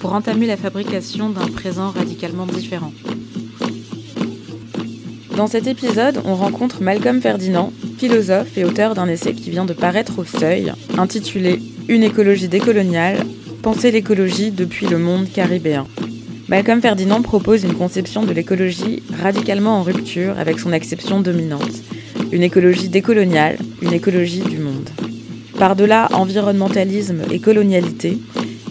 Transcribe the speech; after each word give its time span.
pour 0.00 0.14
entamer 0.14 0.46
la 0.46 0.56
fabrication 0.56 1.28
d'un 1.28 1.46
présent 1.46 1.90
radicalement 1.90 2.46
différent. 2.46 2.92
Dans 5.36 5.46
cet 5.46 5.66
épisode, 5.66 6.20
on 6.24 6.34
rencontre 6.34 6.82
Malcolm 6.82 7.20
Ferdinand, 7.20 7.72
philosophe 7.98 8.56
et 8.58 8.64
auteur 8.64 8.94
d'un 8.94 9.08
essai 9.08 9.34
qui 9.34 9.50
vient 9.50 9.64
de 9.64 9.72
paraître 9.72 10.18
au 10.18 10.24
Seuil, 10.24 10.72
intitulé 10.98 11.60
Une 11.88 12.02
écologie 12.02 12.48
décoloniale, 12.48 13.18
penser 13.62 13.90
l'écologie 13.90 14.50
depuis 14.50 14.86
le 14.86 14.98
monde 14.98 15.30
caribéen. 15.32 15.86
Malcolm 16.48 16.80
Ferdinand 16.80 17.22
propose 17.22 17.62
une 17.62 17.74
conception 17.74 18.24
de 18.24 18.32
l'écologie 18.32 19.02
radicalement 19.22 19.78
en 19.78 19.82
rupture 19.82 20.38
avec 20.38 20.58
son 20.58 20.72
acception 20.72 21.20
dominante. 21.20 21.82
Une 22.32 22.42
écologie 22.42 22.88
décoloniale, 22.88 23.58
une 23.82 23.92
écologie 23.92 24.40
du 24.40 24.58
monde. 24.58 24.90
Par-delà 25.58 26.08
environnementalisme 26.12 27.22
et 27.30 27.38
colonialité, 27.38 28.18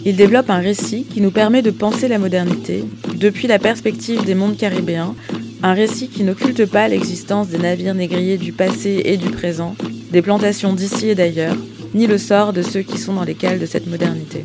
il 0.04 0.16
développe 0.16 0.50
un 0.50 0.58
récit 0.58 1.04
qui 1.04 1.20
nous 1.20 1.30
permet 1.30 1.62
de 1.62 1.70
penser 1.70 2.08
la 2.08 2.18
modernité 2.18 2.84
depuis 3.16 3.48
la 3.48 3.58
perspective 3.58 4.24
des 4.24 4.34
mondes 4.34 4.56
caribéens, 4.56 5.14
un 5.62 5.74
récit 5.74 6.08
qui 6.08 6.24
n'occulte 6.24 6.64
pas 6.64 6.88
l'existence 6.88 7.48
des 7.48 7.58
navires 7.58 7.94
négriers 7.94 8.38
du 8.38 8.52
passé 8.52 9.02
et 9.04 9.16
du 9.16 9.30
présent, 9.30 9.76
des 10.10 10.22
plantations 10.22 10.72
d'ici 10.72 11.10
et 11.10 11.14
d'ailleurs, 11.14 11.56
ni 11.94 12.06
le 12.06 12.18
sort 12.18 12.52
de 12.52 12.62
ceux 12.62 12.80
qui 12.80 12.98
sont 12.98 13.14
dans 13.14 13.24
les 13.24 13.34
cales 13.34 13.58
de 13.58 13.66
cette 13.66 13.86
modernité. 13.86 14.44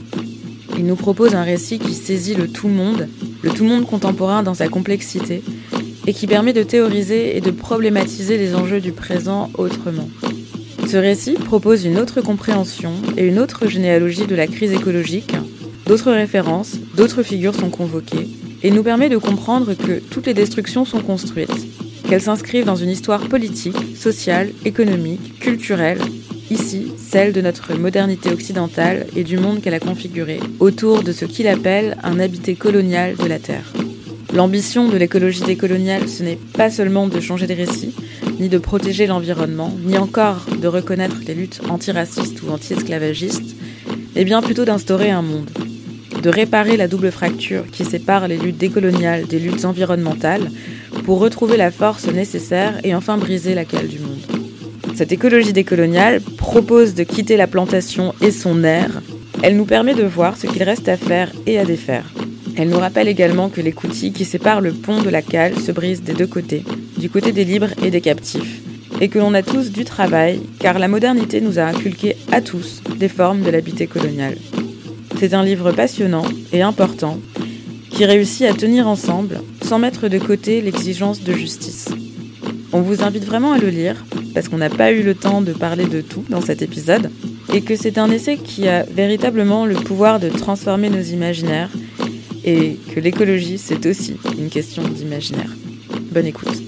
Il 0.77 0.85
nous 0.85 0.97
propose 0.97 1.35
un 1.35 1.43
récit 1.43 1.79
qui 1.79 1.93
saisit 1.93 2.35
le 2.35 2.49
tout-monde, 2.49 3.07
le 3.41 3.51
tout-monde 3.51 3.85
contemporain 3.85 4.43
dans 4.43 4.53
sa 4.53 4.67
complexité, 4.67 5.41
et 6.07 6.13
qui 6.13 6.27
permet 6.27 6.53
de 6.53 6.63
théoriser 6.63 7.37
et 7.37 7.41
de 7.41 7.51
problématiser 7.51 8.37
les 8.37 8.55
enjeux 8.55 8.81
du 8.81 8.91
présent 8.91 9.49
autrement. 9.57 10.09
Ce 10.87 10.97
récit 10.97 11.33
propose 11.33 11.85
une 11.85 11.97
autre 11.97 12.21
compréhension 12.21 12.91
et 13.17 13.25
une 13.25 13.39
autre 13.39 13.67
généalogie 13.67 14.27
de 14.27 14.35
la 14.35 14.45
crise 14.45 14.71
écologique, 14.71 15.33
d'autres 15.85 16.11
références, 16.11 16.77
d'autres 16.95 17.23
figures 17.23 17.55
sont 17.55 17.69
convoquées, 17.69 18.27
et 18.63 18.71
nous 18.71 18.83
permet 18.83 19.09
de 19.09 19.17
comprendre 19.17 19.73
que 19.73 19.99
toutes 19.99 20.25
les 20.25 20.33
destructions 20.33 20.85
sont 20.85 21.01
construites, 21.01 21.67
qu'elles 22.07 22.21
s'inscrivent 22.21 22.65
dans 22.65 22.75
une 22.75 22.89
histoire 22.89 23.27
politique, 23.27 23.77
sociale, 23.95 24.51
économique, 24.65 25.39
culturelle, 25.39 25.99
ici 26.49 26.91
celle 26.97 27.33
de 27.33 27.41
notre 27.41 27.75
modernité 27.75 28.31
occidentale 28.31 29.07
et 29.15 29.23
du 29.23 29.37
monde 29.37 29.61
qu'elle 29.61 29.73
a 29.73 29.79
configuré, 29.79 30.39
autour 30.59 31.03
de 31.03 31.11
ce 31.11 31.25
qu'il 31.25 31.47
appelle 31.47 31.97
un 32.03 32.19
habité 32.19 32.55
colonial 32.55 33.15
de 33.15 33.25
la 33.25 33.39
Terre. 33.39 33.71
L'ambition 34.33 34.89
de 34.89 34.97
l'écologie 34.97 35.43
décoloniale, 35.43 36.09
ce 36.09 36.23
n'est 36.23 36.39
pas 36.57 36.69
seulement 36.69 37.07
de 37.07 37.19
changer 37.19 37.47
de 37.47 37.53
récit, 37.53 37.93
ni 38.39 38.49
de 38.49 38.57
protéger 38.57 39.07
l'environnement, 39.07 39.73
ni 39.85 39.97
encore 39.97 40.45
de 40.61 40.67
reconnaître 40.67 41.17
les 41.25 41.35
luttes 41.35 41.61
antiracistes 41.69 42.41
ou 42.43 42.51
anti-esclavagistes, 42.51 43.55
mais 44.15 44.25
bien 44.25 44.41
plutôt 44.41 44.65
d'instaurer 44.65 45.11
un 45.11 45.21
monde, 45.21 45.51
de 46.25 46.31
réparer 46.31 46.75
la 46.75 46.87
double 46.87 47.11
fracture 47.11 47.65
qui 47.71 47.85
sépare 47.85 48.27
les 48.27 48.37
luttes 48.37 48.57
décoloniales 48.57 49.27
des 49.27 49.37
luttes 49.37 49.63
environnementales 49.63 50.49
pour 51.03 51.19
retrouver 51.19 51.55
la 51.55 51.69
force 51.69 52.07
nécessaire 52.07 52.79
et 52.83 52.95
enfin 52.95 53.19
briser 53.19 53.53
la 53.53 53.63
cale 53.63 53.87
du 53.87 53.99
monde. 53.99 54.17
Cette 54.95 55.11
écologie 55.11 55.53
décoloniale 55.53 56.21
propose 56.21 56.95
de 56.95 57.03
quitter 57.03 57.37
la 57.37 57.45
plantation 57.45 58.15
et 58.21 58.31
son 58.31 58.63
air. 58.63 59.03
Elle 59.43 59.55
nous 59.55 59.65
permet 59.65 59.93
de 59.93 60.01
voir 60.01 60.35
ce 60.35 60.47
qu'il 60.47 60.63
reste 60.63 60.89
à 60.89 60.97
faire 60.97 61.31
et 61.45 61.59
à 61.59 61.65
défaire. 61.65 62.11
Elle 62.57 62.69
nous 62.69 62.79
rappelle 62.79 63.07
également 63.07 63.49
que 63.49 63.61
les 63.61 63.73
coutilles 63.73 64.11
qui 64.11 64.25
séparent 64.25 64.61
le 64.61 64.73
pont 64.73 65.03
de 65.03 65.11
la 65.11 65.21
cale 65.21 65.59
se 65.59 65.71
brisent 65.71 66.01
des 66.01 66.13
deux 66.13 66.25
côtés, 66.25 66.63
du 66.97 67.11
côté 67.11 67.33
des 67.33 67.45
libres 67.45 67.75
et 67.83 67.91
des 67.91 68.01
captifs, 68.01 68.61
et 68.99 69.09
que 69.09 69.19
l'on 69.19 69.35
a 69.35 69.43
tous 69.43 69.71
du 69.71 69.85
travail, 69.85 70.41
car 70.57 70.79
la 70.79 70.87
modernité 70.87 71.39
nous 71.39 71.59
a 71.59 71.65
inculqué 71.65 72.15
à 72.31 72.41
tous 72.41 72.81
des 72.97 73.09
formes 73.09 73.43
de 73.43 73.51
l'habité 73.51 73.85
colonial. 73.85 74.37
C'est 75.27 75.33
un 75.33 75.43
livre 75.43 75.71
passionnant 75.71 76.25
et 76.53 76.61
important 76.61 77.19
qui 77.89 78.05
réussit 78.05 78.45
à 78.45 78.53
tenir 78.53 78.87
ensemble 78.87 79.41
sans 79.63 79.79
mettre 79.79 80.07
de 80.07 80.19
côté 80.19 80.61
l'exigence 80.61 81.23
de 81.23 81.33
justice. 81.33 81.89
On 82.71 82.81
vous 82.81 83.01
invite 83.01 83.25
vraiment 83.25 83.51
à 83.51 83.57
le 83.57 83.69
lire, 83.69 84.05
parce 84.35 84.49
qu'on 84.49 84.59
n'a 84.59 84.69
pas 84.69 84.91
eu 84.91 85.01
le 85.01 85.15
temps 85.15 85.41
de 85.41 85.51
parler 85.51 85.87
de 85.87 86.01
tout 86.01 86.23
dans 86.29 86.41
cet 86.41 86.61
épisode, 86.61 87.09
et 87.51 87.61
que 87.61 87.75
c'est 87.75 87.97
un 87.97 88.11
essai 88.11 88.37
qui 88.37 88.67
a 88.67 88.83
véritablement 88.83 89.65
le 89.65 89.73
pouvoir 89.73 90.19
de 90.19 90.29
transformer 90.29 90.91
nos 90.91 91.01
imaginaires 91.01 91.71
et 92.43 92.77
que 92.93 92.99
l'écologie, 92.99 93.57
c'est 93.57 93.83
aussi 93.87 94.17
une 94.37 94.49
question 94.49 94.83
d'imaginaire. 94.83 95.49
Bonne 96.11 96.27
écoute. 96.27 96.61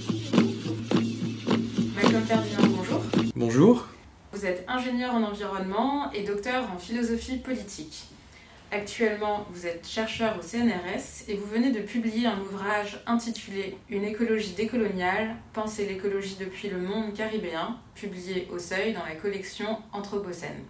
Malcolm 1.95 2.23
Ferdinand, 2.25 2.75
bonjour. 2.75 3.01
Bonjour. 3.35 3.87
Vous 4.33 4.47
êtes 4.47 4.65
ingénieur 4.67 5.13
en 5.13 5.21
environnement 5.21 6.11
et 6.11 6.23
docteur 6.23 6.67
en 6.75 6.79
philosophie 6.79 7.37
politique. 7.37 8.07
Actuellement, 8.69 9.45
vous 9.49 9.65
êtes 9.65 9.87
chercheur 9.87 10.37
au 10.37 10.41
CNRS 10.41 11.23
et 11.29 11.35
vous 11.35 11.45
venez 11.45 11.71
de 11.71 11.79
publier 11.79 12.27
un 12.27 12.37
ouvrage 12.41 13.01
intitulé 13.07 13.77
Une 13.89 14.03
écologie 14.03 14.51
décoloniale, 14.51 15.37
penser 15.53 15.85
l'écologie 15.85 16.35
depuis 16.37 16.67
le 16.67 16.77
monde 16.77 17.13
caribéen, 17.13 17.79
publié 17.95 18.49
au 18.51 18.59
Seuil 18.59 18.91
dans 18.91 19.05
la 19.05 19.15
collection 19.15 19.81
Anthropocène. 19.93 20.65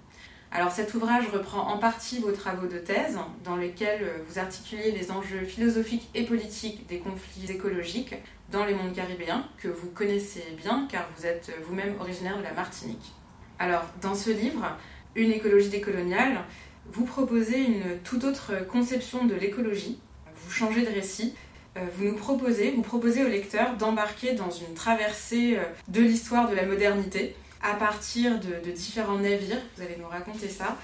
Alors 0.51 0.71
cet 0.71 0.93
ouvrage 0.93 1.27
reprend 1.33 1.67
en 1.69 1.79
partie 1.79 2.19
vos 2.19 2.31
travaux 2.31 2.67
de 2.67 2.77
thèse, 2.77 3.17
dans 3.43 3.55
lesquels 3.55 4.03
euh, 4.03 4.17
vous 4.29 4.37
articulez 4.37 4.91
les 4.91 5.09
enjeux 5.09 5.43
philosophiques 5.43 6.07
et 6.13 6.23
politiques 6.23 6.85
des 6.85 6.99
conflits 6.99 7.51
écologiques 7.51 8.13
dans 8.51 8.63
les 8.63 8.75
mondes 8.75 8.93
caribéens, 8.93 9.43
que 9.57 9.69
vous 9.69 9.89
connaissez 9.89 10.43
bien 10.55 10.87
car 10.89 11.09
vous 11.17 11.25
êtes 11.25 11.51
vous-même 11.65 11.95
originaire 11.99 12.37
de 12.37 12.43
la 12.43 12.53
Martinique. 12.53 13.11
Alors 13.57 13.85
dans 14.03 14.13
ce 14.13 14.29
livre, 14.29 14.77
Une 15.15 15.31
écologie 15.31 15.69
décoloniale, 15.69 16.43
vous 16.91 17.05
proposez 17.05 17.59
une 17.59 17.99
toute 18.03 18.23
autre 18.23 18.53
conception 18.67 19.25
de 19.25 19.35
l'écologie, 19.35 19.99
vous 20.35 20.51
changez 20.51 20.81
de 20.81 20.91
récit, 20.91 21.33
euh, 21.77 21.81
vous 21.95 22.05
nous 22.05 22.15
proposez, 22.15 22.71
vous 22.71 22.81
proposez 22.81 23.23
au 23.23 23.27
lecteur 23.27 23.75
d'embarquer 23.77 24.33
dans 24.33 24.49
une 24.49 24.73
traversée 24.73 25.57
euh, 25.57 25.63
de 25.89 26.01
l'histoire 26.01 26.49
de 26.49 26.55
la 26.55 26.65
modernité, 26.65 27.35
à 27.61 27.73
partir 27.73 28.39
de, 28.39 28.71
différents 28.71 29.17
navires. 29.17 29.61
Vous 29.75 29.83
allez 29.83 29.97
nous 29.99 30.07
raconter 30.07 30.47
ça. 30.47 30.77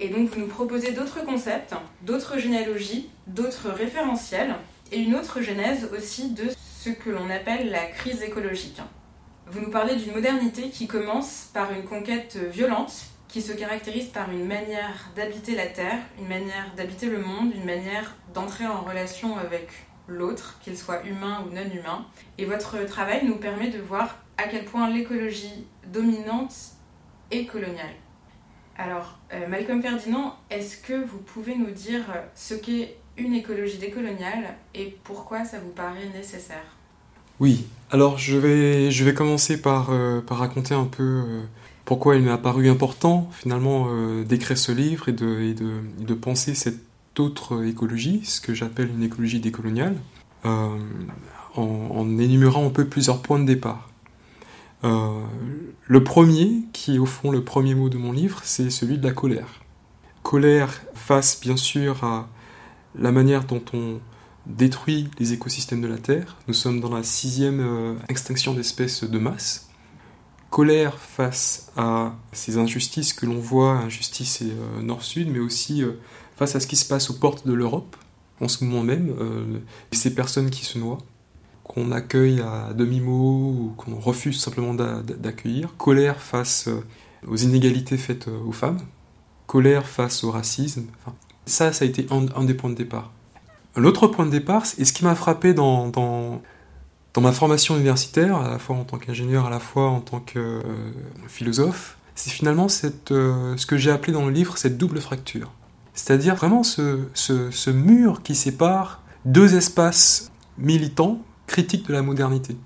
Et 0.00 0.08
donc, 0.08 0.30
vous 0.30 0.40
nous 0.40 0.46
proposez 0.46 0.92
d'autres 0.92 1.24
concepts, 1.24 1.74
d'autres 2.02 2.38
généalogies, 2.38 3.10
d'autres 3.26 3.68
référentiels 3.68 4.54
et 4.90 4.98
une 4.98 5.14
autre 5.14 5.42
genèse 5.42 5.88
aussi 5.96 6.30
de 6.30 6.44
ce 6.80 6.90
que 6.90 7.10
l'on 7.10 7.30
appelle 7.30 7.70
la 7.70 7.86
crise 7.86 8.22
écologique. 8.22 8.80
Vous 9.46 9.60
nous 9.60 9.70
parlez 9.70 9.96
d'une 9.96 10.12
modernité 10.12 10.70
qui 10.70 10.86
commence 10.86 11.50
par 11.52 11.72
une 11.72 11.84
conquête 11.84 12.38
violente, 12.50 12.92
qui 13.32 13.40
se 13.40 13.52
caractérise 13.52 14.08
par 14.08 14.30
une 14.30 14.46
manière 14.46 15.08
d'habiter 15.16 15.54
la 15.54 15.66
Terre, 15.66 15.98
une 16.18 16.28
manière 16.28 16.70
d'habiter 16.76 17.06
le 17.06 17.18
monde, 17.18 17.50
une 17.54 17.64
manière 17.64 18.14
d'entrer 18.34 18.66
en 18.66 18.82
relation 18.82 19.38
avec 19.38 19.68
l'autre, 20.06 20.58
qu'il 20.62 20.76
soit 20.76 21.02
humain 21.06 21.42
ou 21.46 21.54
non 21.54 21.64
humain. 21.74 22.04
Et 22.36 22.44
votre 22.44 22.84
travail 22.84 23.24
nous 23.24 23.36
permet 23.36 23.70
de 23.70 23.78
voir 23.78 24.18
à 24.36 24.42
quel 24.44 24.66
point 24.66 24.90
l'écologie 24.90 25.64
dominante 25.90 26.54
est 27.30 27.46
coloniale. 27.46 27.94
Alors, 28.76 29.18
euh, 29.32 29.48
Malcolm 29.48 29.80
Ferdinand, 29.80 30.36
est-ce 30.50 30.76
que 30.76 31.02
vous 31.02 31.18
pouvez 31.18 31.56
nous 31.56 31.70
dire 31.70 32.02
ce 32.34 32.52
qu'est 32.52 32.96
une 33.16 33.32
écologie 33.32 33.78
décoloniale 33.78 34.56
et 34.74 34.94
pourquoi 35.04 35.46
ça 35.46 35.58
vous 35.58 35.70
paraît 35.70 36.10
nécessaire? 36.14 36.76
Oui, 37.40 37.66
alors 37.90 38.18
je 38.18 38.36
vais, 38.36 38.90
je 38.90 39.04
vais 39.04 39.14
commencer 39.14 39.62
par, 39.62 39.88
euh, 39.90 40.20
par 40.20 40.38
raconter 40.38 40.74
un 40.74 40.84
peu 40.84 41.02
euh, 41.02 41.42
pourquoi 41.84 42.16
il 42.16 42.22
m'est 42.22 42.30
apparu 42.30 42.68
important 42.68 43.28
finalement 43.32 43.88
d'écrire 44.22 44.56
ce 44.56 44.72
livre 44.72 45.08
et 45.08 45.12
de, 45.12 46.14
penser 46.14 46.54
cette 46.54 46.80
autre 47.18 47.64
écologie, 47.64 48.20
ce 48.24 48.40
que 48.40 48.54
j'appelle 48.54 48.90
une 48.94 49.02
écologie 49.02 49.40
décoloniale, 49.40 49.96
en, 50.44 50.78
en 51.56 52.18
énumérant 52.18 52.66
un 52.66 52.70
peu 52.70 52.86
plusieurs 52.86 53.20
points 53.20 53.38
de 53.38 53.46
départ. 53.46 53.92
Euh, 54.84 55.22
le 55.86 56.04
premier, 56.04 56.62
qui 56.72 56.96
est 56.96 56.98
au 56.98 57.06
fond 57.06 57.30
le 57.30 57.44
premier 57.44 57.74
mot 57.74 57.88
de 57.88 57.98
mon 57.98 58.12
livre, 58.12 58.40
c'est 58.44 58.70
celui 58.70 58.98
de 58.98 59.06
la 59.06 59.12
colère. 59.12 59.62
Colère 60.22 60.82
face 60.94 61.40
bien 61.40 61.56
sûr 61.56 62.02
à 62.04 62.28
la 62.98 63.12
manière 63.12 63.44
dont 63.44 63.62
on 63.72 64.00
détruit 64.46 65.08
les 65.18 65.32
écosystèmes 65.32 65.80
de 65.80 65.86
la 65.86 65.98
Terre. 65.98 66.36
Nous 66.48 66.54
sommes 66.54 66.80
dans 66.80 66.94
la 66.94 67.04
sixième 67.04 67.60
euh, 67.60 67.94
extinction 68.08 68.54
d'espèces 68.54 69.04
de 69.04 69.18
masse. 69.18 69.68
Colère 70.52 70.98
face 70.98 71.72
à 71.76 72.14
ces 72.30 72.58
injustices 72.58 73.12
que 73.12 73.26
l'on 73.26 73.40
voit, 73.40 73.72
injustices 73.72 74.42
euh, 74.42 74.82
nord-sud, 74.82 75.28
mais 75.28 75.40
aussi 75.40 75.82
face 76.36 76.54
à 76.54 76.60
ce 76.60 76.68
qui 76.68 76.76
se 76.76 76.86
passe 76.86 77.10
aux 77.10 77.14
portes 77.14 77.46
de 77.46 77.52
l'Europe 77.52 77.96
en 78.40 78.48
ce 78.48 78.64
moment 78.64 78.82
même, 78.82 79.14
ces 79.92 80.14
personnes 80.14 80.50
qui 80.50 80.64
se 80.64 80.78
noient 80.78 80.98
qu'on 81.64 81.92
accueille 81.92 82.40
à 82.40 82.72
demi-mot 82.74 83.50
ou 83.50 83.74
qu'on 83.76 83.98
refuse 83.98 84.40
simplement 84.40 84.74
d'accueillir, 84.74 85.74
colère 85.76 86.20
face 86.20 86.68
euh, 86.68 86.84
aux 87.26 87.36
inégalités 87.36 87.96
faites 87.96 88.28
euh, 88.28 88.40
aux 88.46 88.52
femmes, 88.52 88.80
colère 89.46 89.86
face 89.86 90.24
au 90.24 90.30
racisme. 90.30 90.86
ça, 91.46 91.72
ça 91.72 91.84
a 91.84 91.88
été 91.88 92.06
un, 92.10 92.44
des 92.44 92.54
points 92.54 92.70
de 92.70 92.74
départ. 92.74 93.12
L'autre 93.76 94.06
point 94.06 94.26
de 94.26 94.30
départ, 94.30 94.64
et 94.76 94.84
ce 94.84 94.92
qui 94.92 95.04
m'a 95.04 95.14
frappé 95.14 95.54
dans, 95.54 96.42
ma 97.20 97.32
formation 97.32 97.76
universitaire, 97.76 98.36
à 98.36 98.50
la 98.50 98.58
fois 98.58 98.76
en 98.76 98.84
tant 98.84 98.98
qu'ingénieur, 98.98 99.46
à 99.46 99.50
la 99.50 99.60
fois 99.60 99.90
en 99.90 100.00
tant 100.00 100.20
que 100.20 100.38
euh, 100.38 100.62
philosophe, 101.28 101.98
c'est 102.14 102.30
finalement 102.30 102.68
cette, 102.68 103.08
ce 103.08 103.66
que 103.66 103.76
j'ai 103.76 103.90
appelé 103.90 104.12
dans 104.12 104.26
le 104.26 104.32
livre 104.32 104.56
cette 104.56 104.78
double 104.78 105.00
fracture. 105.00 105.50
C'est-à-dire 105.94 106.34
vraiment 106.34 106.62
ce, 106.62 107.70
mur 107.70 108.22
qui 108.22 108.34
sépare 108.34 109.02
deux 109.24 109.54
espaces 109.54 110.30
militants 110.58 111.22
critique 111.46 111.86
de 111.86 111.92
la 111.92 112.02
modernité. 112.02 112.56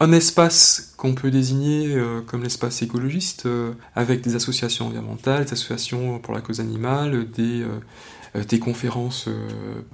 Un 0.00 0.12
espace 0.12 0.92
qu'on 0.96 1.14
peut 1.14 1.30
désigner 1.30 1.94
euh, 1.94 2.20
comme 2.20 2.42
l'espace 2.42 2.82
écologiste, 2.82 3.46
euh, 3.46 3.74
avec 3.94 4.22
des 4.22 4.34
associations 4.34 4.86
environnementales, 4.86 5.44
des 5.44 5.52
associations 5.52 6.18
pour 6.18 6.34
la 6.34 6.40
cause 6.40 6.58
animale, 6.58 7.28
euh, 7.38 8.44
des 8.48 8.58
conférences 8.58 9.28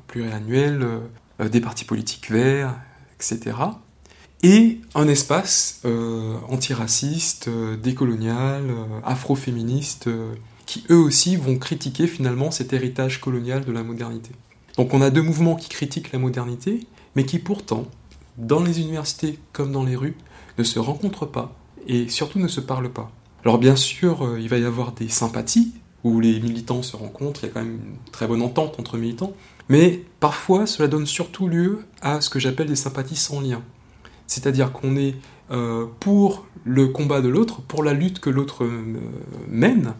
pluriannuelles, 0.07 0.87
des 1.51 1.61
partis 1.61 1.85
politiques 1.85 2.31
verts, 2.31 2.75
etc. 3.17 3.57
Et 4.43 4.81
un 4.95 5.07
espace 5.09 5.83
antiraciste, 6.49 7.51
décolonial, 7.83 8.75
afroféministe, 9.05 10.09
qui 10.65 10.85
eux 10.89 10.97
aussi 10.97 11.37
vont 11.37 11.59
critiquer 11.59 12.07
finalement 12.07 12.51
cet 12.51 12.73
héritage 12.73 13.21
colonial 13.21 13.65
de 13.65 13.73
la 13.73 13.83
modernité. 13.83 14.31
Donc 14.79 14.95
on 14.95 15.03
a 15.03 15.11
deux 15.11 15.23
mouvements 15.23 15.57
qui 15.57 15.69
critiquent 15.69 16.13
la 16.13 16.19
modernité, 16.19 16.87
mais 17.17 17.27
qui 17.27 17.39
pourtant 17.39 17.87
dans 18.41 18.63
les 18.63 18.81
universités 18.81 19.39
comme 19.53 19.73
dans 19.73 19.85
les 19.85 19.97
rues, 19.97 20.17
ne 20.59 20.65
se 20.65 20.79
rencontrent 20.79 21.27
pas 21.27 21.55
et 21.87 22.09
surtout 22.09 22.39
ne 22.39 22.49
se 22.49 22.61
parlent 22.61 22.91
pas. 22.91 23.11
Alors 23.45 23.59
bien 23.59 23.77
sûr, 23.77 24.25
euh, 24.25 24.41
il 24.41 24.49
va 24.49 24.59
y 24.59 24.65
avoir 24.65 24.93
des 24.93 25.09
sympathies 25.09 25.73
où 26.03 26.21
les 26.21 26.41
militants 26.41 26.83
se 26.83 26.97
rencontrent, 26.97 27.45
il 27.45 27.49
y 27.49 27.51
a 27.51 27.53
quand 27.53 27.63
même 27.63 27.75
une 27.75 28.11
très 28.11 28.27
bonne 28.27 28.43
entente 28.43 28.81
entre 28.81 28.97
militants, 28.97 29.33
mais 29.69 30.03
parfois 30.19 30.67
cela 30.67 30.89
donne 30.89 31.07
surtout 31.07 31.47
lieu 31.47 31.85
à 32.01 32.21
ce 32.21 32.31
que 32.31 32.39
j'appelle 32.39 32.69
des 32.69 32.77
sympathies 32.77 33.17
sans 33.17 33.41
lien. 33.41 33.63
C'est-à-dire 34.31 34.71
qu'on 34.71 34.97
est, 34.97 35.17
euh, 35.51 35.87
pour 35.99 36.47
le 36.65 36.87
combat 36.87 37.21
de 37.21 37.29
l'autre, 37.29 37.63
pour 37.63 37.83
la 37.83 37.93
lutte 37.93 38.21
que 38.21 38.31
l'autre 38.31 38.65
euh, 38.65 39.01
mène, 39.49 39.95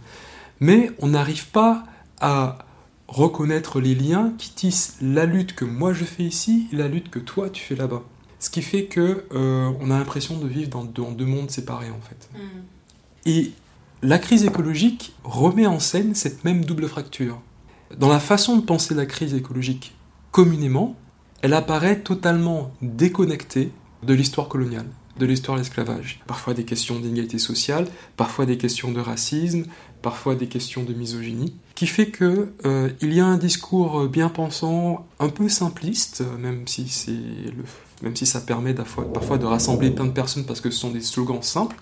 mais 0.61 0.93
on 1.01 1.09
n'arrive 1.09 1.49
pas 1.49 1.83
à 2.21 2.59
reconnaître 3.09 3.81
les 3.81 3.97
liens 3.97 4.33
qui 4.39 4.53
tissent 4.53 4.99
la 5.03 5.27
lutte 5.27 5.57
que 5.57 5.65
moi 5.65 5.93
je 5.93 6.05
fais 6.05 6.23
ici 6.23 6.69
et 6.73 6.77
la 6.77 6.87
lutte 6.87 7.11
que 7.11 7.19
toi 7.19 7.51
tu 7.51 7.61
fais 7.61 7.75
là-bas. 7.75 8.03
Ce 8.39 8.51
qui 8.51 8.63
fait 8.63 8.85
que 8.85 9.25
euh, 9.35 9.73
on 9.81 9.91
a 9.91 9.99
l'impression 9.99 10.39
de 10.39 10.47
vivre 10.47 10.71
dans, 10.71 10.85
deux 10.85 11.27
mondes 11.27 11.51
séparés 11.51 11.91
en 11.91 12.01
fait. 12.01 12.31
Mm. 12.33 12.39
Et 13.27 13.51
la 14.03 14.19
crise 14.19 14.45
écologique 14.45 15.13
remet 15.25 15.67
en 15.67 15.81
scène 15.81 16.15
cette 16.15 16.45
même 16.45 16.65
double 16.65 16.87
fracture. 16.89 17.41
Dans 17.99 18.09
la 18.09 18.21
façon 18.21 18.57
de 18.57 18.63
penser 18.63 18.95
la 18.95 19.07
crise 19.07 19.35
écologique 19.35 19.97
communément, 20.31 20.95
elle 21.43 21.55
apparaît 21.55 21.99
totalement 21.99 22.71
déconnectée 22.81 23.73
de 24.03 24.15
l'histoire 24.15 24.49
coloniale, 24.49 24.87
de 25.19 25.27
l'histoire 25.27 25.57
de 25.57 25.63
l'esclavage. 25.63 26.21
Parfois 26.27 26.55
des 26.55 26.65
questions 26.65 26.99
d'inégalité 26.99 27.39
sociale, 27.39 27.87
parfois 28.17 28.47
des 28.47 28.57
questions 28.57 28.93
de 28.93 29.01
racisme, 29.01 29.65
parfois 30.03 30.35
des 30.35 30.47
questions 30.47 30.83
de 30.83 30.95
misogynie, 30.95 31.55
qui 31.75 31.87
fait 31.87 32.07
que 32.07 32.53
euh, 32.65 32.91
il 33.01 33.13
y 33.13 33.21
a 33.21 33.27
un 33.27 33.37
discours 33.37 34.09
bien 34.09 34.29
pensant, 34.29 35.07
un 35.19 35.29
peu 35.29 35.49
simpliste, 35.49 36.23
même 36.39 36.67
si 36.67 36.89
c'est 36.89 37.13
le 37.13 37.65
même 38.03 38.17
si 38.17 38.27
ça 38.27 38.41
permet 38.41 38.75
parfois 38.75 39.39
de 39.39 39.47
rassembler 39.47 39.91
plein 39.91 40.07
de 40.07 40.13
personnes 40.13 40.45
parce 40.45 40.61
que 40.61 40.71
ce 40.71 40.79
sont 40.79 40.91
des 40.91 41.01
slogans 41.01 41.43
simples, 41.43 41.77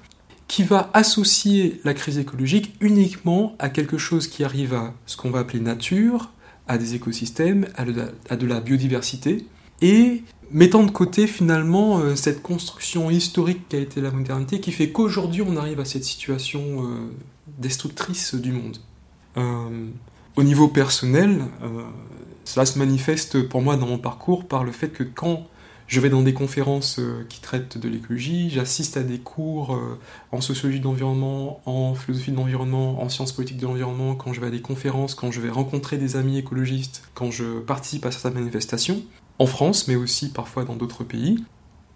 qui 0.49 0.62
va 0.62 0.91
associer 0.94 1.81
la 1.85 1.94
crise 1.94 2.19
écologique 2.19 2.75
uniquement 2.81 3.55
à 3.59 3.69
quelque 3.69 3.99
chose 3.99 4.26
qui 4.26 4.44
arrive 4.44 4.75
à 4.75 4.94
ce 5.06 5.17
qu'on 5.17 5.31
va 5.31 5.41
appeler 5.41 5.61
nature, 5.61 6.32
à 6.67 6.79
des 6.79 6.94
écosystèmes, 6.94 7.67
à 7.76 7.85
de 7.85 8.47
la, 8.47 8.61
biodiversité, 8.61 9.47
et 9.81 10.23
mettant 10.50 10.83
de 10.83 10.91
côté 10.91 11.27
finalement 11.27 11.99
euh, 11.99 12.17
cette 12.17 12.43
construction 12.43 13.11
historique 13.11 13.69
qu'a 13.69 13.79
été 13.79 14.00
la 14.00 14.11
modernité, 14.11 14.61
qui 14.61 14.73
fait 14.73 14.91
qu'aujourd'hui 14.91 15.43
on 15.43 15.56
arrive 15.56 15.81
à 15.81 15.85
cette 15.85 16.05
situation 16.05 16.85
euh, 16.85 17.11
destructrice 17.59 18.35
du 18.35 18.53
monde. 18.53 18.79
Euh, 19.37 19.89
au 20.37 20.43
niveau 20.43 20.69
personnel, 20.69 21.43
cela 22.45 22.64
se 22.64 22.78
manifeste 22.78 23.43
pour 23.49 23.61
moi 23.61 23.76
dans 23.76 23.87
mon 23.88 23.99
parcours 23.99 24.47
par 24.47 24.62
le 24.62 24.71
fait 24.71 24.88
que 24.88 25.02
quand 25.02 25.49
je 25.88 25.99
vais 25.99 26.11
dans 26.11 26.23
des 26.23 26.33
conférences 26.33 27.00
qui 27.28 27.40
traitent 27.40 27.76
de 27.76 27.88
l'écologie, 27.88 28.49
j'assiste 28.49 28.97
à 28.97 29.02
des 29.02 29.19
cours 29.19 29.76
en 30.31 30.40
sociologie 30.40 30.78
de 30.78 30.85
l'environnement, 30.85 31.61
en 31.67 31.97
philosophie 31.97 32.31
de 32.31 32.37
l'environnement, 32.37 33.02
en 33.02 33.09
sciences 33.09 33.33
politiques 33.33 33.57
de 33.57 33.67
l'environnement, 33.67 34.14
quand 34.14 34.33
je 34.33 34.40
vais 34.40 34.47
à 34.47 34.50
des 34.50 34.61
conférences, 34.61 35.17
quand 35.17 35.33
je 35.33 35.40
vais 35.40 35.50
rencontrer 35.50 35.99
des 35.99 36.14
amis 36.14 36.38
écologistes, 36.38 37.02
quand 37.14 37.33
je 37.33 37.59
participe 37.59 38.07
à 38.07 38.12
certaines 38.12 38.35
manifestations, 38.35 39.02
en 39.38 39.47
France, 39.47 39.88
mais 39.88 39.97
aussi 39.97 40.30
parfois 40.30 40.64
dans 40.64 40.76
d'autres 40.76 41.04
pays, 41.04 41.45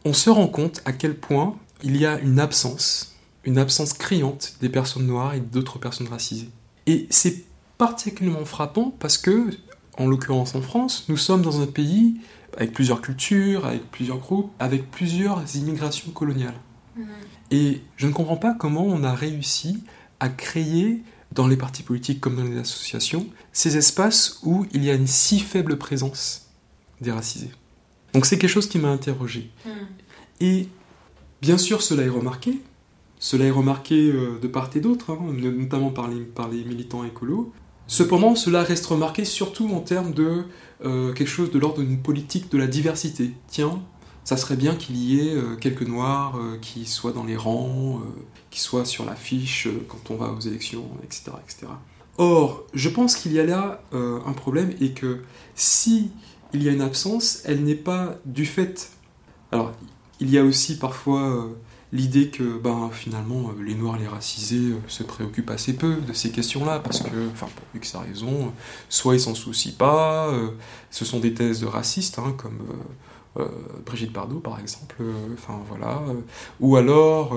on 0.04 0.12
se 0.12 0.30
rend 0.30 0.48
compte 0.48 0.82
à 0.84 0.92
quel 0.92 1.16
point 1.16 1.56
il 1.82 1.96
y 1.96 2.06
a 2.06 2.18
une 2.20 2.40
absence, 2.40 3.16
une 3.44 3.58
absence 3.58 3.92
criante 3.92 4.54
des 4.60 4.68
personnes 4.68 5.06
noires 5.06 5.34
et 5.34 5.40
d'autres 5.40 5.78
personnes 5.78 6.08
racisées. 6.08 6.50
Et 6.86 7.06
c'est 7.10 7.44
particulièrement 7.78 8.44
frappant 8.44 8.94
parce 8.98 9.18
que, 9.18 9.50
en 9.98 10.06
l'occurrence 10.06 10.54
en 10.54 10.62
France, 10.62 11.06
nous 11.08 11.16
sommes 11.16 11.42
dans 11.42 11.60
un 11.60 11.66
pays 11.66 12.20
avec 12.56 12.72
plusieurs 12.72 13.00
cultures, 13.00 13.66
avec 13.66 13.90
plusieurs 13.90 14.18
groupes, 14.18 14.50
avec 14.58 14.90
plusieurs 14.90 15.42
immigrations 15.56 16.10
coloniales. 16.12 16.54
Mhm. 16.96 17.06
Et 17.50 17.80
je 17.96 18.06
ne 18.06 18.12
comprends 18.12 18.36
pas 18.36 18.54
comment 18.54 18.84
on 18.84 19.02
a 19.04 19.14
réussi 19.14 19.82
à 20.20 20.28
créer, 20.28 21.02
dans 21.32 21.48
les 21.48 21.56
partis 21.56 21.82
politiques 21.82 22.20
comme 22.20 22.36
dans 22.36 22.44
les 22.44 22.58
associations, 22.58 23.26
ces 23.52 23.76
espaces 23.76 24.38
où 24.42 24.66
il 24.72 24.84
y 24.84 24.90
a 24.90 24.94
une 24.94 25.06
si 25.06 25.40
faible 25.40 25.78
présence 25.78 26.51
des 27.02 27.12
racisés. 27.12 27.50
Donc 28.14 28.26
c'est 28.26 28.38
quelque 28.38 28.50
chose 28.50 28.68
qui 28.68 28.78
m'a 28.78 28.88
interrogé. 28.88 29.50
Mhm. 29.66 29.72
Et 30.40 30.68
bien 31.40 31.58
sûr, 31.58 31.82
cela 31.82 32.02
est 32.02 32.08
remarqué. 32.08 32.60
Cela 33.18 33.44
est 33.44 33.50
remarqué 33.50 34.10
euh, 34.10 34.38
de 34.40 34.48
part 34.48 34.70
et 34.74 34.80
d'autre, 34.80 35.12
hein, 35.12 35.32
notamment 35.32 35.90
par 35.90 36.08
les, 36.08 36.20
par 36.20 36.48
les 36.48 36.64
militants 36.64 37.04
écolos. 37.04 37.52
Cependant, 37.86 38.34
cela 38.34 38.62
reste 38.62 38.86
remarqué 38.86 39.24
surtout 39.24 39.68
en 39.68 39.80
termes 39.80 40.12
de 40.12 40.44
euh, 40.84 41.12
quelque 41.12 41.28
chose 41.28 41.50
de 41.50 41.58
l'ordre 41.58 41.82
d'une 41.82 42.00
politique 42.00 42.50
de 42.50 42.58
la 42.58 42.66
diversité. 42.66 43.32
Tiens, 43.48 43.82
ça 44.24 44.36
serait 44.36 44.56
bien 44.56 44.74
qu'il 44.76 44.96
y 44.96 45.20
ait 45.20 45.34
euh, 45.34 45.56
quelques 45.56 45.86
noirs 45.86 46.36
euh, 46.36 46.56
qui 46.60 46.86
soient 46.86 47.12
dans 47.12 47.24
les 47.24 47.36
rangs, 47.36 48.00
qui 48.50 48.60
soient 48.60 48.84
sur 48.84 49.04
l'affiche 49.04 49.68
quand 49.88 50.10
on 50.10 50.16
va 50.16 50.32
aux 50.32 50.40
élections, 50.40 50.88
etc. 51.04 51.32
etc. 51.46 51.66
Or, 52.18 52.64
je 52.74 52.88
pense 52.88 53.16
qu'il 53.16 53.32
y 53.32 53.40
a 53.40 53.44
là 53.44 53.82
un 53.92 54.32
problème 54.32 54.74
et 54.80 54.92
que 54.92 55.22
si 55.54 56.10
il 56.52 56.62
y 56.62 56.68
a 56.68 56.72
une 56.72 56.82
absence, 56.82 57.42
elle 57.44 57.64
n'est 57.64 57.74
pas 57.74 58.18
du 58.24 58.46
fait. 58.46 58.90
Alors, 59.50 59.72
il 60.20 60.30
y 60.30 60.38
a 60.38 60.44
aussi 60.44 60.78
parfois 60.78 61.48
l'idée 61.92 62.28
que 62.28 62.58
ben, 62.58 62.90
finalement 62.90 63.50
euh, 63.50 63.62
les 63.62 63.74
Noirs, 63.74 63.98
les 63.98 64.08
racisés 64.08 64.72
euh, 64.72 64.78
se 64.88 65.02
préoccupent 65.02 65.50
assez 65.50 65.74
peu 65.74 65.96
de 65.96 66.12
ces 66.12 66.30
questions-là, 66.30 66.80
parce 66.80 67.00
que, 67.02 67.28
enfin 67.32 67.48
pour 67.54 68.00
a 68.00 68.04
raison, 68.04 68.52
soit 68.88 69.14
ils 69.14 69.20
s'en 69.20 69.34
soucient 69.34 69.74
pas, 69.76 70.28
euh, 70.28 70.50
ce 70.90 71.04
sont 71.04 71.20
des 71.20 71.34
thèses 71.34 71.64
racistes, 71.64 72.18
hein, 72.18 72.34
comme 72.36 72.58
Brigitte 73.86 74.12
Bardot 74.12 74.40
par 74.40 74.60
exemple, 74.60 74.96
enfin 75.32 75.58
voilà, 75.66 76.02
ou 76.60 76.76
alors 76.76 77.34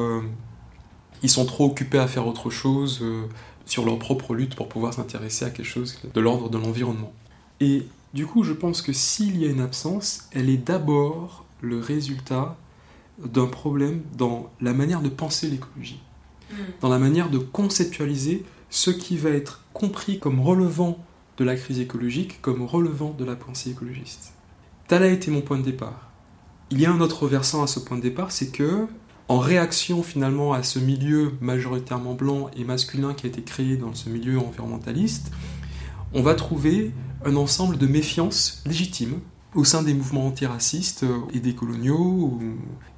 ils 1.24 1.29
sont 1.29 1.45
trop 1.45 1.67
occupés 1.67 2.00
à 2.00 2.07
faire 2.07 2.27
autre 2.27 2.50
chose 2.50 3.01
sur 3.65 3.86
leur 3.86 3.98
propre 3.98 4.36
lutte 4.36 4.55
pour 4.55 4.67
pouvoir 4.67 4.93
s'intéresser 4.93 5.45
à 5.45 5.51
quelque 5.51 5.65
chose 5.65 5.98
de 6.13 6.19
l'ordre 6.19 6.50
de 6.50 6.57
l'environnement. 6.57 7.13
Et 7.62 7.88
du 8.15 8.25
coup, 8.25 8.43
je 8.43 8.53
pense 8.53 8.81
que 8.81 8.93
s'il 8.93 9.38
y 9.38 9.45
a 9.45 9.50
une 9.50 9.60
absence, 9.60 10.29
elle 10.31 10.50
est 10.50 10.57
d'abord 10.57 11.45
le 11.60 11.79
résultat 11.79 12.57
d'un 13.19 13.48
problème 13.48 14.03
dans 14.17 14.50
la 14.62 14.72
manière 14.72 15.01
de 15.01 15.10
penser 15.10 15.50
l'écologie, 15.50 16.01
hmm. 16.50 16.55
dans 16.79 16.88
la 16.88 16.98
manière 16.98 17.29
de 17.29 17.39
conceptualiser 17.39 18.45
ce 18.69 18.89
qui 18.89 19.17
va 19.17 19.31
être 19.31 19.65
compris 19.74 20.17
comme 20.17 20.39
relevant 20.39 20.98
de 21.38 21.43
la 21.43 21.57
crise 21.57 21.81
écologique, 21.81 22.41
comme 22.41 22.63
relevant 22.63 23.12
de 23.12 23.25
la 23.25 23.36
pensée 23.36 23.72
écologiste. 23.72 24.31
Tel 24.88 25.03
a 25.03 25.07
été 25.07 25.29
mon 25.29 25.41
point 25.41 25.57
de 25.57 25.63
départ. 25.63 26.10
Il 26.72 26.79
y 26.79 26.86
a 26.86 26.93
un 26.93 27.01
autre 27.01 27.27
versant 27.27 27.63
à 27.63 27.67
ce 27.67 27.81
point 27.81 27.98
de 27.98 28.01
départ, 28.01 28.31
c'est 28.31 28.50
que, 28.50 28.88
en 29.27 29.39
réaction 29.39 30.03
finalement 30.03 30.53
à 30.53 30.63
ce 30.63 30.79
milieu 30.79 31.34
majoritairement 31.41 32.13
blanc 32.13 32.50
et 32.55 32.63
masculin 32.63 33.13
qui 33.13 33.25
a 33.25 33.29
été 33.29 33.41
créé 33.41 33.75
dans 33.75 33.93
ce 33.93 34.07
milieu 34.07 34.39
environnementaliste, 34.39 35.31
on 36.13 36.22
va 36.22 36.34
trouver 36.34 36.93
un 37.25 37.36
ensemble 37.36 37.77
de 37.77 37.88
méfiances 37.88 38.63
légitimes 38.65 39.20
au 39.55 39.63
sein 39.63 39.84
des 39.84 39.94
mouvements 39.94 40.27
antiracistes 40.27 41.03
euh, 41.03 41.20
et 41.34 41.39
des 41.39 41.55
coloniaux 41.55 42.39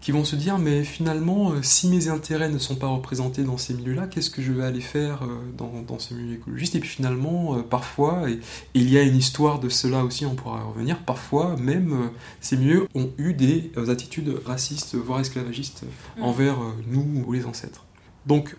qui 0.02 0.12
vont 0.12 0.26
se 0.26 0.36
dire 0.36 0.58
mais 0.58 0.84
finalement 0.84 1.52
euh, 1.52 1.62
si 1.62 1.88
mes 1.88 2.10
intérêts 2.10 2.50
ne 2.50 2.58
sont 2.58 2.76
pas 2.76 2.88
représentés 2.88 3.44
dans 3.44 3.58
ces 3.58 3.76
milieux-là, 3.76 4.08
qu'est-ce 4.08 4.32
que 4.32 4.42
je 4.42 4.52
vais 4.52 4.64
aller 4.64 4.82
faire 4.82 5.24
euh, 5.24 5.38
dans, 5.56 5.84
dans 5.88 6.00
ce 6.00 6.16
milieu 6.16 6.36
écologiste? 6.36 6.76
Et 6.76 6.80
puis 6.80 6.90
finalement, 6.90 7.62
parfois, 7.62 8.30
et, 8.30 8.40
il 8.74 8.90
y 8.92 8.98
a 8.98 9.04
une 9.04 9.16
histoire 9.16 9.60
de 9.60 9.70
cela 9.70 10.04
aussi, 10.04 10.26
on 10.26 10.36
pourra 10.36 10.64
revenir, 10.64 10.98
parfois 11.00 11.56
même 11.58 12.10
ces 12.42 12.58
milieux 12.58 12.88
ont 12.96 13.12
eu 13.18 13.34
des 13.34 13.72
attitudes 13.88 14.42
racistes, 14.46 14.96
voire 14.96 15.20
esclavagistes 15.20 15.84
mm. 16.18 16.24
envers 16.24 16.58
nous 16.88 17.24
ou 17.26 17.34
les 17.34 17.46
ancêtres. 17.46 17.86
Donc 18.26 18.58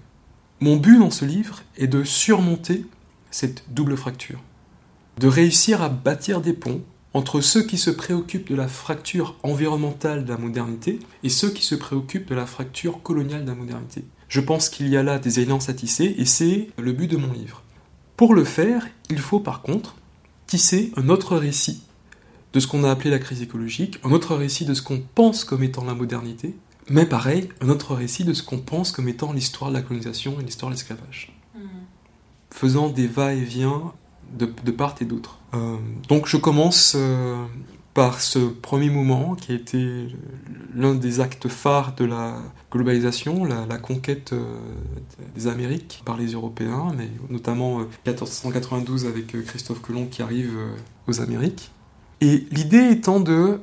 mon 0.60 0.76
but 0.76 0.98
dans 0.98 1.10
ce 1.10 1.24
livre 1.24 1.62
est 1.76 1.88
de 1.88 2.04
surmonter 2.04 2.86
cette 3.30 3.64
double 3.68 3.96
fracture, 3.96 4.40
de 5.18 5.26
réussir 5.26 5.82
à 5.82 5.88
bâtir 5.88 6.40
des 6.40 6.52
ponts 6.52 6.82
entre 7.12 7.40
ceux 7.40 7.62
qui 7.62 7.78
se 7.78 7.90
préoccupent 7.90 8.48
de 8.48 8.54
la 8.54 8.68
fracture 8.68 9.36
environnementale 9.42 10.24
de 10.24 10.30
la 10.30 10.38
modernité 10.38 11.00
et 11.24 11.28
ceux 11.28 11.50
qui 11.50 11.64
se 11.64 11.74
préoccupent 11.74 12.28
de 12.28 12.34
la 12.34 12.46
fracture 12.46 13.02
coloniale 13.02 13.44
de 13.44 13.50
la 13.50 13.56
modernité. 13.56 14.04
Je 14.28 14.40
pense 14.40 14.68
qu'il 14.68 14.88
y 14.88 14.96
a 14.96 15.02
là 15.02 15.18
des 15.18 15.40
alliances 15.40 15.68
à 15.68 15.74
tisser 15.74 16.14
et 16.18 16.24
c'est 16.24 16.68
le 16.78 16.92
but 16.92 17.08
de 17.08 17.16
mon 17.16 17.32
livre. 17.32 17.62
Pour 18.16 18.34
le 18.34 18.44
faire, 18.44 18.86
il 19.10 19.18
faut 19.18 19.40
par 19.40 19.62
contre 19.62 19.96
tisser 20.46 20.92
un 20.96 21.08
autre 21.08 21.36
récit 21.36 21.82
de 22.52 22.60
ce 22.60 22.66
qu'on 22.66 22.84
a 22.84 22.90
appelé 22.90 23.10
la 23.10 23.18
crise 23.18 23.42
écologique, 23.42 23.98
un 24.04 24.12
autre 24.12 24.36
récit 24.36 24.66
de 24.66 24.74
ce 24.74 24.82
qu'on 24.82 25.02
pense 25.14 25.44
comme 25.44 25.62
étant 25.62 25.84
la 25.84 25.94
modernité, 25.94 26.54
mais 26.88 27.06
pareil, 27.06 27.48
un 27.60 27.68
autre 27.68 27.94
récit 27.94 28.24
de 28.24 28.32
ce 28.32 28.42
qu'on 28.42 28.58
pense 28.58 28.92
comme 28.92 29.08
étant 29.08 29.32
l'histoire 29.32 29.70
de 29.70 29.76
la 29.76 29.82
colonisation 29.82 30.38
et 30.40 30.44
l'histoire 30.44 30.70
de 30.70 30.76
l'esclavage. 30.76 31.36
Mmh. 31.54 31.60
Faisant 32.50 32.88
des 32.88 33.06
va-et-vient 33.06 33.92
de, 34.36 34.70
part 34.70 34.94
et 35.00 35.04
d'autre. 35.04 35.38
Euh, 35.54 35.76
donc 36.08 36.26
je 36.26 36.36
commence 36.36 36.94
euh, 36.96 37.44
par 37.94 38.20
ce 38.20 38.38
premier 38.38 38.90
moment 38.90 39.34
qui 39.34 39.52
a 39.52 39.54
été 39.54 40.08
l'un 40.74 40.94
des 40.94 41.20
actes 41.20 41.48
phares 41.48 41.94
de 41.94 42.04
la 42.04 42.36
globalisation, 42.70 43.44
la, 43.44 43.78
conquête 43.78 44.32
euh, 44.32 44.44
des 45.34 45.46
Amériques 45.46 46.02
par 46.04 46.16
les 46.16 46.32
Européens, 46.32 46.92
mais 46.96 47.08
notamment 47.30 47.78
1492 48.06 49.06
avec 49.06 49.44
Christophe 49.44 49.80
Colomb 49.80 50.06
qui 50.06 50.22
arrive 50.22 50.56
aux 51.06 51.20
Amériques. 51.20 51.70
Et 52.20 52.46
l'idée 52.50 52.90
étant 52.90 53.20
de 53.20 53.60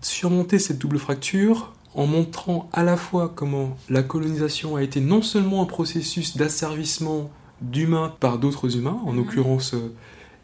surmonter 0.00 0.58
cette 0.58 0.78
double 0.78 0.98
fracture 0.98 1.74
en 1.94 2.06
montrant 2.06 2.68
à 2.72 2.82
la 2.82 2.96
fois 2.96 3.30
comment 3.34 3.76
la 3.88 4.02
colonisation 4.02 4.76
a 4.76 4.82
été 4.82 5.00
non 5.00 5.22
seulement 5.22 5.62
un 5.62 5.66
processus 5.66 6.36
d'asservissement 6.36 7.30
d'humains 7.62 8.14
par 8.20 8.38
d'autres 8.38 8.76
humains, 8.76 9.00
en 9.04 9.12
mhm. 9.12 9.18
l'occurrence 9.18 9.74
euh, 9.74 9.92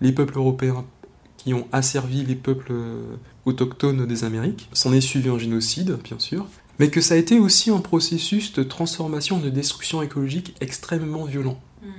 les 0.01 0.13
peuples 0.13 0.39
européens 0.39 0.85
qui 1.37 1.55
ont 1.55 1.67
asservi 1.73 2.25
les 2.25 2.35
peuples 2.35 2.73
euh, 2.73 3.17
autochtones 3.45 4.07
des 4.07 4.25
Amériques. 4.25 4.69
S'en 4.73 4.93
est 4.93 5.01
suivi 5.01 5.29
un 5.29 5.39
génocide, 5.39 5.99
bien 6.03 6.19
sûr, 6.19 6.47
mais 6.79 6.91
que 6.91 7.01
ça 7.01 7.15
a 7.15 7.17
été 7.17 7.39
aussi 7.39 7.71
un 7.71 7.79
processus 7.79 8.53
de 8.53 8.63
transformation, 8.63 9.39
de 9.39 9.51
destruction 9.51 10.03
écologique 10.03 10.55
extrêmement 10.61 11.25
violent. 11.25 11.59
Mhm. 11.83 11.91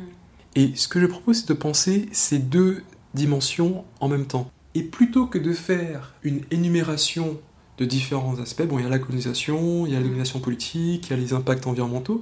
Et 0.56 0.72
ce 0.76 0.88
que 0.88 1.00
je 1.00 1.06
propose, 1.06 1.38
c'est 1.38 1.50
de 1.50 1.54
penser 1.54 2.10
ces 2.12 2.40
deux 2.40 2.84
dimensions 3.14 3.86
en 4.00 4.08
même 4.08 4.26
temps. 4.26 4.52
Et 4.76 4.84
plutôt 4.84 5.26
que 5.26 5.38
de 5.38 5.54
faire 5.54 6.14
une 6.24 6.42
énumération 6.52 7.40
de 7.78 7.86
différents 7.86 8.40
aspects, 8.40 8.64
bon, 8.64 8.78
il 8.78 8.84
y 8.84 8.86
a 8.86 8.90
la 8.90 9.00
colonisation, 9.00 9.86
il 9.86 9.94
y 9.94 9.96
a 9.96 10.00
la 10.00 10.06
domination 10.06 10.40
politique, 10.40 11.08
il 11.08 11.10
y 11.12 11.14
a 11.14 11.18
les 11.18 11.34
impacts 11.34 11.66
environnementaux, 11.66 12.20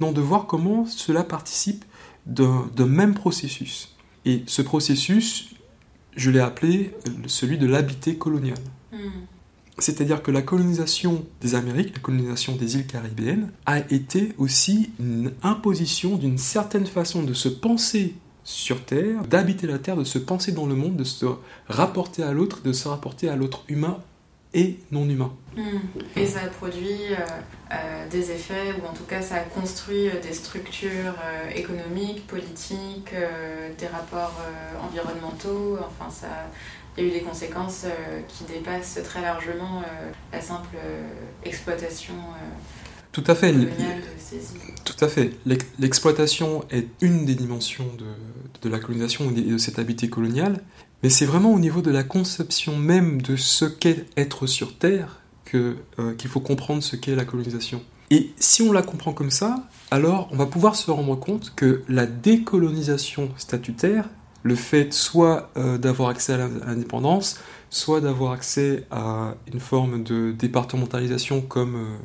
non, 0.00 0.12
de 0.12 0.20
voir 0.20 0.46
comment 0.46 0.86
cela 0.86 1.24
participe 1.24 1.84
d'un 2.28 2.86
même 2.86 3.14
processus. 3.14 3.96
Et 4.24 4.42
ce 4.46 4.62
processus, 4.62 5.54
je 6.16 6.30
l'ai 6.30 6.40
appelé 6.40 6.94
celui 7.26 7.58
de 7.58 7.66
l'habité 7.66 8.16
colonial. 8.16 8.58
Hmm. 8.92 9.24
C'est-à-dire 9.78 10.22
que 10.22 10.30
la 10.30 10.42
colonisation 10.42 11.24
des 11.40 11.54
Amériques, 11.54 11.94
la 11.94 12.00
colonisation 12.00 12.56
des 12.56 12.76
îles 12.76 12.86
caribéennes, 12.86 13.50
a 13.64 13.78
été 13.92 14.32
aussi 14.36 14.90
une 14.98 15.32
imposition 15.42 16.16
d'une 16.16 16.38
certaine 16.38 16.86
façon 16.86 17.22
de 17.22 17.32
se 17.32 17.48
penser 17.48 18.14
sur 18.42 18.84
Terre, 18.84 19.22
d'habiter 19.24 19.66
la 19.66 19.78
Terre, 19.78 19.96
de 19.96 20.04
se 20.04 20.18
penser 20.18 20.52
dans 20.52 20.66
le 20.66 20.74
monde, 20.74 20.96
de 20.96 21.04
se 21.04 21.26
rapporter 21.68 22.22
à 22.22 22.32
l'autre, 22.32 22.62
de 22.62 22.72
se 22.72 22.88
rapporter 22.88 23.28
à 23.28 23.36
l'autre 23.36 23.62
humain 23.68 23.98
et 24.54 24.78
non 24.90 25.08
humain. 25.08 25.32
Hmm. 25.56 25.78
Et 26.16 26.26
ça 26.26 26.40
produit 26.58 27.12
euh, 27.12 27.16
euh, 27.72 28.08
des 28.08 28.30
effets, 28.30 28.72
ou 28.80 28.86
en 28.86 28.92
tout 28.92 29.04
cas 29.04 29.20
ça 29.20 29.40
construit 29.40 30.08
euh, 30.08 30.20
des 30.22 30.32
structures 30.32 31.14
économiques, 31.54 32.26
politiques, 32.26 33.12
des 33.78 33.86
rapports 33.86 34.40
environnementaux, 34.82 35.78
enfin 35.80 36.10
ça 36.10 36.28
il 36.96 37.04
y 37.04 37.06
a 37.06 37.10
eu 37.10 37.12
des 37.12 37.22
conséquences 37.22 37.86
qui 38.26 38.42
dépassent 38.44 38.98
très 39.04 39.20
largement 39.20 39.82
la 40.32 40.40
simple 40.40 40.76
exploitation. 41.44 42.14
Tout 43.18 43.30
à 43.30 43.34
fait. 43.34 43.52
Tout 44.84 45.04
à 45.04 45.08
fait. 45.08 45.32
L'exploitation 45.78 46.64
est 46.70 46.86
une 47.00 47.24
des 47.24 47.34
dimensions 47.34 47.86
de, 47.98 48.04
de 48.62 48.72
la 48.72 48.78
colonisation 48.78 49.30
et 49.30 49.40
de 49.40 49.58
cette 49.58 49.80
habité 49.80 50.08
coloniale, 50.08 50.62
mais 51.02 51.10
c'est 51.10 51.26
vraiment 51.26 51.52
au 51.52 51.58
niveau 51.58 51.82
de 51.82 51.90
la 51.90 52.04
conception 52.04 52.76
même 52.76 53.20
de 53.20 53.34
ce 53.34 53.64
qu'est 53.64 54.06
être 54.16 54.46
sur 54.46 54.78
Terre 54.78 55.20
euh, 55.54 55.74
qu'il 56.16 56.30
faut 56.30 56.40
comprendre 56.40 56.82
ce 56.82 56.94
qu'est 56.94 57.16
la 57.16 57.24
colonisation. 57.24 57.82
Et 58.10 58.30
si 58.38 58.62
on 58.62 58.70
la 58.70 58.82
comprend 58.82 59.12
comme 59.12 59.30
ça, 59.30 59.64
alors 59.90 60.28
on 60.30 60.36
va 60.36 60.46
pouvoir 60.46 60.76
se 60.76 60.90
rendre 60.90 61.16
compte 61.16 61.52
que 61.56 61.82
la 61.88 62.06
décolonisation 62.06 63.30
statutaire, 63.36 64.08
le 64.44 64.54
fait 64.54 64.92
soit 64.92 65.50
euh, 65.56 65.76
d'avoir 65.76 66.10
accès 66.10 66.34
à 66.34 66.48
l'indépendance, 66.66 67.40
soit 67.70 68.00
d'avoir 68.00 68.32
accès 68.32 68.84
à 68.90 69.34
une 69.52 69.60
forme 69.60 70.04
de 70.04 70.32
départementalisation 70.32 71.40
comme 71.40 71.76
euh, 71.76 71.96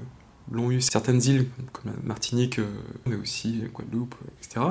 l'ont 0.51 0.71
eu 0.71 0.81
certaines 0.81 1.21
îles, 1.23 1.47
comme 1.71 1.91
la 1.91 1.97
Martinique, 2.03 2.59
mais 3.05 3.15
aussi 3.15 3.63
Guadeloupe, 3.73 4.15
etc., 4.41 4.67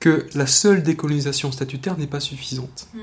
que 0.00 0.26
la 0.34 0.46
seule 0.46 0.82
décolonisation 0.82 1.50
statutaire 1.52 1.96
n'est 1.96 2.06
pas 2.06 2.20
suffisante. 2.20 2.88
Hmm 2.94 3.00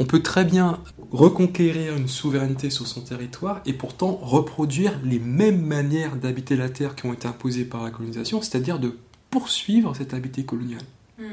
on 0.00 0.06
peut 0.06 0.22
très 0.22 0.46
bien 0.46 0.78
reconquérir 1.12 1.94
une 1.94 2.08
souveraineté 2.08 2.70
sur 2.70 2.86
son 2.86 3.02
territoire 3.02 3.60
et 3.66 3.74
pourtant 3.74 4.18
reproduire 4.22 4.98
les 5.04 5.18
mêmes 5.18 5.60
manières 5.60 6.16
d'habiter 6.16 6.56
la 6.56 6.70
terre 6.70 6.94
qui 6.94 7.04
ont 7.04 7.12
été 7.12 7.28
imposées 7.28 7.66
par 7.66 7.84
la 7.84 7.90
colonisation, 7.90 8.40
c'est-à-dire 8.40 8.78
de 8.78 8.96
poursuivre 9.28 9.94
cette 9.94 10.14
habité 10.14 10.42
coloniale. 10.42 10.82
Hmm. 11.18 11.24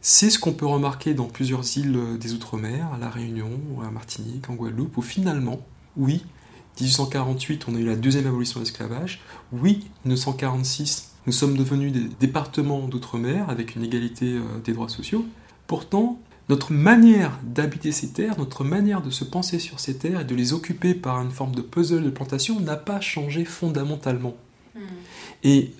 C'est 0.00 0.30
ce 0.30 0.38
qu'on 0.38 0.52
peut 0.52 0.66
remarquer 0.66 1.14
dans 1.14 1.26
plusieurs 1.26 1.76
îles 1.76 1.98
des 2.20 2.32
Outre-mer, 2.32 2.86
à 2.94 2.98
La 2.98 3.10
Réunion, 3.10 3.50
à 3.84 3.90
Martinique, 3.90 4.48
en 4.48 4.54
Guadeloupe, 4.54 4.96
où 4.96 5.02
finalement, 5.02 5.58
oui, 5.96 6.24
1848, 6.80 7.66
on 7.68 7.74
a 7.74 7.78
eu 7.78 7.84
la 7.84 7.96
deuxième 7.96 8.26
abolition 8.26 8.60
de 8.60 8.64
l'esclavage. 8.64 9.20
Oui, 9.52 9.86
1946, 10.04 11.12
nous 11.26 11.32
sommes 11.32 11.56
devenus 11.56 11.92
des 11.92 12.08
départements 12.20 12.86
d'outre-mer 12.86 13.48
avec 13.50 13.76
une 13.76 13.84
égalité 13.84 14.34
euh, 14.34 14.42
des 14.64 14.72
droits 14.72 14.88
sociaux. 14.88 15.24
Pourtant, 15.66 16.18
notre 16.48 16.72
manière 16.72 17.38
d'habiter 17.44 17.92
ces 17.92 18.08
terres, 18.08 18.38
notre 18.38 18.64
manière 18.64 19.02
de 19.02 19.10
se 19.10 19.24
penser 19.24 19.58
sur 19.58 19.78
ces 19.78 19.98
terres 19.98 20.22
et 20.22 20.24
de 20.24 20.34
les 20.34 20.52
occuper 20.52 20.94
par 20.94 21.20
une 21.22 21.30
forme 21.30 21.54
de 21.54 21.62
puzzle 21.62 22.02
de 22.02 22.10
plantation 22.10 22.58
n'a 22.58 22.76
pas 22.76 23.00
changé 23.00 23.44
fondamentalement. 23.44 24.34
Hmm. 24.74 24.80
Et 25.44 25.72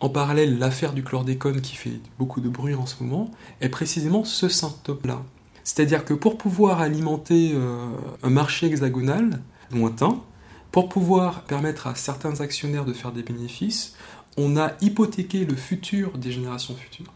en 0.00 0.08
parallèle, 0.08 0.58
l'affaire 0.58 0.92
du 0.92 1.02
chlordécone 1.02 1.60
qui 1.60 1.76
fait 1.76 2.00
beaucoup 2.18 2.40
de 2.40 2.48
bruit 2.48 2.74
en 2.74 2.86
ce 2.86 3.02
moment 3.02 3.30
est 3.60 3.68
précisément 3.68 4.24
ce 4.24 4.48
symptôme-là. 4.48 5.22
C'est-à-dire 5.64 6.04
que 6.04 6.14
pour 6.14 6.38
pouvoir 6.38 6.80
alimenter 6.80 7.52
euh, 7.54 7.90
un 8.22 8.30
marché 8.30 8.68
hexagonal 8.68 9.40
lointain, 9.72 10.22
Pour 10.70 10.88
pouvoir 10.88 11.44
permettre 11.44 11.86
à 11.86 11.94
certains 11.94 12.40
actionnaires 12.40 12.84
de 12.84 12.92
faire 12.92 13.12
des 13.12 13.22
bénéfices, 13.22 13.96
on 14.36 14.56
a 14.56 14.72
hypothéqué 14.80 15.44
le 15.44 15.56
futur 15.56 16.16
des 16.16 16.30
générations 16.30 16.74
futures. 16.74 17.12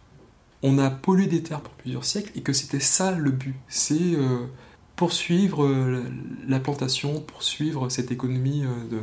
On 0.63 0.79
a 0.79 0.91
pollué 0.91 1.27
des 1.27 1.43
terres 1.43 1.61
pour 1.61 1.73
plusieurs 1.75 2.05
siècles 2.05 2.33
et 2.37 2.43
que 2.43 2.53
c'était 2.53 2.81
ça 2.81 3.13
le 3.13 3.31
but. 3.31 3.55
C'est 3.69 3.95
euh, 3.95 4.47
poursuivre 4.97 5.65
euh, 5.65 6.05
la 6.47 6.61
plantation, 6.61 7.21
poursuivre 7.21 7.89
cette 7.89 8.11
économie 8.11 8.65
euh, 8.65 9.01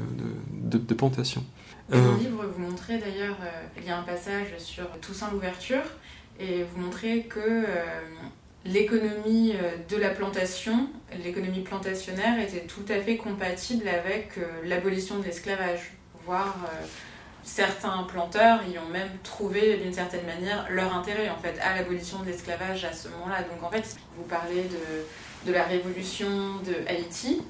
de, 0.51 0.93
plantation. 0.93 1.43
Dans 1.89 1.97
le 1.97 2.17
livre, 2.17 2.45
vous 2.55 2.61
montrez 2.61 2.97
d'ailleurs, 2.97 3.37
il 3.77 3.85
y 3.85 3.89
a 3.89 3.97
un 3.97 4.03
passage 4.03 4.47
sur 4.57 4.85
Toussaint 4.99 5.31
l'ouverture, 5.31 5.83
et 6.39 6.63
vous 6.63 6.81
montrez 6.81 7.23
que 7.23 7.65
l'économie 8.65 9.53
de 9.89 9.97
la 9.97 10.09
plantation, 10.09 10.89
l'économie 11.23 11.61
plantationnaire, 11.61 12.39
était 12.39 12.65
tout 12.65 12.85
à 12.89 12.99
fait 12.99 13.17
compatible 13.17 13.87
avec 13.87 14.33
l'abolition 14.65 15.17
de 15.19 15.23
l'esclavage, 15.23 15.93
voire 16.25 16.57
certains 17.41 18.03
planteurs 18.03 18.59
y 18.67 18.77
ont 18.77 18.89
même 18.89 19.09
trouvé 19.23 19.77
d'une 19.77 19.93
certaine 19.93 20.25
manière 20.25 20.67
leur 20.69 20.93
intérêt 20.93 21.29
en 21.29 21.37
fait 21.37 21.57
à 21.61 21.75
l'abolition 21.75 22.19
de 22.19 22.25
l'esclavage 22.25 22.83
à 22.85 22.93
ce 22.93 23.07
moment-là. 23.09 23.43
Donc 23.43 23.63
en 23.63 23.71
fait, 23.71 23.97
vous 24.17 24.23
parlez 24.23 24.63
de, 24.63 25.05
de 25.45 25.53
la 25.53 25.63
révolution 25.63 26.27
de 26.65 26.87
Haïti. 26.87 27.41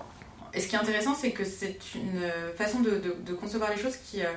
Et 0.53 0.61
ce 0.61 0.67
qui 0.67 0.75
est 0.75 0.79
intéressant, 0.79 1.13
c'est 1.13 1.31
que 1.31 1.43
c'est 1.43 1.79
une 1.95 2.21
façon 2.55 2.79
de, 2.79 3.33
concevoir 3.33 3.69
les 3.71 3.81
choses 3.81 3.97
qui, 3.97 4.21
euh, 4.21 4.29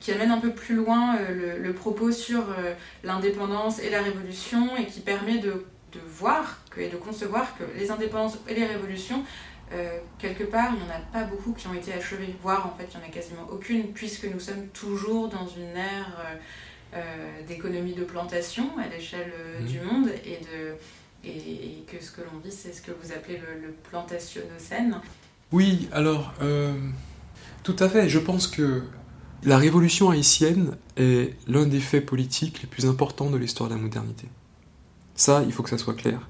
qui 0.00 0.12
amène 0.12 0.30
un 0.30 0.38
peu 0.38 0.52
plus 0.52 0.74
loin 0.74 1.16
euh, 1.16 1.58
le, 1.58 1.72
propos 1.72 2.12
sur 2.12 2.40
euh, 2.40 2.74
l'indépendance 3.02 3.80
et 3.80 3.90
la 3.90 4.02
révolution 4.02 4.76
et 4.76 4.86
qui 4.86 5.00
permet 5.00 5.38
de, 5.38 5.64
de 5.92 6.00
voir 6.06 6.60
que, 6.70 6.80
et 6.80 6.88
de 6.88 6.96
concevoir 6.96 7.56
que 7.56 7.64
les 7.76 7.90
indépendances 7.90 8.38
et 8.48 8.54
les 8.54 8.66
révolutions 8.66 9.24
euh, 9.72 9.98
quelque 10.18 10.44
part, 10.44 10.72
il 10.74 10.84
n'y 10.84 10.90
en 10.90 10.94
a 10.94 11.00
pas 11.12 11.24
beaucoup 11.24 11.52
qui 11.52 11.66
ont 11.66 11.74
été 11.74 11.92
achevées, 11.92 12.34
voire 12.40 12.66
en 12.66 12.78
fait, 12.78 12.88
il 12.94 12.98
n'y 12.98 13.04
en 13.04 13.08
a 13.08 13.10
quasiment 13.10 13.46
aucune, 13.50 13.88
puisque 13.92 14.24
nous 14.24 14.38
sommes 14.38 14.68
toujours 14.68 15.28
dans 15.28 15.46
une 15.48 15.76
ère 15.76 16.16
euh, 16.20 16.36
euh, 16.94 17.46
d'économie 17.48 17.94
de 17.94 18.04
plantation 18.04 18.70
à 18.78 18.86
l'échelle 18.86 19.32
mmh. 19.60 19.64
du 19.64 19.80
monde 19.80 20.08
et, 20.24 20.38
de, 20.38 20.76
et, 21.28 21.82
que 21.88 22.02
ce 22.02 22.12
que 22.12 22.20
l'on 22.20 22.38
vit, 22.38 22.52
c'est 22.52 22.72
ce 22.72 22.80
que 22.80 22.92
vous 22.92 23.12
appelez 23.12 23.38
le, 23.38 23.66
le 23.66 23.72
plantationnocène. 23.90 25.00
Oui, 25.50 25.88
alors, 25.92 26.34
tout 27.62 27.76
à 27.78 27.88
fait. 27.88 28.08
Je 28.08 28.18
pense 28.18 28.48
que 28.48 28.82
la 29.44 29.58
révolution 29.58 30.10
haïtienne 30.10 30.76
est 30.96 31.34
l'un 31.48 31.66
des 31.66 31.78
faits 31.80 32.04
politiques 32.04 32.62
les 32.62 32.68
plus 32.68 32.86
importants 32.86 33.30
de 33.30 33.36
l'histoire 33.36 33.68
de 33.68 33.74
la 33.74 33.80
modernité. 33.80 34.26
Ça, 35.16 35.42
il 35.46 35.52
faut 35.52 35.62
que 35.62 35.70
ça 35.70 35.78
soit 35.78 35.94
clair. 35.94 36.20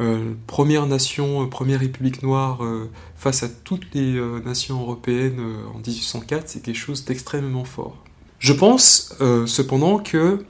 Euh, 0.00 0.32
première 0.46 0.86
nation, 0.86 1.42
euh, 1.42 1.46
première 1.46 1.80
république 1.80 2.22
noire 2.22 2.64
euh, 2.64 2.90
face 3.14 3.42
à 3.42 3.48
toutes 3.48 3.94
les 3.94 4.20
nations 4.44 4.80
européennes 4.80 5.40
en 5.74 5.78
1804, 5.78 6.48
c'est 6.48 6.62
quelque 6.62 6.76
chose 6.76 7.04
d'extrêmement 7.04 7.64
fort. 7.64 7.96
Je 8.38 8.52
pense 8.52 9.14
cependant 9.46 9.98
que 9.98 10.44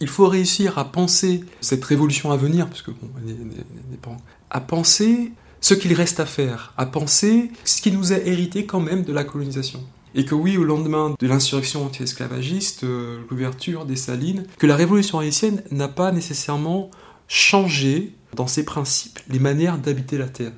il 0.00 0.08
faut 0.08 0.26
réussir 0.26 0.78
à 0.78 0.84
penser 0.84 1.44
cette 1.60 1.84
révolution 1.84 2.32
à 2.32 2.36
venir, 2.36 2.68
parce 2.68 2.82
que 2.82 2.90
bon, 2.90 4.16
à 4.50 4.60
penser 4.60 5.32
ce 5.60 5.74
qu'il 5.74 5.92
reste 5.92 6.18
à 6.18 6.26
faire, 6.26 6.72
à 6.76 6.86
penser 6.86 7.50
ce 7.64 7.80
qui 7.80 7.92
nous 7.92 8.12
a 8.12 8.16
hérité 8.16 8.66
quand 8.66 8.80
même 8.80 9.02
de 9.02 9.12
la 9.12 9.22
colonisation. 9.22 9.80
Et 10.16 10.24
que 10.24 10.34
oui, 10.34 10.56
au 10.56 10.64
lendemain 10.64 11.14
de 11.16 11.26
l'insurrection 11.28 11.84
anti-esclavagiste, 11.84 12.84
l'ouverture 13.30 13.84
des 13.84 13.96
salines, 13.96 14.44
que 14.58 14.66
la 14.66 14.74
révolution 14.74 15.20
haïtienne 15.20 15.62
n'a 15.70 15.88
pas 15.88 16.10
nécessairement 16.10 16.90
changé 17.28 18.14
dans 18.34 18.46
ses 18.46 18.64
principes 18.64 19.20
les 19.28 19.38
manières 19.38 19.78
d'habiter 19.78 20.18
la 20.18 20.28
terre. 20.28 20.52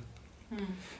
Hmm. 0.50 0.56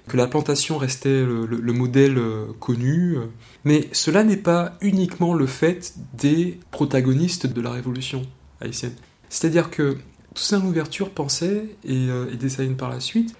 Que 0.08 0.16
la 0.16 0.26
plantation 0.26 0.76
restait 0.76 1.24
le, 1.24 1.72
modèle 1.72 2.18
euh, 2.18 2.46
connu, 2.58 3.16
euh, 3.16 3.26
mais 3.64 3.88
cela 3.92 4.24
n'est 4.24 4.36
pas 4.36 4.76
uniquement 4.80 5.34
le 5.34 5.46
fait 5.46 5.94
des 6.14 6.58
protagonistes 6.70 7.46
de 7.46 7.60
la 7.60 7.70
révolution 7.70 8.22
haïtienne. 8.60 8.94
C'est-à-dire 9.28 9.70
que 9.70 9.96
Toussaint 10.34 10.60
Louverture 10.60 11.10
pensait, 11.10 11.76
et, 11.84 12.08
euh, 12.08 12.26
et 12.32 12.66
par 12.74 12.90
la 12.90 13.00
suite, 13.00 13.34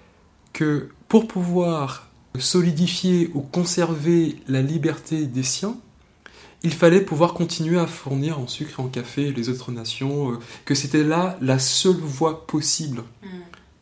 que 0.53 0.89
pour 1.07 1.27
pouvoir 1.27 2.09
solidifier 2.39 3.29
ou 3.33 3.41
conserver 3.41 4.37
la 4.47 4.61
liberté 4.61 5.25
des 5.25 5.43
siens, 5.43 5.77
il 6.63 6.73
fallait 6.73 7.01
pouvoir 7.01 7.33
continuer 7.33 7.79
à 7.79 7.87
fournir 7.87 8.39
en 8.39 8.47
sucre 8.47 8.79
et 8.79 8.83
en 8.83 8.87
café 8.87 9.31
les 9.31 9.49
autres 9.49 9.71
nations, 9.71 10.31
euh, 10.31 10.39
que 10.65 10.75
c'était 10.75 11.03
là 11.03 11.37
la 11.41 11.59
seule 11.59 11.95
voie 11.95 12.45
possible 12.45 13.03
mm. 13.23 13.27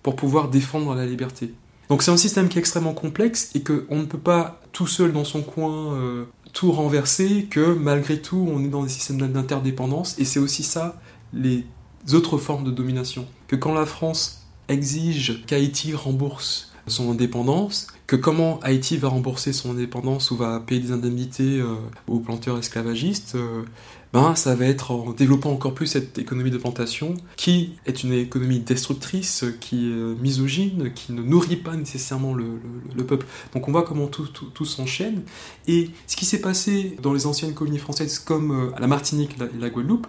pour 0.04 0.16
pouvoir 0.16 0.50
défendre 0.50 0.96
la 0.96 1.06
liberté. 1.06 1.54
Donc 1.90 2.04
c'est 2.04 2.12
un 2.12 2.18
système 2.18 2.48
qui 2.50 2.58
est 2.58 2.62
extrêmement 2.62 2.94
complexe 2.94 3.50
et 3.56 3.64
qu'on 3.64 3.98
ne 3.98 4.06
peut 4.06 4.20
pas 4.20 4.62
tout 4.72 4.88
seul 4.88 5.12
dans 5.12 5.26
son 5.26 5.42
coin 5.42 5.94
euh, 5.96 6.26
tout 6.54 6.72
renverser, 6.72 7.48
que 7.50 7.74
malgré 7.74 8.22
tout 8.22 8.48
on 8.52 8.64
est 8.64 8.70
dans 8.70 8.84
des 8.84 8.90
systèmes 8.90 9.18
d'interdépendance 9.18 10.18
et 10.20 10.26
c'est 10.26 10.40
aussi 10.40 10.64
ça 10.64 11.02
les 11.34 11.66
autres 12.14 12.38
formes 12.38 12.64
de 12.64 12.72
domination. 12.72 13.26
Que 13.48 13.56
quand 13.56 13.74
la 13.74 13.86
France 13.86 14.48
exige 14.68 15.44
qu'Haïti 15.48 15.94
rembourse 15.94 16.69
son 16.90 17.12
indépendance, 17.12 17.88
que 18.08 18.16
comment 18.16 18.60
Haïti 18.62 18.98
va 18.98 19.08
rembourser 19.08 19.54
son 19.54 19.72
indépendance 19.72 20.32
ou 20.32 20.36
va 20.36 20.60
payer 20.60 20.82
des 20.82 20.92
indemnités 20.92 21.60
euh, 21.60 21.76
aux 22.08 22.20
planteurs 22.20 22.58
esclavagistes, 22.58 23.36
euh, 23.36 23.64
ben 24.12 24.34
ça 24.34 24.56
va 24.56 24.66
être 24.66 24.92
en 24.92 25.12
développant 25.12 25.52
encore 25.52 25.76
plus 25.76 25.86
cette 25.86 26.18
économie 26.18 26.50
de 26.50 26.58
plantation 26.58 27.14
qui 27.38 27.76
est 27.86 28.04
une 28.04 28.14
économie 28.14 28.60
destructrice, 28.60 29.46
qui 29.60 29.92
est 29.92 30.22
misogyne, 30.22 30.92
qui 30.94 31.14
ne 31.14 31.22
nourrit 31.22 31.58
pas 31.58 31.76
nécessairement 31.76 32.34
le, 32.34 32.60
peuple. 33.06 33.28
Donc 33.54 33.68
on 33.68 33.72
voit 33.72 33.84
comment 33.84 34.08
tout, 34.08 34.28
tout, 34.28 34.66
s'enchaîne. 34.66 35.22
Et 35.68 35.92
ce 36.08 36.16
qui 36.16 36.26
s'est 36.26 36.42
passé 36.42 36.98
dans 37.04 37.14
les 37.14 37.28
anciennes 37.28 37.54
colonies 37.54 37.78
françaises 37.78 38.18
comme 38.18 38.52
euh, 38.52 38.76
à 38.76 38.80
la 38.80 38.88
Martinique 38.88 39.36
et 39.40 39.60
la 39.60 39.70
Guadeloupe, 39.70 40.08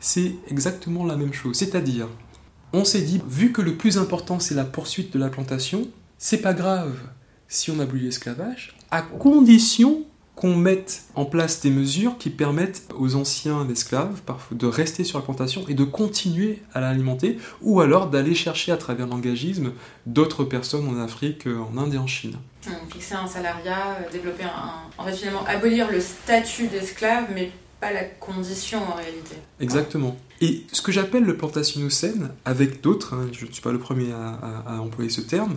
c'est 0.00 0.32
exactement 0.48 1.04
la 1.04 1.16
même 1.16 1.34
chose. 1.34 1.56
C'est-à-dire, 1.56 2.08
on 2.72 2.84
s'est 2.84 3.02
dit, 3.02 3.20
vu 3.28 3.52
que 3.52 3.60
le 3.60 3.76
plus 3.76 3.98
important 3.98 4.40
c'est 4.40 4.54
la 4.54 4.64
poursuite 4.64 5.12
de 5.12 5.18
la 5.18 5.28
plantation, 5.28 5.88
c'est 6.22 6.38
pas 6.38 6.54
grave 6.54 6.94
si 7.48 7.72
on 7.72 7.80
abolit 7.80 8.04
l'esclavage, 8.04 8.76
à 8.92 9.02
condition 9.02 10.04
qu'on 10.36 10.54
mette 10.54 11.02
en 11.16 11.24
place 11.24 11.60
des 11.60 11.70
mesures 11.70 12.16
qui 12.16 12.30
permettent 12.30 12.84
aux 12.96 13.16
anciens 13.16 13.68
esclaves 13.68 14.20
de 14.52 14.66
rester 14.66 15.02
sur 15.02 15.18
la 15.18 15.24
plantation 15.24 15.66
et 15.66 15.74
de 15.74 15.82
continuer 15.82 16.62
à 16.74 16.80
l'alimenter, 16.80 17.38
ou 17.60 17.80
alors 17.80 18.08
d'aller 18.08 18.36
chercher 18.36 18.70
à 18.70 18.76
travers 18.76 19.08
l'engagisme 19.08 19.72
d'autres 20.06 20.44
personnes 20.44 20.86
en 20.88 21.02
Afrique, 21.02 21.48
en 21.48 21.76
Inde 21.76 21.94
et 21.94 21.98
en 21.98 22.06
Chine. 22.06 22.36
Fixer 22.92 23.16
un 23.16 23.26
salariat, 23.26 23.96
euh, 24.00 24.12
développer 24.12 24.44
un... 24.44 24.74
En 24.98 25.04
fait, 25.04 25.16
finalement, 25.16 25.44
abolir 25.46 25.90
le 25.90 26.00
statut 26.00 26.68
d'esclave, 26.68 27.24
mais 27.34 27.50
pas 27.80 27.92
la 27.92 28.04
condition 28.04 28.78
en 28.78 28.94
réalité. 28.94 29.34
Exactement. 29.58 30.16
Et 30.40 30.64
ce 30.70 30.82
que 30.82 30.92
j'appelle 30.92 31.24
le 31.24 31.36
plantationnocène, 31.36 32.30
avec 32.44 32.80
d'autres, 32.80 33.14
hein, 33.14 33.26
je 33.32 33.44
ne 33.44 33.50
suis 33.50 33.60
pas 33.60 33.72
le 33.72 33.80
premier 33.80 34.12
à 34.12 34.80
employer 34.80 35.10
ce 35.10 35.20
terme, 35.20 35.56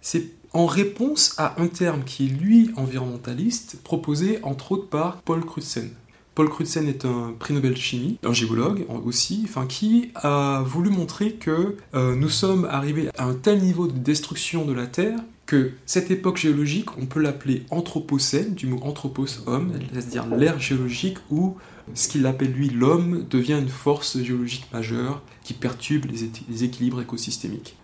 c'est 0.00 0.26
en 0.52 0.66
réponse 0.66 1.34
à 1.38 1.60
un 1.60 1.68
terme 1.68 2.02
qui 2.04 2.26
est, 2.26 2.30
lui, 2.30 2.70
environnementaliste, 2.76 3.82
proposé 3.82 4.40
entre 4.42 4.72
autres 4.72 4.88
par 4.88 5.22
Paul 5.22 5.44
Crutzen. 5.44 5.90
Paul 6.34 6.48
Crutzen 6.48 6.88
est 6.88 7.04
un 7.04 7.34
prix 7.38 7.54
Nobel 7.54 7.76
chimie, 7.76 8.18
un 8.24 8.32
géologue 8.32 8.86
aussi, 9.04 9.42
enfin, 9.44 9.66
qui 9.66 10.10
a 10.14 10.62
voulu 10.64 10.90
montrer 10.90 11.34
que 11.34 11.76
euh, 11.94 12.14
nous 12.14 12.28
sommes 12.28 12.64
arrivés 12.64 13.10
à 13.18 13.24
un 13.24 13.34
tel 13.34 13.60
niveau 13.60 13.88
de 13.88 13.98
destruction 13.98 14.64
de 14.64 14.72
la 14.72 14.86
Terre 14.86 15.18
que 15.50 15.72
cette 15.84 16.12
époque 16.12 16.36
géologique, 16.36 16.96
on 16.96 17.06
peut 17.06 17.20
l'appeler 17.20 17.64
anthropocène, 17.70 18.54
du 18.54 18.66
mot 18.68 18.78
anthropos 18.82 19.26
homme, 19.46 19.72
c'est-à-dire 19.92 20.26
l'ère 20.28 20.60
géologique 20.60 21.18
où 21.28 21.56
ce 21.92 22.06
qu'il 22.06 22.24
appelle 22.26 22.52
lui 22.52 22.68
l'homme 22.68 23.26
devient 23.28 23.58
une 23.60 23.68
force 23.68 24.22
géologique 24.22 24.66
majeure 24.72 25.22
qui 25.42 25.54
perturbe 25.54 26.04
les, 26.04 26.64
équilibres 26.64 27.02
écosystémiques. 27.02 27.76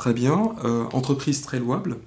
Très 0.00 0.14
bien, 0.14 0.54
euh, 0.64 0.84
entreprise 0.94 1.42
très 1.42 1.58
louable. 1.58 1.98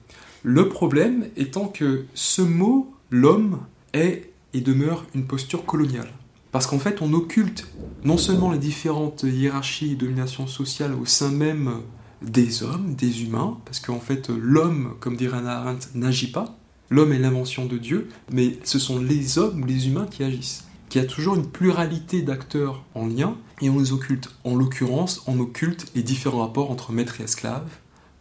Le 0.42 0.68
problème 0.68 1.28
étant 1.38 1.68
que 1.68 2.06
ce 2.16 2.42
mot, 2.42 2.92
l'homme, 3.12 3.60
est 3.94 4.34
et 4.56 4.62
demeure 4.62 5.06
une 5.14 5.28
posture 5.28 5.64
coloniale. 5.64 6.12
Parce 6.52 6.66
qu'en 6.66 6.80
fait, 6.80 7.04
on 7.04 7.14
occulte 7.14 7.68
non 8.04 8.18
seulement 8.18 8.52
les 8.52 8.58
différentes 8.58 9.22
hiérarchies 9.22 9.92
et 9.92 9.96
dominations 9.96 10.48
sociales 10.48 10.96
au 10.96 11.06
sein 11.06 11.30
même 11.30 11.82
des 12.24 12.64
hommes, 12.64 12.96
des 12.96 13.22
humains, 13.26 13.60
parce 13.64 13.80
qu'en 13.80 14.00
fait, 14.00 14.30
l'homme, 14.30 14.96
comme 15.00 15.16
dirait 15.16 15.38
Anna 15.38 15.60
Arendt, 15.60 15.90
n'agit 15.94 16.32
pas. 16.32 16.58
L'homme 16.90 17.14
est 17.14 17.20
l'invention 17.20 17.68
de 17.68 17.78
Dieu, 17.78 18.10
mais 18.32 18.58
ce 18.64 18.80
sont 18.80 19.00
les 19.00 19.38
hommes 19.38 19.62
ou 19.62 19.66
les 19.68 19.88
humains 19.88 20.08
qui 20.10 20.24
agissent. 20.24 20.66
Qu'il 20.90 21.00
y 21.00 21.06
a 21.06 21.08
toujours 21.08 21.36
une 21.36 21.48
pluralité 21.48 22.24
d'acteurs 22.24 22.84
en 22.96 23.06
lien, 23.06 23.36
et 23.62 23.70
on 23.70 23.78
les 23.78 23.94
occulte. 23.94 24.32
En 24.44 24.56
l'occurrence, 24.56 25.22
on 25.28 25.40
occulte 25.40 25.92
les 25.94 26.02
différents 26.02 26.42
rapports 26.42 26.72
entre 26.72 26.92
maître 26.92 27.22
et 27.22 27.26
esclave, 27.26 27.70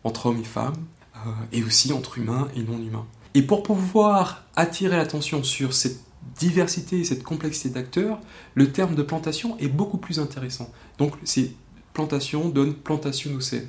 entre 0.04 0.26
hommes 0.26 0.40
et 0.40 0.44
femmes, 0.44 0.84
euh, 1.16 1.30
et 1.52 1.62
aussi 1.62 1.92
entre 1.92 2.18
humains 2.18 2.48
et 2.56 2.62
non 2.62 2.78
humains. 2.78 3.06
Et 3.34 3.42
pour 3.42 3.62
pouvoir 3.62 4.44
attirer 4.56 4.96
l'attention 4.96 5.42
sur 5.42 5.72
cette 5.72 6.00
diversité 6.36 7.00
et 7.00 7.04
cette 7.04 7.22
complexité 7.22 7.70
d'acteurs, 7.70 8.20
le 8.54 8.70
terme 8.70 8.94
de 8.94 9.02
plantation 9.02 9.56
est 9.58 9.68
beaucoup 9.68 9.98
plus 9.98 10.20
intéressant. 10.20 10.70
Donc 10.98 11.14
c'est 11.24 11.52
plantation 11.94 12.48
donne 12.48 12.74
plantation 12.74 13.34
océane. 13.34 13.66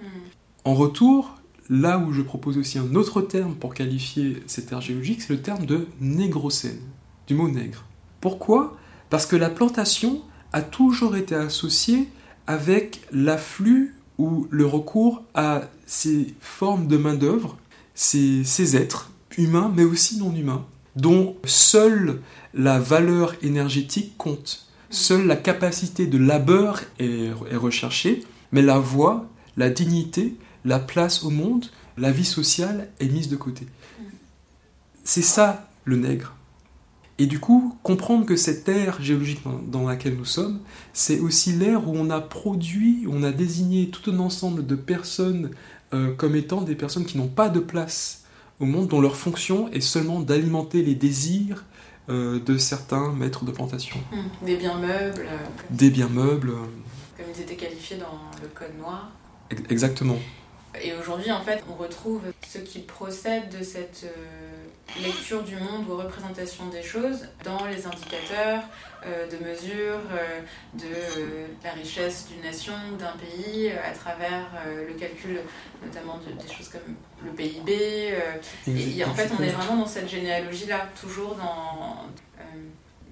Hmm. 0.00 0.04
En 0.64 0.74
retour, 0.74 1.38
là 1.68 1.98
où 1.98 2.12
je 2.12 2.22
propose 2.22 2.58
aussi 2.58 2.78
un 2.78 2.94
autre 2.94 3.20
terme 3.20 3.54
pour 3.54 3.74
qualifier 3.74 4.42
cette 4.46 4.66
terre 4.66 4.80
géologique, 4.80 5.22
c'est 5.22 5.32
le 5.32 5.42
terme 5.42 5.66
de 5.66 5.86
négrocène, 6.00 6.80
du 7.26 7.34
mot 7.34 7.48
nègre. 7.48 7.84
Pourquoi? 8.20 8.76
Parce 9.10 9.26
que 9.26 9.36
la 9.36 9.50
plantation 9.50 10.22
a 10.52 10.62
toujours 10.62 11.16
été 11.16 11.34
associée 11.34 12.08
avec 12.46 13.02
l'afflux 13.12 13.94
ou 14.18 14.46
le 14.50 14.66
recours 14.66 15.22
à 15.34 15.62
ces 15.86 16.34
formes 16.40 16.86
de 16.86 16.96
main-d'œuvre, 16.96 17.56
ces, 17.94 18.44
ces 18.44 18.76
êtres 18.76 19.10
humains 19.36 19.72
mais 19.74 19.84
aussi 19.84 20.18
non 20.18 20.34
humains, 20.34 20.66
dont 20.96 21.36
seule 21.44 22.20
la 22.54 22.78
valeur 22.78 23.34
énergétique 23.42 24.16
compte. 24.18 24.66
Seule 24.90 25.26
la 25.26 25.36
capacité 25.36 26.06
de 26.06 26.18
labeur 26.18 26.80
est, 26.98 27.30
est 27.50 27.56
recherchée, 27.56 28.24
mais 28.52 28.62
la 28.62 28.78
voix, 28.78 29.28
la 29.56 29.70
dignité, 29.70 30.36
la 30.64 30.78
place 30.78 31.22
au 31.22 31.30
monde, 31.30 31.66
la 31.96 32.10
vie 32.10 32.24
sociale 32.24 32.88
est 33.00 33.08
mise 33.08 33.28
de 33.28 33.36
côté. 33.36 33.66
C'est 35.04 35.22
ça 35.22 35.68
le 35.84 35.96
nègre. 35.96 36.34
Et 37.20 37.26
du 37.26 37.40
coup, 37.40 37.76
comprendre 37.82 38.24
que 38.26 38.36
cette 38.36 38.68
ère 38.68 39.02
géologique 39.02 39.40
dans, 39.66 39.88
laquelle 39.88 40.14
nous 40.16 40.24
sommes, 40.24 40.60
c'est 40.92 41.18
aussi 41.18 41.52
l'ère 41.52 41.88
où 41.88 41.92
on 41.96 42.10
a 42.10 42.20
produit, 42.20 43.06
on 43.10 43.22
a 43.24 43.32
désigné 43.32 43.88
tout 43.90 44.10
un 44.10 44.18
ensemble 44.20 44.64
de 44.66 44.76
personnes 44.76 45.50
euh, 45.94 46.14
comme 46.14 46.36
étant 46.36 46.60
des 46.62 46.76
personnes 46.76 47.04
qui 47.06 47.18
n'ont 47.18 47.26
pas 47.28 47.48
de 47.48 47.58
place 47.60 48.22
au 48.60 48.66
monde, 48.66 48.88
dont 48.88 49.00
leur 49.00 49.16
fonction 49.16 49.68
est 49.72 49.80
seulement 49.80 50.20
d'alimenter 50.20 50.82
les 50.82 50.94
désirs 50.94 51.64
euh, 52.08 52.38
de 52.40 52.56
certains 52.56 53.12
maîtres 53.12 53.44
de 53.44 53.50
plantation. 53.50 53.96
Mmh. 54.12 54.46
Des 54.46 54.56
biens 54.56 54.78
meubles. 54.78 55.26
euh, 55.28 55.36
Des 55.70 55.90
biens 55.90 56.08
meubles, 56.08 56.52
comme 57.16 57.26
ils 57.34 57.40
étaient 57.42 57.56
qualifiés 57.56 57.96
dans 57.96 58.20
le 58.40 58.48
code 58.54 58.78
noir. 58.78 59.10
ex- 59.50 59.62
exactement. 59.70 60.18
Et 60.84 60.92
aujourd'hui, 60.94 61.32
en 61.32 61.40
fait, 61.42 61.64
on 61.68 61.74
retrouve 61.74 62.20
ce 62.46 62.58
qui 62.58 62.78
procède 62.80 63.48
de 63.58 63.64
cette 63.64 64.04
lecture 65.02 65.42
du 65.42 65.56
monde 65.56 65.88
ou 65.88 65.96
représentation 65.96 66.66
des 66.68 66.82
choses 66.82 67.26
dans 67.44 67.64
les 67.66 67.86
indicateurs 67.86 68.62
euh, 69.06 69.28
de 69.28 69.36
mesure 69.44 70.00
euh, 70.12 70.40
de 70.74 70.86
euh, 70.86 71.46
la 71.62 71.72
richesse 71.72 72.26
d'une 72.28 72.42
nation 72.42 72.72
d'un 72.98 73.12
pays 73.16 73.70
à 73.70 73.92
travers 73.92 74.46
le 74.66 74.94
calcul 74.94 75.40
notamment 75.84 76.18
de- 76.18 76.32
des 76.42 76.52
choses 76.52 76.68
comme 76.68 76.94
le 77.24 77.30
PIB. 77.32 78.12
et, 78.66 78.98
et 78.98 79.04
en 79.04 79.14
fait, 79.14 79.30
on 79.38 79.42
est 79.42 79.48
vraiment 79.50 79.76
dans 79.76 79.86
cette 79.86 80.08
généalogie-là, 80.08 80.88
toujours 81.00 81.34
dans 81.36 82.06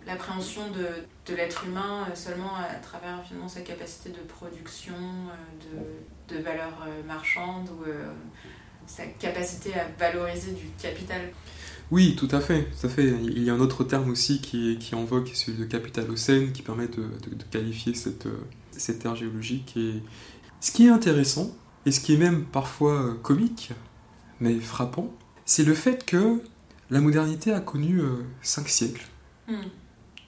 l'appréhension 0.07 0.71
de, 0.71 0.87
de 1.31 1.37
l'être 1.37 1.65
humain 1.67 2.07
seulement 2.15 2.55
à 2.57 2.75
travers 2.77 3.23
finalement 3.27 3.49
sa 3.49 3.61
capacité 3.61 4.11
de 4.11 4.21
production, 4.21 4.95
de, 6.29 6.35
de 6.37 6.41
valeurs 6.43 6.85
euh, 6.87 7.03
marchandes 7.07 7.69
ou 7.71 7.85
sa 8.87 9.05
capacité 9.07 9.75
à 9.75 9.87
valoriser 9.99 10.53
du 10.53 10.67
capital. 10.81 11.21
Oui, 11.93 12.17
tout 12.17 12.29
à 12.33 12.41
fait, 12.41 12.69
tout 12.81 12.87
à 12.87 12.91
fait. 12.91 13.15
Il 13.23 13.43
y 13.45 13.51
a 13.51 13.55
un 13.55 13.61
autre 13.61 13.85
terme 13.85 14.11
aussi 14.11 14.41
qui 14.41 14.73
est, 14.73 14.77
qui 14.79 14.95
est 14.95 14.99
en 14.99 15.05
vogue, 15.05 15.25
qui 15.25 15.33
est 15.33 15.35
celui 15.37 15.59
de 15.59 15.65
capitalocène, 15.65 16.53
qui 16.53 16.63
permet 16.63 16.89
de, 16.89 16.97
de- 17.31 17.35
de 17.37 17.45
qualifier 17.51 17.95
cette, 17.95 18.27
euh, 18.27 18.41
cette 18.73 19.05
ère 19.05 19.15
géologique. 19.15 19.77
Et 19.77 20.03
ce 20.61 20.73
qui 20.73 20.87
est 20.87 20.91
intéressant, 20.91 21.55
et 21.85 21.93
ce 21.93 22.01
qui 22.01 22.15
est 22.15 22.17
même 22.19 22.45
parfois 22.45 23.01
euh, 23.11 23.15
comique, 23.15 23.71
mais 24.41 24.59
frappant, 24.59 25.13
c'est 25.45 25.63
le 25.65 25.75
fait 25.75 26.05
que 26.05 26.41
la 26.91 27.01
modernité 27.01 27.53
a 27.53 27.61
connu 27.61 28.01
euh, 28.01 28.17
cinq 28.43 28.69
siècles 28.69 29.07
Hmm. 29.49 29.63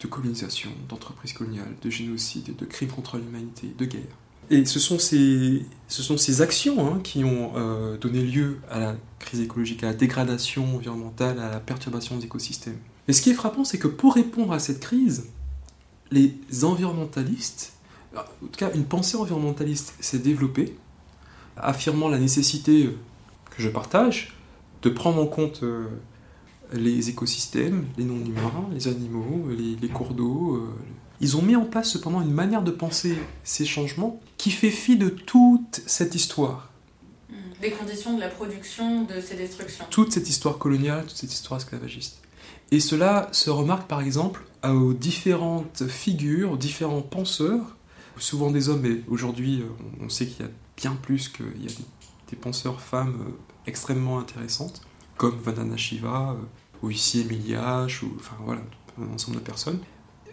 de 0.00 0.06
colonisation, 0.06 0.70
d'entreprises 0.88 1.32
coloniales, 1.32 1.74
de 1.82 1.90
génocide, 1.90 2.54
de 2.54 2.64
crimes 2.64 2.90
contre 2.90 3.16
l'humanité, 3.18 3.74
de 3.76 3.84
guerre. 3.84 4.16
Et 4.50 4.64
ce 4.64 4.78
sont 4.78 4.98
ces, 4.98 5.64
ce 5.88 6.02
sont 6.02 6.16
ces 6.16 6.40
actions 6.40 6.86
hein, 6.86 7.00
qui 7.02 7.22
ont 7.24 7.52
euh, 7.56 7.98
donné 7.98 8.22
lieu 8.22 8.58
à 8.70 8.78
la 8.78 8.96
crise 9.18 9.40
écologique, 9.40 9.82
à 9.84 9.88
la 9.88 9.94
dégradation 9.94 10.64
environnementale, 10.76 11.38
à 11.38 11.50
la 11.50 11.60
perturbation 11.60 12.16
des 12.16 12.24
écosystèmes. 12.24 12.78
Et 13.08 13.12
ce 13.12 13.20
qui 13.20 13.30
est 13.30 13.34
frappant, 13.34 13.64
c'est 13.64 13.78
que 13.78 13.88
pour 13.88 14.14
répondre 14.14 14.52
à 14.52 14.58
cette 14.58 14.80
crise, 14.80 15.26
les 16.10 16.34
environnementalistes, 16.62 17.74
en 18.16 18.22
tout 18.40 18.48
cas 18.56 18.70
une 18.74 18.84
pensée 18.84 19.16
environnementaliste 19.16 19.94
s'est 20.00 20.18
développée, 20.18 20.76
affirmant 21.56 22.08
la 22.08 22.18
nécessité 22.18 22.90
que 23.50 23.62
je 23.62 23.68
partage 23.68 24.34
de 24.82 24.88
prendre 24.88 25.20
en 25.20 25.26
compte 25.26 25.62
euh, 25.62 25.86
les 26.72 27.10
écosystèmes, 27.10 27.84
les 27.98 28.04
non-humains, 28.04 28.68
les 28.72 28.88
animaux, 28.88 29.48
les, 29.50 29.76
les 29.76 29.88
cours 29.88 30.14
d'eau. 30.14 30.56
euh. 30.56 30.68
Ils 31.20 31.36
ont 31.36 31.42
mis 31.42 31.56
en 31.56 31.64
place 31.64 31.90
cependant 31.90 32.20
une 32.20 32.32
manière 32.32 32.62
de 32.62 32.70
penser 32.70 33.16
ces 33.44 33.66
changements 33.66 34.20
qui 34.36 34.50
fait 34.50 34.70
fi 34.70 34.96
de 34.96 35.08
toute 35.08 35.82
cette 35.86 36.14
histoire, 36.14 36.68
Hmm. 37.30 37.34
Des 37.60 37.72
conditions 37.72 38.16
de 38.16 38.20
la 38.20 38.28
production 38.28 39.04
de 39.04 39.20
ces 39.20 39.34
destructions. 39.36 39.84
toute 39.90 40.12
cette 40.12 40.28
histoire 40.30 40.56
coloniale, 40.56 41.04
toute 41.06 41.16
cette 41.16 41.32
histoire 41.32 41.60
esclavagiste. 41.60 42.22
Et 42.70 42.80
cela 42.80 43.28
se 43.32 43.50
remarque 43.50 43.86
par 43.86 44.00
exemple 44.00 44.44
aux 44.64 44.94
différentes 44.94 45.86
figures, 45.88 46.52
aux 46.52 46.56
différents 46.56 47.02
penseurs, 47.02 47.76
souvent 48.16 48.50
des 48.50 48.68
hommes, 48.70 48.80
mais 48.80 49.02
aujourd'hui 49.08 49.60
euh, 49.60 49.66
on 50.02 50.08
sait 50.08 50.26
qu'il 50.26 50.44
y 50.44 50.48
a 50.48 50.52
bien 50.76 50.92
plus 50.94 51.28
qu'il 51.28 51.62
y 51.62 51.66
a 51.66 51.70
des, 51.70 51.84
des 52.30 52.36
penseurs 52.36 52.80
femmes 52.80 53.26
euh, 53.28 53.32
extrêmement 53.66 54.18
intéressantes, 54.18 54.80
comme 55.18 55.38
Vandana 55.38 55.76
Shiva, 55.76 56.30
euh, 56.32 56.42
ou 56.82 56.90
ici 56.90 57.20
Emilia 57.20 57.86
H, 57.86 58.04
ou 58.04 58.12
enfin 58.18 58.36
voilà, 58.40 58.62
un 58.98 59.12
ensemble 59.14 59.36
de 59.36 59.42
personnes. 59.42 59.80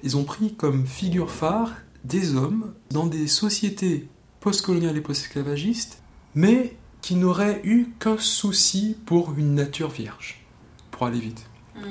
Ils 0.06 0.18
ont 0.18 0.24
pris 0.24 0.54
comme 0.54 0.86
figure 0.86 1.32
phare 1.32 1.74
des 2.04 2.36
hommes 2.36 2.74
dans 2.92 3.08
des 3.08 3.26
sociétés 3.26 4.08
postcoloniales 4.40 4.96
et 4.96 5.02
post-esclavagistes, 5.02 6.04
mais 6.36 6.78
qui 7.02 7.16
n'auraient 7.16 7.62
eu 7.64 7.88
qu'un 8.00 8.20
souci 8.20 8.96
pour 9.08 9.34
une 9.36 9.56
nature 9.56 9.90
vierge, 9.90 10.46
pour 10.92 11.08
aller 11.08 11.20
vite. 11.20 11.48
Hmm. 11.76 11.90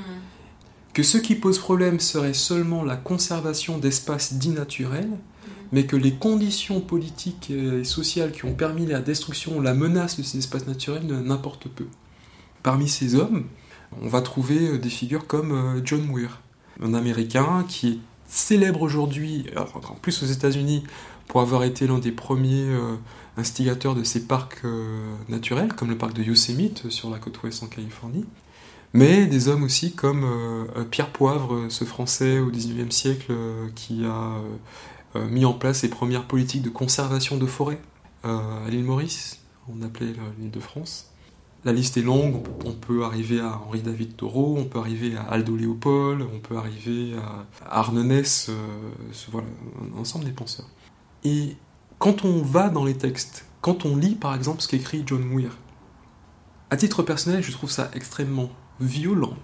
Que 0.93 1.03
ce 1.03 1.19
qui 1.19 1.35
pose 1.35 1.59
problème 1.59 1.99
serait 1.99 2.35
seulement 2.35 2.85
la 2.85 2.97
conservation 2.97 3.79
d'espaces 3.79 4.35
dits 4.35 4.51
naturels, 4.51 5.19
mais 5.73 5.85
que 5.87 5.97
les 5.97 6.15
conditions 6.15 6.81
politiques 6.81 7.51
et 7.51 7.83
sociales 7.83 8.31
qui 8.31 8.45
ont 8.45 8.55
permis 8.55 8.87
la 8.87 9.01
destruction 9.01 9.59
ou 9.59 9.61
la 9.61 9.75
menace 9.75 10.19
de 10.19 10.23
ces 10.23 10.39
espaces 10.39 10.69
naturels 10.69 11.05
n'importent 11.05 11.69
peu. 11.69 11.89
Parmi 12.63 12.89
ces 12.89 13.17
hommes, 13.17 13.47
on 14.01 14.07
va 14.07 14.21
trouver 14.21 14.79
des 14.79 14.89
figures 14.89 15.27
comme 15.27 15.51
euh, 15.51 15.81
John 15.85 16.07
Muir, 16.07 16.44
un 16.83 16.95
Américain 16.95 17.65
qui 17.69 17.89
est 17.89 17.99
célèbre 18.27 18.83
aujourd'hui, 18.83 19.47
alors 19.53 19.81
en 19.91 19.95
plus 19.95 20.23
aux 20.23 20.27
États-Unis, 20.27 20.85
pour 21.29 21.41
avoir 21.41 21.65
été 21.65 21.87
l'un 21.87 21.99
des 21.99 22.13
premiers 22.13 22.65
euh, 22.65 22.97
instigateurs 23.37 23.95
de 23.95 24.05
ces 24.05 24.27
parcs 24.27 24.61
euh, 24.65 25.15
naturels, 25.29 25.73
comme 25.73 25.91
le 25.91 25.99
parc 25.99 26.13
de 26.15 26.23
Yosemite 26.23 26.87
euh, 26.87 26.91
sur 26.91 27.11
la 27.11 27.19
côte 27.19 27.43
ouest 27.43 27.63
en 27.63 27.67
Californie. 27.67 28.25
Mais 28.93 29.27
des 29.27 29.49
hommes 29.49 29.65
aussi 29.65 29.93
comme 29.93 30.25
Pierre 30.93 31.11
Poivre, 31.11 31.67
ce 31.69 31.85
Français 31.85 32.39
au 32.39 32.49
XIXe 32.49 32.95
siècle 32.95 33.33
qui 33.75 34.05
a 34.05 34.37
mis 35.17 35.45
en 35.45 35.53
place 35.53 35.83
les 35.83 35.89
premières 35.89 36.29
politiques 36.29 36.63
de 36.63 36.69
conservation 36.71 37.37
de 37.37 37.45
forêts 37.45 37.81
à 38.23 38.67
l'île 38.69 38.85
Maurice, 38.85 39.41
on 39.69 39.83
appelait 39.83 40.13
l'île 40.39 40.53
de 40.53 40.61
France. 40.61 41.13
La 41.65 41.73
liste 41.73 41.97
est 41.97 42.03
longue, 42.03 42.47
on 42.67 42.73
peut, 42.73 43.05
arriver 43.05 43.41
à 43.41 43.59
Henri-David 43.67 44.17
Thoreau, 44.17 44.57
on 44.59 44.65
peut 44.65 44.79
arriver 44.79 45.17
à 45.17 45.23
Aldo 45.23 45.57
Léopold, 45.57 46.21
on 46.21 46.39
peut 46.39 46.59
arriver 46.59 47.15
à 47.17 47.79
Arnonès, 47.79 48.51
euh, 48.51 48.55
voilà, 49.31 49.49
un 49.81 49.99
ensemble 49.99 50.27
des 50.27 50.33
penseurs. 50.33 50.69
Et 51.25 51.57
quand 51.99 52.27
on 52.27 52.43
va 52.43 52.69
dans 52.69 52.85
les 52.85 52.99
textes, 52.99 53.47
quand 53.63 53.87
on 53.87 53.97
lit 53.97 54.15
par 54.15 54.35
exemple 54.35 54.61
ce 54.61 54.69
qu'écrit 54.69 55.05
John 55.07 55.25
Muir, 55.25 55.57
à 56.69 56.77
titre 56.77 57.03
personnel, 57.03 57.43
je 57.43 57.51
trouve 57.51 57.71
ça 57.71 57.91
extrêmement 57.95 58.51
violent, 58.79 59.37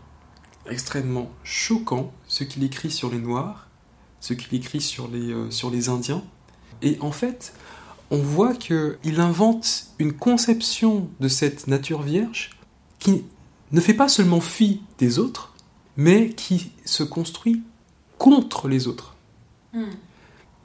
extrêmement 0.68 1.30
choquant, 1.42 2.12
ce 2.26 2.44
qu'il 2.44 2.62
écrit 2.64 2.90
sur 2.90 3.10
les 3.10 3.18
Noirs, 3.18 3.68
ce 4.20 4.34
qu'il 4.34 4.54
écrit 4.58 4.82
sur 4.82 5.08
les, 5.08 5.32
euh, 5.32 5.50
sur 5.50 5.70
les 5.70 5.88
Indiens. 5.88 6.22
Et 6.82 6.98
en 7.00 7.12
fait, 7.12 7.54
on 8.10 8.18
voit 8.18 8.54
qu'il 8.54 9.20
invente 9.20 9.86
une 9.98 10.12
conception 10.12 11.08
de 11.20 11.28
cette 11.28 11.66
nature 11.66 12.02
vierge 12.02 12.50
qui 12.98 13.24
ne 13.72 13.80
fait 13.80 13.94
pas 13.94 14.08
seulement 14.08 14.40
fi 14.40 14.82
des 14.98 15.18
autres, 15.18 15.54
mais 15.96 16.30
qui 16.30 16.72
se 16.84 17.02
construit 17.02 17.62
contre 18.18 18.68
les 18.68 18.88
autres. 18.88 19.16
Hmm. 19.72 19.84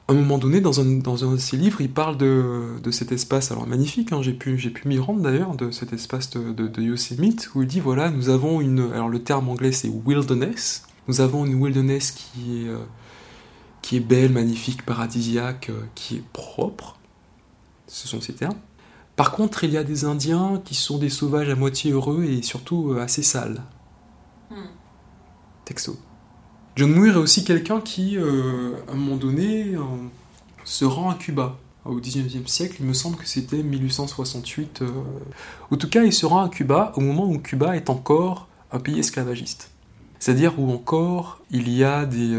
À 0.08 0.12
un 0.12 0.16
moment 0.16 0.38
donné, 0.38 0.60
dans 0.60 0.80
un, 0.80 0.98
dans 0.98 1.24
un 1.24 1.32
de 1.32 1.36
ses 1.38 1.56
livres, 1.56 1.80
il 1.80 1.90
parle 1.90 2.16
de, 2.16 2.78
de 2.80 2.90
cet 2.90 3.10
espace, 3.10 3.50
alors 3.50 3.66
magnifique, 3.66 4.12
hein, 4.12 4.22
j'ai 4.22 4.32
pu, 4.32 4.56
m'y 4.84 4.98
rendre 4.98 5.20
d'ailleurs, 5.20 5.56
de 5.56 5.72
cet 5.72 5.92
espace 5.92 6.30
de, 6.30 6.52
de, 6.52 6.68
de 6.68 6.82
Yosemite, 6.82 7.50
où 7.54 7.62
il 7.62 7.68
dit, 7.68 7.80
voilà, 7.80 8.10
nous 8.10 8.28
avons 8.28 8.60
une... 8.60 8.92
Alors 8.92 9.08
le 9.08 9.20
terme 9.20 9.48
anglais 9.48 9.72
c'est 9.72 9.88
wilderness, 9.88 10.84
nous 11.08 11.20
avons 11.20 11.44
une 11.44 11.54
wilderness 11.54 12.12
qui 12.12 12.62
est, 12.62 12.68
euh, 12.68 12.78
qui 13.82 13.96
est 13.96 14.00
belle, 14.00 14.32
magnifique, 14.32 14.84
paradisiaque, 14.86 15.70
euh, 15.70 15.80
qui 15.96 16.16
est 16.16 16.24
propre, 16.32 16.95
ce 17.86 18.08
sont 18.08 18.20
ces 18.20 18.34
termes. 18.34 18.58
Par 19.16 19.32
contre, 19.32 19.64
il 19.64 19.70
y 19.70 19.78
a 19.78 19.84
des 19.84 20.04
Indiens 20.04 20.60
qui 20.64 20.74
sont 20.74 20.98
des 20.98 21.08
sauvages 21.08 21.48
à 21.48 21.54
moitié 21.54 21.92
heureux 21.92 22.24
et 22.24 22.42
surtout 22.42 22.92
euh, 22.92 23.00
assez 23.00 23.22
sales. 23.22 23.62
Hmm. 24.50 24.68
Texto. 25.64 25.96
John 26.76 26.90
Muir 26.90 27.14
est 27.14 27.18
aussi 27.18 27.42
quelqu'un 27.42 27.80
qui, 27.80 28.18
euh, 28.18 28.74
à 28.88 28.92
un 28.92 28.96
moment 28.96 29.16
donné, 29.16 29.74
euh, 29.74 29.80
se 30.64 30.84
rend 30.84 31.10
à 31.10 31.14
Cuba. 31.14 31.56
au 31.86 32.00
19e 32.00 32.46
siècle, 32.46 32.76
il 32.80 32.86
me 32.86 32.92
semble 32.92 33.16
que 33.16 33.26
c'était 33.26 33.62
1868. 33.62 34.82
euh, 34.82 34.88
En 35.70 35.76
tout 35.76 35.88
cas, 35.88 36.02
il 36.04 36.12
se 36.12 36.26
rend 36.26 36.42
à 36.44 36.50
Cuba 36.50 36.92
au 36.96 37.00
moment 37.00 37.26
où 37.26 37.38
Cuba 37.38 37.76
est 37.76 37.88
encore 37.88 38.48
un 38.72 38.78
pays 38.78 38.98
esclavagiste. 38.98 39.70
C'est-à-dire 40.18 40.58
où 40.58 40.70
encore 40.70 41.40
il 41.50 41.70
y 41.70 41.84
a 41.84 42.04
des, 42.04 42.36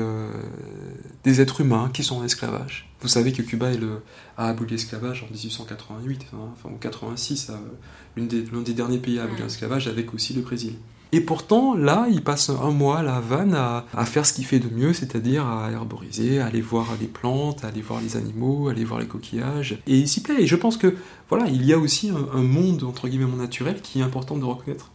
des 1.23 1.41
êtres 1.41 1.61
humains 1.61 1.89
qui 1.93 2.03
sont 2.03 2.17
en 2.17 2.23
esclavage. 2.23 2.86
Vous 3.01 3.07
savez 3.07 3.31
que 3.31 3.41
Cuba 3.43 3.71
est 3.71 3.77
le- 3.77 4.01
a 4.37 4.47
aboli 4.49 4.71
l'esclavage 4.71 5.23
en 5.23 5.31
1888, 5.31 6.25
hein, 6.33 6.37
enfin 6.53 6.69
en 6.73 6.77
86, 6.77 7.49
euh, 7.51 8.21
des- 8.21 8.43
l'un 8.51 8.61
des 8.61 8.73
derniers 8.73 8.97
pays 8.97 9.19
à 9.19 9.23
abolir 9.25 9.43
l'esclavage 9.43 9.87
avec 9.87 10.13
aussi 10.13 10.33
le 10.33 10.41
Brésil. 10.41 10.73
Et 11.13 11.21
pourtant, 11.21 11.73
là, 11.73 12.07
il 12.11 12.21
passe 12.21 12.49
un 12.49 12.69
mois 12.71 12.99
à 12.99 13.03
La 13.03 13.15
Havane 13.15 13.53
à, 13.55 13.85
à 13.93 14.03
faire 14.05 14.25
ce 14.25 14.33
qu'il 14.33 14.43
fait 14.45 14.59
de 14.59 14.67
mieux, 14.73 14.91
c'est-à-dire 14.91 15.45
à 15.47 15.71
herboriser, 15.71 16.39
à 16.41 16.47
aller 16.47 16.59
voir 16.59 16.87
les 16.99 17.07
plantes, 17.07 17.63
à 17.63 17.67
aller 17.69 17.81
voir 17.81 18.01
les 18.01 18.17
animaux, 18.17 18.67
à 18.67 18.71
aller 18.71 18.83
voir 18.83 18.99
les 18.99 19.07
coquillages. 19.07 19.81
Et 19.87 19.97
il 19.99 20.07
s'y 20.09 20.21
plaît. 20.21 20.41
Et 20.41 20.47
je 20.47 20.55
pense 20.57 20.75
que, 20.75 20.95
voilà, 21.29 21.47
il 21.47 21.63
y 21.65 21.71
a 21.71 21.77
aussi 21.77 22.09
un, 22.09 22.27
un 22.37 22.41
monde, 22.43 22.83
entre 22.83 23.07
guillemets, 23.07 23.25
naturel 23.37 23.81
qui 23.81 23.99
est 23.99 24.03
important 24.03 24.35
de 24.37 24.43
reconnaître. 24.43 24.91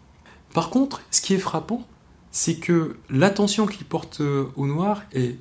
Par 0.52 0.68
contre, 0.68 1.00
ce 1.10 1.22
qui 1.22 1.32
est 1.32 1.38
frappant, 1.38 1.86
c'est 2.30 2.56
que 2.56 2.96
l'attention 3.08 3.66
qu'il 3.66 3.86
porte 3.86 4.20
euh, 4.20 4.44
au 4.56 4.66
noir 4.66 5.02
est 5.14 5.36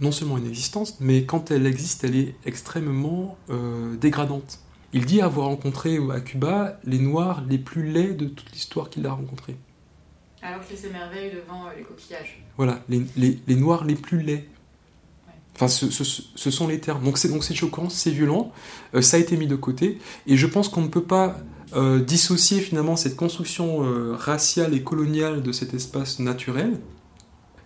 non 0.00 0.12
seulement 0.12 0.38
inexistante, 0.38 0.94
mais 1.00 1.24
quand 1.24 1.50
elle 1.50 1.66
existe, 1.66 2.04
elle 2.04 2.16
est 2.16 2.34
extrêmement 2.44 3.36
euh, 3.50 3.96
dégradante. 3.96 4.58
Il 4.92 5.04
dit 5.06 5.20
avoir 5.20 5.48
rencontré 5.48 5.98
à 6.12 6.20
Cuba 6.20 6.78
les 6.84 6.98
noirs 6.98 7.42
les 7.48 7.58
plus 7.58 7.90
laids 7.90 8.14
de 8.14 8.26
toute 8.26 8.50
l'histoire 8.52 8.88
qu'il 8.90 9.06
a 9.06 9.12
rencontrés. 9.12 9.56
Alors 10.42 10.64
qu'il 10.66 10.76
s'émerveille 10.76 11.32
devant 11.32 11.66
euh, 11.66 11.70
les 11.76 11.82
coquillages. 11.82 12.42
Voilà, 12.56 12.80
les, 12.88 13.02
les- 13.16 13.38
les 13.46 13.56
noirs 13.56 13.84
les 13.84 13.94
plus 13.96 14.22
laids. 14.22 14.48
Enfin, 15.54 15.68
ce, 15.68 15.90
ce- 15.90 16.22
ce 16.34 16.50
sont 16.50 16.68
les 16.68 16.80
termes. 16.80 17.02
Donc 17.02 17.16
c'est 17.18 17.28
donc 17.28 17.42
c'est 17.42 17.54
choquant, 17.54 17.88
c'est 17.88 18.10
violent, 18.10 18.52
euh, 18.94 19.00
ça 19.00 19.16
a 19.16 19.20
été 19.20 19.36
mis 19.38 19.46
de 19.46 19.56
côté, 19.56 19.98
et 20.26 20.36
je 20.36 20.46
pense 20.46 20.68
qu'on 20.68 20.82
ne 20.82 20.88
peut 20.88 21.02
pas 21.04 21.38
euh, 21.74 21.98
dissocier 22.00 22.60
finalement 22.60 22.94
cette 22.96 23.16
construction 23.16 23.82
euh, 23.84 24.14
raciale 24.14 24.74
et 24.74 24.82
coloniale 24.82 25.42
de 25.42 25.52
cet 25.52 25.72
espace 25.74 26.18
naturel 26.20 26.78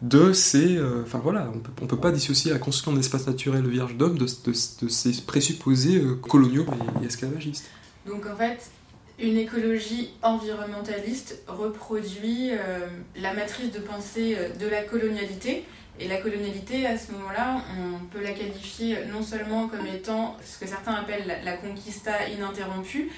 de 0.03 0.33
ces... 0.33 0.77
euh, 0.77 1.03
Enfin 1.05 1.19
voilà, 1.19 1.51
on 1.55 1.59
peut, 1.59 1.87
peut 1.87 1.97
pas 1.97 2.13
dissocier 2.13 2.53
la 2.53 2.59
construction 2.59 2.93
d'un 2.93 3.01
espace 3.01 3.27
naturel 3.27 3.67
vierge 3.67 3.97
d'homme 3.97 4.19
de, 4.19 4.27
ces 4.53 5.23
présupposés 5.27 5.99
euh, 5.99 6.15
coloniaux 6.15 6.67
et, 7.03 7.07
esclavagistes. 7.07 7.71
Donc 8.07 8.27
en 8.27 8.37
fait, 8.37 8.71
une 9.19 9.37
écologie 9.37 10.11
environnementaliste 10.23 11.43
reproduit 11.47 12.51
euh, 12.53 12.87
la 13.17 13.35
matrice 13.35 13.73
de 13.73 13.81
pensée 13.81 14.37
de 14.59 14.67
la 14.67 14.83
colonialité. 14.83 15.65
Et 15.99 16.09
la 16.09 16.17
colonialité, 16.17 16.87
à 16.87 16.97
ce 16.97 17.13
moment-là, 17.13 17.63
on 17.79 18.07
peut 18.07 18.23
la 18.23 18.33
qualifier 18.33 18.97
non 19.13 19.23
seulement 19.23 19.69
comme 19.69 19.87
étant 19.87 20.39
ce 20.43 20.59
que 20.59 20.67
certains 20.67 20.95
appellent 20.95 21.41
la 21.45 21.57
conquista 21.59 22.27
ininterrompue, 22.27 23.11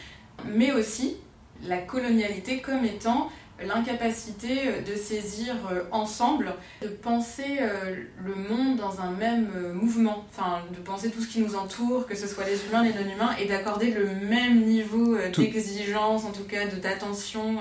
mais 0.52 0.72
aussi 0.72 1.16
la 1.64 1.78
colonialité 1.78 2.60
comme 2.60 2.84
étant 2.84 3.30
l'incapacité 3.66 4.68
euh, 4.68 4.80
de 4.82 4.94
saisir 4.96 5.54
euh, 5.70 5.82
ensemble, 5.90 6.54
de 6.82 6.88
penser 6.88 7.58
euh, 7.60 7.96
le 8.24 8.34
monde 8.34 8.76
dans 8.76 9.00
un 9.00 9.10
même 9.12 9.48
mouvement, 9.74 10.24
enfin 10.30 10.62
de 10.74 10.80
penser 10.80 11.10
tout 11.10 11.20
ce 11.20 11.28
qui 11.28 11.40
nous 11.40 11.54
entoure, 11.56 12.06
que 12.06 12.16
ce 12.16 12.26
soit 12.26 12.44
les 12.44 12.58
humains, 12.66 12.82
les 12.82 12.92
non-humains, 12.92 13.34
et 13.40 13.46
d'accorder 13.46 13.90
le 13.90 14.06
même 14.28 14.64
niveau 14.64 15.16
d'exigence, 15.36 16.24
en 16.24 16.32
tout 16.32 16.44
cas 16.44 16.66
de- 16.66 16.80
d'attention, 16.80 17.56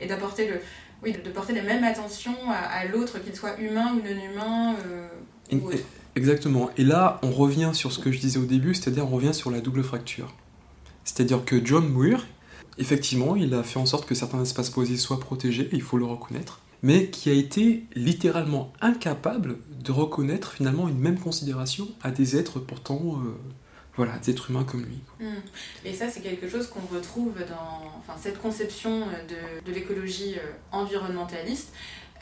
et 0.00 0.06
d'apporter 0.06 0.48
le, 0.48 0.60
oui, 1.02 1.12
de, 1.12 1.30
porter 1.30 1.52
la 1.54 1.62
même 1.62 1.84
attention 1.84 2.34
à, 2.50 2.54
à 2.56 2.84
l'autre, 2.86 3.18
qu'il 3.22 3.34
soit 3.34 3.58
humain 3.60 3.92
ou 3.94 3.96
non-humain. 4.06 4.74
euh, 4.86 5.56
ou. 5.56 5.70
Exactement. 6.14 6.68
Et 6.76 6.84
là, 6.84 7.18
on 7.22 7.30
revient 7.30 7.70
sur 7.72 7.90
ce 7.90 7.98
que 7.98 8.12
je 8.12 8.18
disais 8.20 8.38
au 8.38 8.44
début, 8.44 8.74
c'est-à-dire 8.74 9.06
on 9.06 9.16
revient 9.16 9.32
sur 9.34 9.50
la 9.50 9.60
double 9.60 9.82
fracture. 9.82 10.34
C'est-à-dire 11.04 11.44
que 11.44 11.64
John 11.64 11.88
Muir, 11.88 12.26
effectivement, 12.78 13.36
il 13.36 13.52
a 13.54 13.62
fait 13.62 13.78
en 13.78 13.86
sorte 13.86 14.06
que 14.06 14.14
certains 14.14 14.42
espaces 14.42 14.70
posés 14.70 14.96
soient 14.96 15.20
protégés, 15.20 15.68
il 15.72 15.82
faut 15.82 15.98
le 15.98 16.04
reconnaître, 16.04 16.60
mais 16.82 17.10
qui 17.10 17.30
a 17.30 17.32
été 17.32 17.84
littéralement 17.94 18.72
incapable 18.80 19.58
de 19.84 19.92
reconnaître 19.92 20.52
finalement 20.52 20.88
une 20.88 20.98
même 20.98 21.18
considération 21.18 21.88
à 22.02 22.10
des 22.10 22.36
êtres 22.36 22.58
pourtant, 22.58 23.00
euh, 23.24 23.34
voilà, 23.96 24.18
des 24.18 24.30
êtres 24.30 24.50
humains 24.50 24.64
comme 24.64 24.84
lui. 24.84 25.00
Hmm. 25.20 25.40
Et 25.84 25.92
ça, 25.92 26.08
c'est 26.08 26.20
quelque 26.20 26.48
chose 26.48 26.66
qu'on 26.66 26.94
retrouve 26.94 27.34
dans 27.48 27.98
enfin, 27.98 28.18
cette 28.20 28.40
conception 28.40 29.06
de, 29.28 29.64
de 29.64 29.72
l'écologie 29.72 30.34
euh, 30.36 30.52
environnementaliste. 30.72 31.72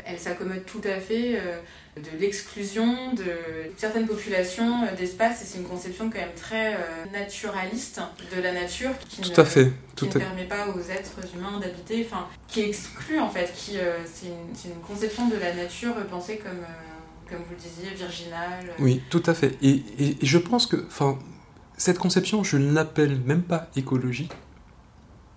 Elle 0.04 0.18
s'accommode 0.18 0.64
tout 0.66 0.80
à 0.84 0.98
fait 1.00 1.38
euh, 1.38 1.58
de 1.96 2.18
l'exclusion 2.20 3.12
de 3.14 3.24
certaines 3.76 4.06
populations 4.06 4.84
euh, 4.84 4.94
d'espace 4.96 5.42
et 5.42 5.44
c'est 5.44 5.58
une 5.58 5.64
conception 5.66 6.10
quand 6.10 6.18
même 6.18 6.34
très 6.36 6.74
euh, 6.74 6.78
naturaliste 7.12 8.00
de 8.34 8.40
la 8.40 8.52
nature 8.52 8.90
qui, 9.08 9.20
Tout 9.22 9.30
ne, 9.30 9.40
à 9.40 9.44
fait. 9.44 9.66
qui 9.96 10.06
Tout 10.08 10.18
ne 10.18 10.22
à... 10.22 10.26
permet 10.26 10.44
pas 10.44 10.68
aux 10.68 10.80
êtres 10.90 11.18
humains 11.36 11.58
d'habiter, 11.60 12.06
enfin 12.10 12.26
qui 12.48 12.62
exclut 12.62 13.18
en 13.20 13.30
fait, 13.30 13.52
qui 13.54 13.76
c'est 14.04 14.26
une, 14.26 14.74
conception 14.86 15.28
de 15.28 15.36
la 15.36 15.54
nature 15.54 15.94
pensée 16.06 16.38
comme, 16.38 16.64
comme 17.28 17.38
vous 17.46 17.54
le 17.54 17.56
disiez, 17.60 17.94
virginale. 17.96 18.72
Oui, 18.78 19.02
tout 19.10 19.22
à 19.26 19.34
fait. 19.34 19.56
Et, 19.62 19.82
et- 19.98 20.16
et 20.20 20.26
je 20.26 20.38
pense 20.38 20.66
que, 20.66 20.76
enfin, 20.86 21.18
cette 21.76 21.98
conception, 21.98 22.42
je 22.44 22.56
ne 22.56 22.72
l'appelle 22.72 23.18
même 23.24 23.42
pas 23.42 23.68
écologie, 23.76 24.28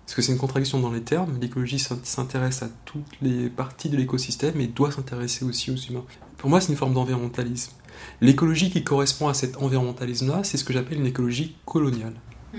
parce 0.04 0.14
que 0.14 0.22
c'est 0.22 0.32
une 0.32 0.38
contradiction 0.38 0.80
dans 0.80 0.90
les 0.92 1.00
termes. 1.02 1.38
L'écologie 1.40 1.78
s'in- 1.78 1.98
s'intéresse 2.02 2.62
à 2.62 2.68
toutes 2.84 3.04
les 3.22 3.48
parties 3.48 3.88
de 3.88 3.96
l'écosystème 3.96 4.60
et 4.60 4.66
doit 4.66 4.90
s'intéresser 4.92 5.44
aussi 5.44 5.70
aux 5.70 5.76
humains. 5.76 6.04
Pour 6.38 6.50
moi, 6.50 6.60
c'est 6.60 6.70
une 6.72 6.76
forme 6.78 6.92
d'environnementalisme. 6.94 7.72
L'écologie 8.20 8.70
qui 8.70 8.84
correspond 8.84 9.28
à 9.28 9.34
cet 9.34 9.56
environnementalisme-là, 9.56 10.44
c'est 10.44 10.56
ce 10.58 10.64
que 10.64 10.72
j'appelle 10.72 10.98
une 10.98 11.06
écologie 11.06 11.56
coloniale. 11.64 12.14
hmm, 12.52 12.58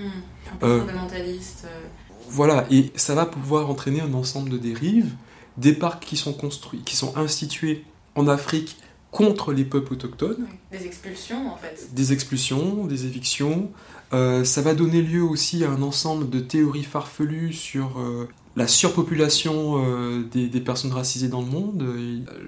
un 0.52 0.56
peu 0.56 0.66
Euh, 0.66 0.80
fondamentaliste. 0.80 1.64
euh, 1.66 1.86
Voilà, 2.28 2.66
et 2.70 2.90
ça 2.96 3.14
va 3.14 3.24
pouvoir 3.26 3.70
entraîner 3.70 4.00
un 4.00 4.12
ensemble 4.14 4.50
de 4.50 4.58
dérives, 4.58 5.14
des 5.56 5.72
parcs 5.72 6.04
qui 6.04 6.16
sont 6.16 6.32
construits, 6.32 6.80
qui 6.84 6.96
sont 6.96 7.16
institués 7.16 7.84
en 8.16 8.26
Afrique 8.28 8.76
contre 9.12 9.52
les 9.52 9.64
peuples 9.64 9.92
autochtones, 9.94 10.46
Des 10.72 10.84
expulsions 10.84 11.50
en 11.50 11.56
fait. 11.56 11.94
des 11.94 12.12
expulsions, 12.12 12.84
des 12.86 13.06
évictions. 13.06 13.70
Euh, 14.12 14.44
ça 14.44 14.62
va 14.62 14.74
donner 14.74 15.02
lieu 15.02 15.22
aussi 15.22 15.64
à 15.64 15.70
un 15.70 15.82
ensemble 15.82 16.30
de 16.30 16.40
théories 16.40 16.84
farfelues 16.84 17.52
sur 17.52 17.98
euh, 17.98 18.28
la 18.54 18.66
surpopulation 18.68 19.84
euh, 19.84 20.22
des, 20.30 20.46
des 20.48 20.60
personnes 20.60 20.92
racisées 20.92 21.28
dans 21.28 21.40
le 21.40 21.46
monde. 21.48 21.84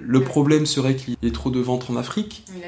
Le 0.01 0.23
problème 0.23 0.66
serait 0.66 0.94
qu'il 0.97 1.16
y 1.23 1.27
ait 1.27 1.33
trop 1.33 1.51
de 1.51 1.61
ventres 1.61 1.90
en 1.90 1.97
Afrique, 1.97 2.44
Oui, 2.55 2.61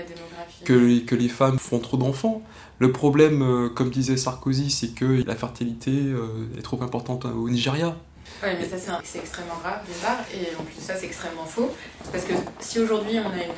que, 0.64 0.72
les- 0.72 1.02
que 1.04 1.14
les 1.14 1.28
femmes 1.28 1.58
font 1.58 1.78
trop 1.78 1.96
d'enfants. 1.96 2.42
Le 2.78 2.90
problème, 2.92 3.70
comme 3.74 3.90
disait 3.90 4.16
Sarkozy, 4.16 4.70
c'est 4.70 4.88
que 4.94 5.04
la 5.26 5.36
fertilité 5.36 6.14
est 6.58 6.62
trop 6.62 6.82
importante 6.82 7.26
au 7.26 7.48
Nigeria. 7.50 7.96
Ouais, 8.42 8.56
mais 8.58 8.66
ça 8.66 9.00
c'est 9.04 9.18
extrêmement 9.18 9.58
grave 9.62 9.80
d'une 9.84 9.94
part, 9.96 10.20
et 10.32 10.56
en 10.58 10.62
plus 10.64 10.80
ça 10.80 10.94
c'est 10.96 11.04
extrêmement 11.04 11.44
faux, 11.44 11.70
parce 12.10 12.24
que 12.24 12.32
si 12.60 12.78
aujourd'hui 12.78 13.18
on 13.18 13.28
a 13.30 13.36
une, 13.44 13.52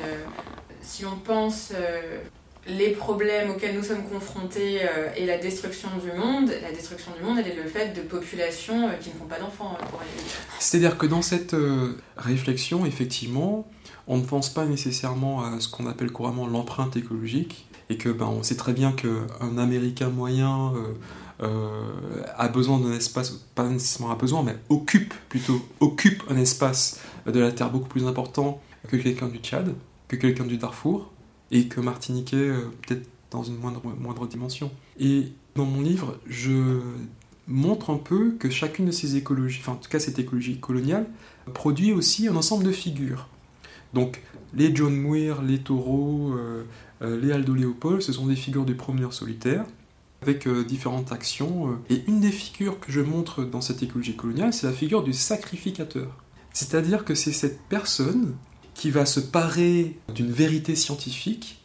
si 0.81 1.05
on 1.05 1.15
pense 1.15 1.71
les 2.67 2.91
problèmes 2.91 3.51
auxquels 3.51 3.75
nous 3.75 3.83
sommes 3.83 4.03
confrontés 4.03 4.81
euh, 4.83 5.09
et 5.17 5.25
la 5.25 5.37
destruction 5.37 5.89
du 6.01 6.17
monde, 6.17 6.51
la 6.61 6.71
destruction 6.71 7.11
du 7.17 7.23
monde 7.23 7.39
elle 7.39 7.51
est 7.51 7.61
le 7.61 7.67
fait 7.67 7.93
de 7.93 8.01
populations 8.01 8.87
euh, 8.87 8.93
qui 8.93 9.09
ne 9.09 9.15
font 9.15 9.25
pas 9.25 9.39
d'enfants 9.39 9.75
euh, 9.79 9.85
pour. 9.87 9.99
C'est-à-dire 10.59 10.97
que 10.97 11.05
dans 11.05 11.21
cette 11.21 11.53
euh, 11.53 11.97
réflexion, 12.15 12.85
effectivement, 12.85 13.67
on 14.07 14.17
ne 14.17 14.23
pense 14.23 14.49
pas 14.49 14.65
nécessairement 14.65 15.43
à 15.43 15.59
ce 15.59 15.67
qu'on 15.67 15.87
appelle 15.87 16.11
couramment 16.11 16.47
l'empreinte 16.47 16.95
écologique, 16.95 17.67
et 17.89 17.97
que 17.97 18.09
ben, 18.09 18.27
on 18.27 18.43
sait 18.43 18.55
très 18.55 18.73
bien 18.73 18.93
qu'un 18.93 19.57
Américain 19.57 20.09
moyen 20.09 20.73
a 22.37 22.47
besoin 22.47 22.79
d'un 22.79 22.93
espace, 22.93 23.31
pas 23.55 23.67
nécessairement 23.67 24.13
a 24.13 24.15
besoin, 24.15 24.43
mais 24.43 24.55
occupe 24.69 25.13
plutôt, 25.27 25.61
occupe 25.81 26.23
un 26.29 26.37
espace 26.37 27.01
de 27.25 27.37
la 27.39 27.51
Terre 27.51 27.69
beaucoup 27.69 27.89
plus 27.89 28.07
important 28.07 28.61
que 28.87 28.95
quelqu'un 28.95 29.27
du 29.27 29.39
Tchad, 29.39 29.73
que 30.07 30.15
quelqu'un 30.15 30.45
du 30.45 30.57
Darfour, 30.57 31.11
et 31.51 31.67
que 31.67 31.79
Martiniquais 31.79 32.35
euh, 32.35 32.69
peut-être 32.85 33.07
dans 33.31 33.43
une 33.43 33.57
moindre, 33.57 34.27
dimension. 34.27 34.71
Et 34.99 35.31
dans 35.55 35.65
mon 35.65 35.81
livre, 35.81 36.19
je 36.27 36.81
montre 37.47 37.89
un 37.89 37.97
peu 37.97 38.35
que 38.39 38.49
chacune 38.49 38.85
de 38.85 38.91
ces 38.91 39.15
écologies, 39.15 39.59
enfin 39.59 39.73
en 39.73 39.77
tout 39.77 39.89
cas 39.89 39.99
cette 39.99 40.19
écologie 40.19 40.59
coloniale, 40.59 41.07
produit 41.53 41.91
aussi 41.93 42.27
un 42.27 42.35
ensemble 42.35 42.63
de 42.63 42.71
figures. 42.71 43.27
Donc 43.93 44.21
les 44.53 44.75
John 44.75 44.95
Muir, 44.95 45.41
les 45.41 45.59
taureaux, 45.59 46.33
euh, 46.33 46.63
euh, 47.01 47.19
les 47.19 47.31
Aldo 47.31 47.55
Léopold, 47.55 48.01
ce 48.01 48.13
sont 48.13 48.27
des 48.27 48.35
figures 48.35 48.65
de 48.65 48.73
promeneurs 48.73 49.13
solitaires 49.13 49.65
avec 50.21 50.47
différentes 50.47 51.11
actions. 51.11 51.77
Et 51.89 52.01
une 52.07 52.21
des 52.21 52.31
figures 52.31 52.79
que 52.79 52.93
je 52.93 53.01
montre 53.01 53.43
dans 53.43 53.59
cette 53.59 53.83
écologie 53.83 54.15
coloniale, 54.15 54.53
c'est 54.53 54.65
la 54.65 54.71
figure 54.71 55.03
du 55.03 55.11
sacrificateur. 55.11 56.23
C'est-à-dire 56.53 57.03
que 57.03 57.13
c'est 57.13 57.33
cette 57.33 57.59
personne 57.67 58.35
qui 58.73 58.91
va 58.91 59.05
se 59.05 59.19
parer 59.19 59.97
d'une 60.13 60.31
vérité 60.31 60.75
scientifique 60.75 61.59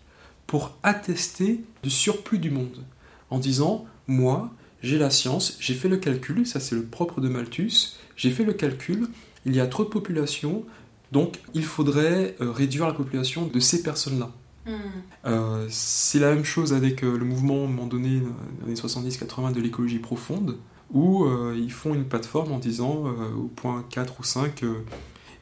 pour 0.47 0.77
attester 0.83 1.62
du 1.83 1.90
surplus 1.90 2.38
du 2.38 2.51
monde, 2.51 2.85
en 3.31 3.38
disant, 3.38 3.85
moi, 4.07 4.51
j'ai 4.83 4.99
la 4.99 5.11
science, 5.11 5.57
j'ai 5.61 5.75
fait 5.75 5.88
le 5.88 5.99
calcul, 5.99 6.47
ça 6.47 6.61
c'est 6.61 6.75
le 6.75 6.85
propre 6.85 7.21
de 7.21 7.29
Malthus, 7.29 7.97
j'ai 8.16 8.31
fait 8.31 8.44
le 8.44 8.53
calcul, 8.53 9.09
il 9.44 9.55
y 9.55 9.61
a 9.61 9.66
trop 9.66 9.85
de 9.85 9.88
population, 9.88 10.64
donc 11.12 11.38
il 11.55 11.64
faudrait 11.64 12.37
euh, 12.40 12.51
réduire 12.51 12.87
la 12.87 12.94
population 12.94 13.47
de 13.47 13.61
ces 13.61 13.83
personnes-là. 13.83 14.31
Hmm. 14.66 15.66
c'est 15.71 16.18
la 16.18 16.35
même 16.35 16.44
chose 16.44 16.75
avec 16.75 17.01
le 17.01 17.25
mouvement, 17.25 17.62
à 17.62 17.64
un 17.64 17.68
moment 17.68 17.87
donné, 17.87 18.21
dans 18.21 18.66
les 18.66 18.79
années 18.79 19.09
70-80, 19.14 19.55
de 19.55 19.62
l'écologie 19.62 19.99
profonde, 19.99 20.59
où 20.92 21.27
ils 21.57 21.73
font 21.73 21.94
une 21.94 22.05
plateforme 22.05 22.53
en 22.53 22.59
disant, 22.59 23.07
au 23.35 23.44
point 23.57 23.83
4 23.88 24.21
ou 24.21 24.25
5, 24.25 24.62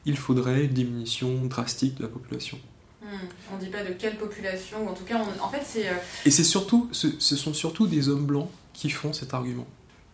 il 0.07 0.17
faudrait 0.17 0.65
une 0.65 0.73
diminution 0.73 1.45
drastique 1.45 1.95
de 1.95 2.03
la 2.03 2.09
population. 2.09 2.57
Hmm. 3.01 3.27
On 3.51 3.55
ne 3.55 3.61
dit 3.61 3.69
pas 3.69 3.83
de 3.83 3.93
quelle 3.93 4.17
population, 4.17 4.83
ou 4.83 4.89
en 4.89 4.93
tout 4.93 5.03
cas, 5.03 5.21
en 5.39 5.49
fait, 5.49 5.61
c'est. 5.63 5.85
Et 6.25 6.31
c'est 6.31 6.43
surtout, 6.43 6.89
ce, 6.91 7.07
ce, 7.19 7.35
sont 7.35 7.53
surtout 7.53 7.85
des 7.85 8.09
hommes 8.09 8.25
blancs 8.25 8.49
qui 8.73 8.89
font 8.89 9.13
cet 9.13 9.33
argument. 9.33 9.67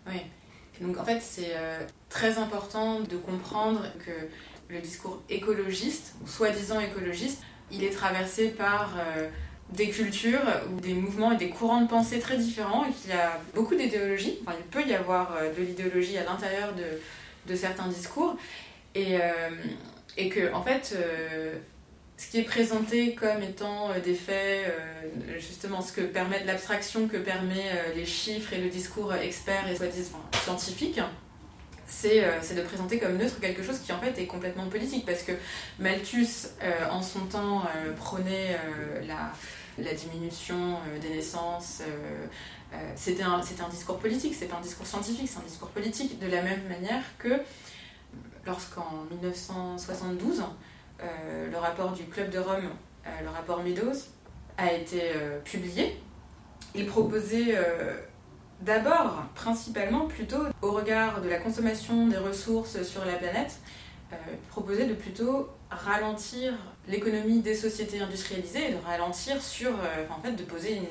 Oui. 0.07 0.19
Donc 0.81 0.97
en 0.97 1.05
fait, 1.05 1.21
c'est 1.21 1.53
euh, 1.55 1.79
très 2.09 2.37
important 2.37 2.99
de 2.99 3.15
comprendre 3.17 3.85
que 4.05 4.73
le 4.73 4.79
discours 4.79 5.21
écologiste, 5.29 6.15
ou 6.23 6.27
soi-disant 6.27 6.79
écologiste, 6.79 7.41
il 7.71 7.83
est 7.83 7.91
traversé 7.91 8.49
par 8.49 8.95
euh, 8.97 9.29
des 9.71 9.89
cultures 9.89 10.41
ou 10.71 10.79
des 10.79 10.93
mouvements 10.93 11.31
et 11.31 11.37
des 11.37 11.49
courants 11.49 11.81
de 11.81 11.87
pensée 11.87 12.19
très 12.19 12.37
différents 12.37 12.85
et 12.85 12.91
qu'il 12.91 13.11
y 13.11 13.13
a 13.13 13.39
beaucoup 13.55 13.75
d'idéologies. 13.75 14.39
Enfin, 14.41 14.57
il 14.59 14.65
peut 14.65 14.87
y 14.87 14.93
avoir 14.93 15.35
euh, 15.35 15.53
de 15.53 15.61
l'idéologie 15.61 16.17
à 16.17 16.25
l'intérieur 16.25 16.73
de, 16.73 17.51
de, 17.51 17.55
certains 17.55 17.87
discours. 17.87 18.35
Et, 18.95 19.17
et 20.17 20.29
que, 20.29 20.53
en 20.53 20.61
fait, 20.63 20.95
ce 22.23 22.29
qui 22.31 22.39
est 22.39 22.43
présenté 22.43 23.15
comme 23.15 23.41
étant 23.41 23.89
euh, 23.89 23.99
des 23.99 24.13
faits, 24.13 24.67
euh, 24.67 25.39
justement 25.39 25.81
ce 25.81 25.91
que 25.91 26.01
permet 26.01 26.43
l'abstraction 26.45 27.07
que 27.07 27.17
permet 27.17 27.69
euh, 27.71 27.93
les 27.95 28.05
chiffres 28.05 28.53
et 28.53 28.59
le 28.59 28.69
discours 28.69 29.13
expert 29.13 29.67
et 29.67 29.75
soi-disant 29.75 30.19
scientifique, 30.43 30.99
c'est 31.85 32.21
de 32.55 32.61
présenter 32.61 32.97
comme 32.97 33.17
neutre 33.17 33.39
quelque 33.39 33.61
chose 33.61 33.77
qui 33.79 33.91
en 33.91 33.99
fait 33.99 34.17
est 34.19 34.25
complètement 34.25 34.67
politique. 34.67 35.05
Parce 35.05 35.21
que 35.21 35.33
Malthus 35.79 36.47
en 36.89 37.03
son 37.03 37.19
temps 37.25 37.63
prônait 37.97 38.57
la, 39.05 39.31
la, 39.77 39.93
diminution 39.93 40.79
des 41.01 41.09
naissances 41.09 41.83
c'était 42.95 43.21
un, 43.21 43.35
un, 43.35 43.69
discours 43.69 43.99
politique 43.99 44.33
c'est 44.33 44.47
pas 44.47 44.55
un 44.55 44.61
discours 44.61 44.87
scientifique 44.87 45.29
c'est 45.31 45.37
un 45.37 45.47
discours 45.47 45.69
politique 45.69 46.17
de 46.17 46.25
la 46.25 46.41
même 46.41 46.63
manière 46.67 47.03
que 47.19 47.39
lorsqu'en 48.45 49.05
1972 49.11 50.43
euh, 51.01 51.49
le 51.51 51.57
rapport 51.57 51.91
du 51.91 52.03
Club 52.05 52.29
de 52.29 52.39
Rome, 52.39 52.69
euh, 53.05 53.09
le 53.23 53.29
rapport 53.29 53.63
Meadows, 53.63 53.97
a 54.57 54.71
été 54.71 55.01
euh, 55.15 55.39
publié. 55.39 55.97
Il 56.75 56.85
proposait 56.85 57.55
d'abord, 58.61 59.25
principalement, 59.35 60.07
plutôt 60.07 60.43
au 60.63 60.71
regard 60.71 61.21
de 61.21 61.29
la 61.29 61.37
consommation 61.37 62.07
des 62.07 62.17
ressources 62.17 62.81
sur 62.81 63.05
la 63.05 63.13
planète, 63.13 63.59
proposait 64.49 64.87
de 64.87 64.95
plutôt 64.95 65.49
ralentir 65.69 66.53
l'économie 66.87 67.41
des 67.41 67.53
sociétés 67.53 67.99
industrialisées 67.99 68.71
de 68.71 68.77
ralentir 68.87 69.39
sur, 69.39 69.69
en 70.09 70.19
fait, 70.23 70.31
de 70.31 70.43
poser 70.43 70.81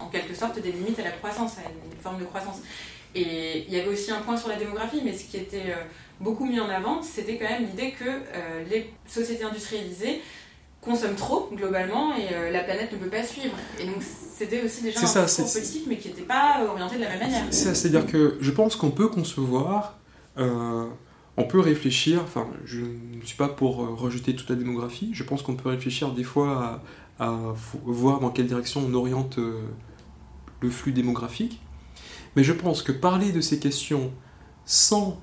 en 0.00 0.08
quelque 0.08 0.34
sorte 0.34 0.58
des 0.60 0.72
limites 0.72 0.98
à 0.98 1.04
la 1.04 1.12
croissance, 1.12 1.58
à 1.58 1.70
une 1.70 2.00
forme 2.00 2.18
de 2.18 2.24
croissance. 2.24 2.58
Et 3.14 3.66
il 3.68 3.72
y 3.72 3.78
avait 3.78 3.90
aussi 3.90 4.10
un 4.10 4.20
point 4.22 4.36
sur 4.36 4.48
la 4.48 4.56
démographie, 4.56 5.00
mais 5.04 5.16
ce 5.16 5.26
qui 5.26 5.36
était 5.36 5.76
beaucoup 6.20 6.44
mis 6.44 6.60
en 6.60 6.68
avant, 6.68 7.02
c'était 7.02 7.36
quand 7.36 7.48
même 7.48 7.66
l'idée 7.66 7.92
que 7.92 8.04
euh, 8.04 8.64
les 8.70 8.92
sociétés 9.06 9.44
industrialisées 9.44 10.20
consomment 10.80 11.16
trop 11.16 11.48
globalement 11.52 12.14
et 12.14 12.34
euh, 12.34 12.50
la 12.50 12.62
planète 12.62 12.92
ne 12.92 12.98
peut 12.98 13.08
pas 13.08 13.22
suivre. 13.22 13.54
Et 13.80 13.86
donc 13.86 14.02
c'était 14.02 14.62
aussi 14.62 14.82
déjà 14.82 15.00
un 15.00 15.06
ça, 15.06 15.44
politique 15.52 15.84
mais 15.88 15.96
qui 15.96 16.08
n'était 16.08 16.22
pas 16.22 16.64
orienté 16.68 16.96
de 16.96 17.02
la 17.02 17.10
même 17.10 17.20
manière. 17.20 17.44
C'est-à-dire 17.50 18.06
que 18.06 18.36
je 18.40 18.50
pense 18.50 18.76
qu'on 18.76 18.90
peut 18.90 19.08
concevoir, 19.08 19.98
euh, 20.38 20.86
on 21.36 21.44
peut 21.44 21.60
réfléchir, 21.60 22.20
enfin 22.22 22.46
je 22.64 22.80
ne 22.80 23.24
suis 23.24 23.36
pas 23.36 23.48
pour 23.48 23.76
rejeter 23.98 24.34
toute 24.36 24.50
la 24.50 24.56
démographie, 24.56 25.10
je 25.14 25.24
pense 25.24 25.42
qu'on 25.42 25.56
peut 25.56 25.70
réfléchir 25.70 26.12
des 26.12 26.24
fois 26.24 26.82
à, 27.18 27.24
à, 27.24 27.54
voir 27.84 28.20
dans 28.20 28.30
quelle 28.30 28.46
direction 28.46 28.84
on 28.86 28.94
oriente 28.94 29.38
le 29.38 30.70
flux 30.70 30.92
démographique, 30.92 31.60
mais 32.36 32.44
je 32.44 32.52
pense 32.52 32.82
que 32.82 32.92
parler 32.92 33.32
de 33.32 33.40
ces 33.40 33.58
questions 33.58 34.12
sans 34.66 35.20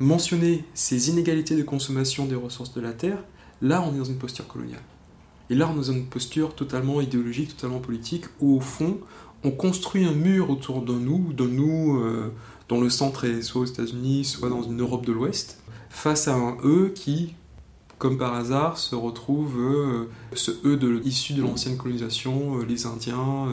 mentionner 0.00 0.64
ces 0.72 1.10
inégalités 1.10 1.54
de 1.56 1.62
consommation 1.62 2.24
des 2.24 2.34
ressources 2.34 2.72
de 2.72 2.80
la 2.80 2.92
Terre, 2.92 3.22
là 3.60 3.84
on 3.86 3.94
est 3.94 3.98
dans 3.98 4.04
une 4.04 4.18
posture 4.18 4.48
coloniale. 4.48 4.82
Et 5.50 5.54
là 5.54 5.68
on 5.68 5.74
est 5.74 5.76
dans 5.76 5.92
une 5.92 6.06
posture 6.06 6.54
totalement 6.54 7.00
idéologique, 7.00 7.56
totalement 7.56 7.80
politique, 7.80 8.24
où 8.40 8.56
au 8.56 8.60
fond 8.60 8.98
on 9.44 9.50
construit 9.50 10.04
un 10.04 10.12
mur 10.12 10.50
autour 10.50 10.82
de 10.82 10.94
nous, 10.94 11.32
de 11.32 11.46
nous 11.46 11.98
euh, 12.00 12.32
dont 12.68 12.80
le 12.80 12.90
centre 12.90 13.24
est 13.24 13.42
soit 13.42 13.62
aux 13.62 13.66
États-Unis, 13.66 14.24
soit 14.24 14.48
dans 14.48 14.62
une 14.62 14.80
Europe 14.80 15.04
de 15.06 15.12
l'Ouest, 15.12 15.62
face 15.90 16.28
à 16.28 16.34
un 16.34 16.56
eux 16.64 16.92
qui, 16.94 17.34
comme 17.98 18.16
par 18.16 18.34
hasard, 18.34 18.78
se 18.78 18.94
retrouve 18.94 19.58
euh, 19.58 20.08
ce 20.34 20.50
eux 20.64 20.76
de, 20.76 21.00
issu 21.04 21.34
de 21.34 21.42
l'ancienne 21.42 21.76
colonisation, 21.76 22.58
euh, 22.58 22.64
les 22.64 22.86
Indiens, 22.86 23.48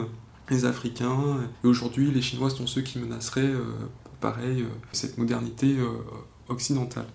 les 0.50 0.64
Africains, 0.64 1.38
et 1.62 1.66
aujourd'hui 1.66 2.10
les 2.10 2.22
Chinois 2.22 2.48
sont 2.48 2.66
ceux 2.66 2.80
qui 2.80 2.98
menaceraient, 2.98 3.52
pareil, 4.18 4.64
cette 4.92 5.18
modernité 5.18 5.76
occidentale. 6.48 7.06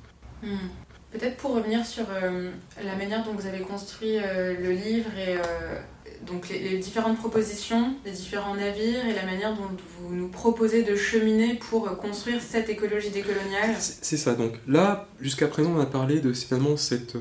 Hmm. 0.42 0.68
Peut-être 1.12 1.38
pour 1.38 1.54
revenir 1.54 1.86
sur 1.86 2.06
euh, 2.10 2.52
la 2.84 2.96
manière 2.96 3.24
dont 3.24 3.34
vous 3.34 3.46
avez 3.46 3.60
construit 3.60 4.18
euh, 4.18 4.56
le 4.60 4.72
livre 4.72 5.12
et 5.16 5.38
euh, 5.38 5.80
donc 6.26 6.50
les, 6.50 6.80
différentes 6.80 7.18
propositions, 7.18 7.94
les 8.04 8.12
différents 8.12 8.56
navires 8.56 9.06
et 9.06 9.14
la 9.14 9.24
manière 9.24 9.54
dont 9.54 9.70
vous 10.00 10.16
nous 10.16 10.28
proposez 10.28 10.82
de 10.82 10.96
cheminer 10.96 11.54
pour 11.54 11.96
construire 11.98 12.42
cette 12.42 12.68
écologie 12.70 13.12
décoloniale. 13.12 13.76
C'est 13.78 14.18
ça. 14.18 14.34
Donc 14.34 14.54
là, 14.68 15.08
jusqu'à 15.22 15.48
présent, 15.48 15.74
on 15.76 15.80
a 15.80 15.86
parlé 15.86 16.20
de 16.20 16.34
finalement 16.34 16.78
cette, 16.78 17.16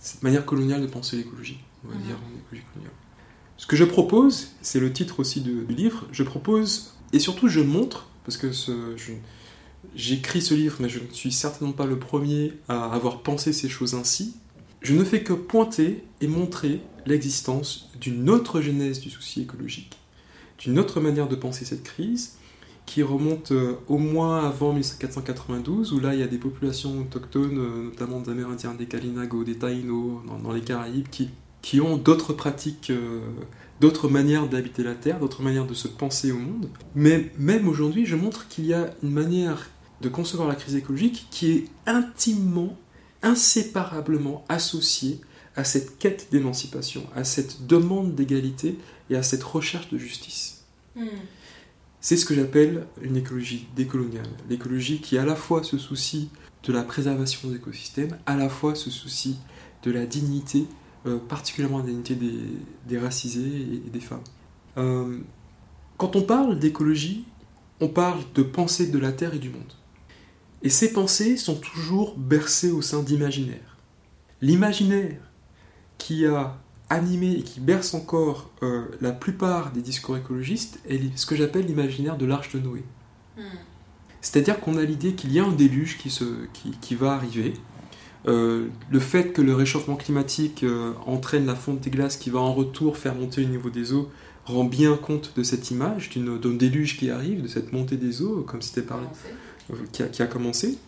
cette 0.00 0.22
manière 0.24 0.44
coloniale 0.44 0.80
de 0.80 0.88
penser 0.88 1.16
l'écologie, 1.16 1.60
on 1.84 1.88
va 1.88 1.94
hmm. 1.94 2.02
dire, 2.02 2.16
l'écologie 2.34 2.66
coloniale. 2.72 2.94
Ce 3.56 3.66
que 3.66 3.76
je 3.76 3.84
propose, 3.84 4.54
c'est 4.62 4.80
le 4.80 4.92
titre 4.92 5.20
aussi 5.20 5.40
du 5.40 5.64
livre, 5.66 6.06
je 6.10 6.24
propose, 6.24 6.94
et 7.12 7.20
surtout 7.20 7.46
je 7.48 7.60
montre, 7.60 8.08
parce 8.24 8.36
que 8.36 8.52
ce, 8.52 8.96
je, 8.96 9.12
J'écris 9.94 10.42
ce 10.42 10.54
livre, 10.54 10.76
mais 10.80 10.88
je 10.88 10.98
ne 10.98 11.12
suis 11.12 11.32
certainement 11.32 11.72
pas 11.72 11.86
le 11.86 11.98
premier 11.98 12.52
à 12.68 12.92
avoir 12.92 13.22
pensé 13.22 13.52
ces 13.52 13.68
choses 13.68 13.94
ainsi. 13.94 14.36
Je 14.82 14.94
ne 14.94 15.04
fais 15.04 15.22
que 15.22 15.32
pointer 15.32 16.04
et 16.20 16.28
montrer 16.28 16.80
l'existence 17.06 17.90
d'une 18.00 18.28
autre 18.30 18.60
genèse 18.60 19.00
du 19.00 19.10
souci 19.10 19.42
écologique, 19.42 19.96
d'une 20.58 20.78
autre 20.78 21.00
manière 21.00 21.28
de 21.28 21.36
penser 21.36 21.64
cette 21.64 21.82
crise, 21.82 22.36
qui 22.86 23.02
remonte 23.02 23.50
euh, 23.52 23.74
au 23.88 23.98
moins 23.98 24.46
avant 24.46 24.72
1492, 24.72 25.92
où 25.92 26.00
là 26.00 26.14
il 26.14 26.20
y 26.20 26.22
a 26.22 26.28
des 26.28 26.38
populations 26.38 27.00
autochtones, 27.00 27.58
euh, 27.58 27.84
notamment 27.84 28.20
des 28.20 28.30
Amérindiens, 28.30 28.74
des 28.74 28.86
Kalinago, 28.86 29.42
des 29.44 29.56
Taïnos, 29.56 30.22
dans, 30.42 30.52
les 30.52 30.60
Caraïbes, 30.60 31.08
qui, 31.10 31.30
qui 31.62 31.80
ont 31.80 31.96
d'autres 31.96 32.32
pratiques, 32.32 32.90
euh, 32.90 33.20
d'autres 33.80 34.08
manières 34.08 34.48
d'habiter 34.48 34.84
la 34.84 34.94
Terre, 34.94 35.18
d'autres 35.18 35.42
manières 35.42 35.66
de 35.66 35.74
se 35.74 35.88
penser 35.88 36.30
au 36.30 36.38
monde. 36.38 36.68
Mais 36.94 37.32
même 37.38 37.68
aujourd'hui, 37.68 38.06
je 38.06 38.14
montre 38.14 38.46
qu'il 38.48 38.66
y 38.66 38.72
a 38.72 38.90
une 39.02 39.10
manière 39.10 39.68
de 40.00 40.08
concevoir 40.08 40.48
la 40.48 40.54
crise 40.54 40.76
écologique 40.76 41.26
qui 41.30 41.52
est 41.52 41.64
intimement, 41.86 42.76
inséparablement 43.22 44.44
associée 44.48 45.20
à 45.56 45.64
cette 45.64 45.98
quête 45.98 46.28
d'émancipation, 46.30 47.06
à 47.14 47.24
cette 47.24 47.66
demande 47.66 48.14
d'égalité 48.14 48.78
et 49.10 49.16
à 49.16 49.22
cette 49.22 49.42
recherche 49.42 49.88
de 49.88 49.98
justice. 49.98 50.64
Hmm. 50.94 51.06
C'est 52.00 52.16
ce 52.16 52.24
que 52.24 52.34
j'appelle 52.34 52.86
une 53.02 53.16
écologie 53.16 53.66
décoloniale. 53.74 54.28
L'écologie 54.48 55.00
qui 55.00 55.18
à 55.18 55.24
la 55.24 55.34
fois 55.34 55.64
se 55.64 55.78
soucie 55.78 56.30
de 56.62 56.72
la 56.72 56.82
préservation 56.82 57.48
des 57.48 57.56
écosystèmes, 57.56 58.18
à 58.26 58.36
la 58.36 58.48
fois 58.48 58.74
se 58.74 58.90
soucie 58.90 59.38
de 59.82 59.90
la 59.90 60.06
dignité, 60.06 60.66
euh, 61.06 61.18
particulièrement 61.18 61.78
la 61.78 61.84
dignité 61.84 62.16
des, 62.86 62.98
racisés 62.98 63.80
et, 63.86 63.90
des 63.90 64.00
femmes. 64.00 64.22
Euh, 64.76 65.18
quand 65.96 66.16
on 66.16 66.22
parle 66.22 66.58
d'écologie, 66.58 67.24
on 67.80 67.88
parle 67.88 68.20
de 68.34 68.42
pensée 68.42 68.88
de 68.88 68.98
la 68.98 69.12
Terre 69.12 69.34
et 69.34 69.38
du 69.38 69.50
monde. 69.50 69.72
Et 70.62 70.70
ces 70.70 70.92
pensées 70.92 71.36
sont 71.36 71.56
toujours 71.56 72.16
bercées 72.16 72.70
au 72.70 72.82
sein 72.82 73.02
d'imaginaire. 73.02 73.76
L'imaginaire 74.40 75.20
qui 75.98 76.26
a 76.26 76.58
animé 76.88 77.32
et 77.32 77.42
qui 77.42 77.60
berce 77.60 77.94
encore 77.94 78.50
euh, 78.62 78.84
la 79.00 79.12
plupart 79.12 79.72
des 79.72 79.82
discours 79.82 80.16
écologistes 80.16 80.78
est 80.88 81.00
ce 81.16 81.26
que 81.26 81.34
j'appelle 81.34 81.66
l'imaginaire 81.66 82.16
de 82.16 82.26
l'arche 82.26 82.52
de 82.52 82.60
Noé. 82.60 82.84
Hmm. 83.36 83.42
C'est-à-dire 84.20 84.60
qu'on 84.60 84.76
a 84.76 84.82
l'idée 84.82 85.14
qu'il 85.14 85.32
y 85.32 85.38
a 85.38 85.44
un 85.44 85.52
déluge 85.52 85.98
qui, 85.98 86.10
se, 86.10 86.24
qui, 86.80 86.94
va 86.94 87.12
arriver, 87.12 87.54
euh, 88.26 88.68
le 88.90 88.98
fait 88.98 89.32
que 89.32 89.42
le 89.42 89.54
réchauffement 89.54 89.96
climatique 89.96 90.64
euh, 90.64 90.94
entraîne 91.06 91.46
la 91.46 91.54
fonte 91.54 91.80
des 91.80 91.90
glaces 91.90 92.16
qui 92.16 92.30
va 92.30 92.40
en 92.40 92.52
retour 92.52 92.96
faire 92.96 93.14
monter 93.14 93.42
le 93.42 93.48
niveau 93.48 93.70
des 93.70 93.92
eaux 93.92 94.10
rend 94.44 94.64
bien 94.64 94.96
compte 94.96 95.32
de 95.36 95.42
cette 95.42 95.70
image, 95.70 96.10
d'un 96.16 96.54
déluge 96.54 96.96
qui 96.96 97.10
arrive, 97.10 97.42
de 97.42 97.48
cette 97.48 97.72
montée 97.72 97.96
des 97.96 98.22
eaux, 98.22 98.42
comme 98.42 98.62
c'était 98.62 98.82
parlé, 98.82 99.06
qui 99.92 100.22
a, 100.22 100.26
commencé. 100.26 100.78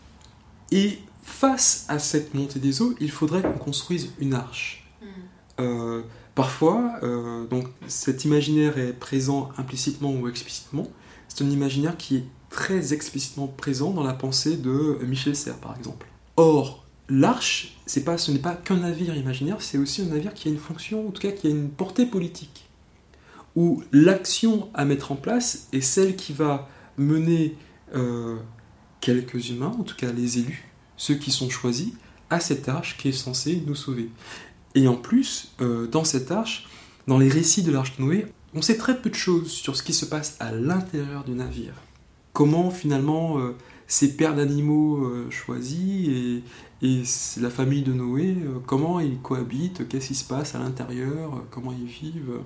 Et 0.70 0.98
face 1.22 1.84
à 1.88 1.98
cette 1.98 2.34
montée 2.34 2.58
des 2.58 2.82
eaux, 2.82 2.94
il 3.00 3.10
faudrait 3.10 3.42
qu'on 3.42 3.58
construise 3.58 4.10
une 4.18 4.34
arche. 4.34 4.88
Hmm. 5.00 5.06
Euh, 5.60 6.02
parfois, 6.34 6.94
euh, 7.02 7.46
donc 7.46 7.66
cet 7.88 8.24
imaginaire 8.24 8.78
est 8.78 8.92
présent 8.92 9.50
implicitement 9.56 10.12
ou 10.12 10.28
explicitement. 10.28 10.86
C'est 11.28 11.44
un 11.44 11.50
imaginaire 11.50 11.96
qui 11.96 12.16
est 12.16 12.24
très 12.50 12.94
explicitement 12.94 13.46
présent 13.46 13.90
dans 13.90 14.02
la 14.02 14.14
pensée 14.14 14.56
de 14.56 14.98
Michel 15.02 15.36
Serres, 15.36 15.58
par 15.58 15.76
exemple. 15.76 16.06
Or, 16.36 16.84
l'arche, 17.08 17.76
c'est 17.86 18.04
pas, 18.04 18.18
ce 18.18 18.30
n'est 18.30 18.38
pas 18.38 18.54
qu'un 18.54 18.78
navire 18.78 19.16
imaginaire, 19.16 19.60
c'est 19.60 19.78
aussi 19.78 20.02
un 20.02 20.06
navire 20.06 20.34
qui 20.34 20.48
a 20.48 20.50
une 20.50 20.58
fonction, 20.58 21.08
en 21.08 21.10
tout 21.10 21.22
cas 21.22 21.32
qui 21.32 21.46
a 21.46 21.50
une 21.50 21.68
portée 21.68 22.06
politique, 22.06 22.68
où 23.56 23.82
l'action 23.92 24.68
à 24.74 24.84
mettre 24.84 25.12
en 25.12 25.16
place 25.16 25.68
est 25.72 25.80
celle 25.80 26.16
qui 26.16 26.32
va 26.32 26.68
mener 26.96 27.56
euh, 27.94 28.36
quelques 29.00 29.50
humains, 29.50 29.74
en 29.78 29.82
tout 29.82 29.96
cas 29.96 30.12
les 30.12 30.38
élus, 30.38 30.68
ceux 30.96 31.14
qui 31.14 31.30
sont 31.30 31.50
choisis, 31.50 31.92
à 32.30 32.40
cette 32.40 32.68
arche 32.68 32.96
qui 32.98 33.08
est 33.08 33.12
censée 33.12 33.62
nous 33.66 33.74
sauver. 33.74 34.10
Et 34.74 34.86
en 34.88 34.96
plus, 34.96 35.52
euh, 35.60 35.86
dans 35.86 36.04
cette 36.04 36.30
arche, 36.30 36.68
dans 37.06 37.18
les 37.18 37.28
récits 37.28 37.62
de 37.62 37.72
l'arche 37.72 37.96
de 37.96 38.02
Noé, 38.02 38.26
on 38.54 38.62
sait 38.62 38.76
très 38.76 39.00
peu 39.00 39.10
de 39.10 39.14
choses 39.14 39.50
sur 39.50 39.76
ce 39.76 39.82
qui 39.82 39.94
se 39.94 40.04
passe 40.04 40.36
à 40.40 40.52
l'intérieur 40.52 41.24
du 41.24 41.32
navire. 41.32 41.74
Comment 42.32 42.70
finalement 42.70 43.38
euh, 43.38 43.56
ces 43.86 44.16
paires 44.16 44.34
d'animaux 44.34 45.04
euh, 45.04 45.30
choisis 45.30 46.08
et, 46.08 46.42
et 46.82 47.02
la 47.40 47.50
famille 47.50 47.82
de 47.82 47.92
Noé, 47.92 48.36
comment 48.66 49.00
ils 49.00 49.18
cohabitent, 49.18 49.88
qu'est-ce 49.88 50.08
qui 50.08 50.14
se 50.14 50.24
passe 50.24 50.54
à 50.54 50.58
l'intérieur, 50.58 51.42
comment 51.50 51.72
ils 51.72 51.88
vivent. 51.88 52.40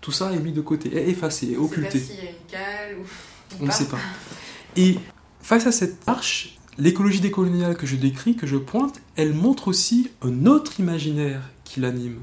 Tout 0.00 0.12
ça 0.12 0.32
est 0.32 0.38
mis 0.38 0.52
de 0.52 0.60
côté, 0.60 1.08
effacé, 1.08 1.56
occulté. 1.56 2.00
On 2.00 2.06
sait 2.06 2.26
pas 2.52 2.58
ou... 2.96 3.62
on 3.62 3.66
ne 3.66 3.70
sait 3.72 3.86
pas. 3.86 3.98
Et 4.76 4.98
face 5.46 5.68
à 5.68 5.70
cette 5.70 6.08
arche, 6.08 6.58
l'écologie 6.76 7.20
décoloniale 7.20 7.76
que 7.76 7.86
je 7.86 7.94
décris, 7.94 8.34
que 8.34 8.48
je 8.48 8.56
pointe, 8.56 9.00
elle 9.14 9.32
montre 9.32 9.68
aussi 9.68 10.10
un 10.20 10.44
autre 10.44 10.80
imaginaire 10.80 11.40
qui 11.62 11.78
l'anime. 11.78 12.18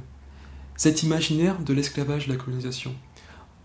Cet 0.76 1.04
imaginaire 1.04 1.58
de 1.60 1.74
l'esclavage, 1.74 2.28
de 2.28 2.34
la 2.34 2.38
colonisation. 2.38 2.94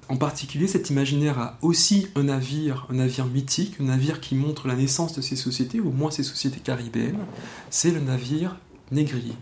En 0.08 0.16
particulier, 0.16 0.68
cet 0.68 0.90
imaginaire 0.90 1.40
a 1.40 1.58
aussi 1.60 2.06
un 2.14 2.22
navire, 2.22 2.86
un 2.88 2.94
navire 2.94 3.26
mythique, 3.26 3.80
un 3.80 3.86
navire 3.86 4.20
qui 4.20 4.36
montre 4.36 4.68
la 4.68 4.76
naissance 4.76 5.16
de 5.16 5.22
ces 5.22 5.34
sociétés, 5.34 5.80
au 5.80 5.90
moins 5.90 6.12
ces 6.12 6.22
sociétés 6.22 6.60
caribéennes. 6.60 7.18
C'est 7.68 7.90
le 7.90 7.98
navire 7.98 8.60
négrier. 8.92 9.34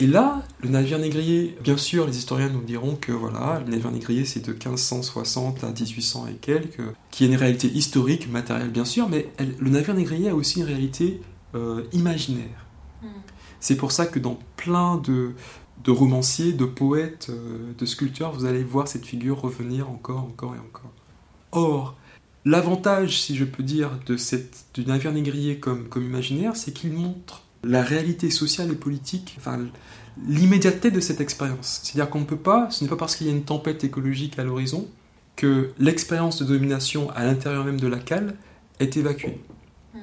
Et 0.00 0.06
là, 0.06 0.42
le 0.62 0.68
navire 0.68 0.98
négrier, 0.98 1.56
bien 1.62 1.76
sûr, 1.76 2.06
les 2.06 2.16
historiens 2.16 2.48
nous 2.48 2.62
diront 2.62 2.96
que 2.96 3.12
voilà, 3.12 3.62
le 3.64 3.70
navire 3.70 3.90
négrier 3.90 4.24
c'est 4.24 4.44
de 4.44 4.52
1560 4.52 5.64
à 5.64 5.68
1800 5.68 6.26
et 6.28 6.34
quelques, 6.34 6.82
qui 7.10 7.24
est 7.24 7.28
une 7.28 7.36
réalité 7.36 7.68
historique, 7.68 8.30
matérielle 8.30 8.70
bien 8.70 8.84
sûr, 8.84 9.08
mais 9.08 9.28
le 9.38 9.70
navire 9.70 9.94
négrier 9.94 10.30
a 10.30 10.34
aussi 10.34 10.60
une 10.60 10.66
réalité 10.66 11.20
euh, 11.54 11.84
imaginaire. 11.92 12.66
Hmm. 13.02 13.08
C'est 13.60 13.76
pour 13.76 13.92
ça 13.92 14.06
que 14.06 14.18
dans 14.18 14.38
plein 14.56 14.96
de, 14.96 15.32
de 15.84 15.90
romanciers, 15.90 16.52
de 16.52 16.64
poètes, 16.64 17.28
euh, 17.30 17.72
de 17.76 17.86
sculpteurs, 17.86 18.32
vous 18.32 18.44
allez 18.44 18.64
voir 18.64 18.88
cette 18.88 19.04
figure 19.04 19.40
revenir 19.40 19.90
encore, 19.90 20.24
encore 20.24 20.54
et 20.54 20.58
encore. 20.58 20.90
Or, 21.52 21.96
l'avantage, 22.44 23.20
si 23.20 23.36
je 23.36 23.44
peux 23.44 23.62
dire, 23.62 23.90
de 24.06 24.16
cette, 24.16 24.66
du 24.74 24.84
navire 24.84 25.12
négrier 25.12 25.58
comme, 25.58 25.88
comme 25.88 26.04
imaginaire, 26.04 26.56
c'est 26.56 26.72
qu'il 26.72 26.92
montre 26.92 27.42
la 27.62 27.82
réalité 27.82 28.30
sociale 28.30 28.70
et 28.72 28.76
politique, 28.76 29.36
enfin 29.38 29.58
l'immédiateté 30.26 30.90
de 30.90 31.00
cette 31.00 31.20
expérience. 31.20 31.80
C'est-à-dire 31.82 32.10
qu'on 32.10 32.20
ne 32.20 32.24
peut 32.24 32.36
pas, 32.36 32.70
ce 32.70 32.84
n'est 32.84 32.90
pas 32.90 32.96
parce 32.96 33.16
qu'il 33.16 33.26
y 33.26 33.30
a 33.30 33.32
une 33.32 33.44
tempête 33.44 33.84
écologique 33.84 34.38
à 34.38 34.44
l'horizon 34.44 34.86
que 35.36 35.70
l'expérience 35.78 36.42
de 36.42 36.44
domination 36.44 37.10
à 37.10 37.24
l'intérieur 37.24 37.64
même 37.64 37.80
de 37.80 37.86
la 37.86 37.98
cale 37.98 38.36
est 38.80 38.96
évacuée. 38.96 39.40
Hmm. 39.94 39.98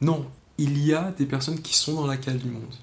Non, 0.00 0.26
il 0.58 0.84
y 0.84 0.92
a 0.92 1.12
des 1.16 1.26
personnes 1.26 1.60
qui 1.60 1.76
sont 1.76 1.94
dans 1.94 2.06
la 2.06 2.16
cale 2.16 2.38
du 2.38 2.48
monde. 2.48 2.74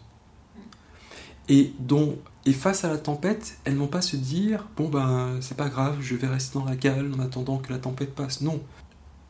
Et, 1.49 1.73
dont, 1.79 2.17
et 2.45 2.53
face 2.53 2.83
à 2.83 2.89
la 2.89 2.97
tempête, 2.97 3.57
elles 3.63 3.75
n'ont 3.75 3.87
pas 3.87 4.01
se 4.01 4.17
dire 4.17 4.67
bon 4.75 4.89
ben 4.89 5.37
c'est 5.39 5.55
pas 5.55 5.69
grave, 5.69 5.97
je 6.01 6.15
vais 6.15 6.27
rester 6.27 6.59
dans 6.59 6.65
la 6.65 6.75
cale 6.75 7.11
en 7.15 7.19
attendant 7.19 7.57
que 7.57 7.71
la 7.71 7.79
tempête 7.79 8.13
passe. 8.15 8.41
Non, 8.41 8.61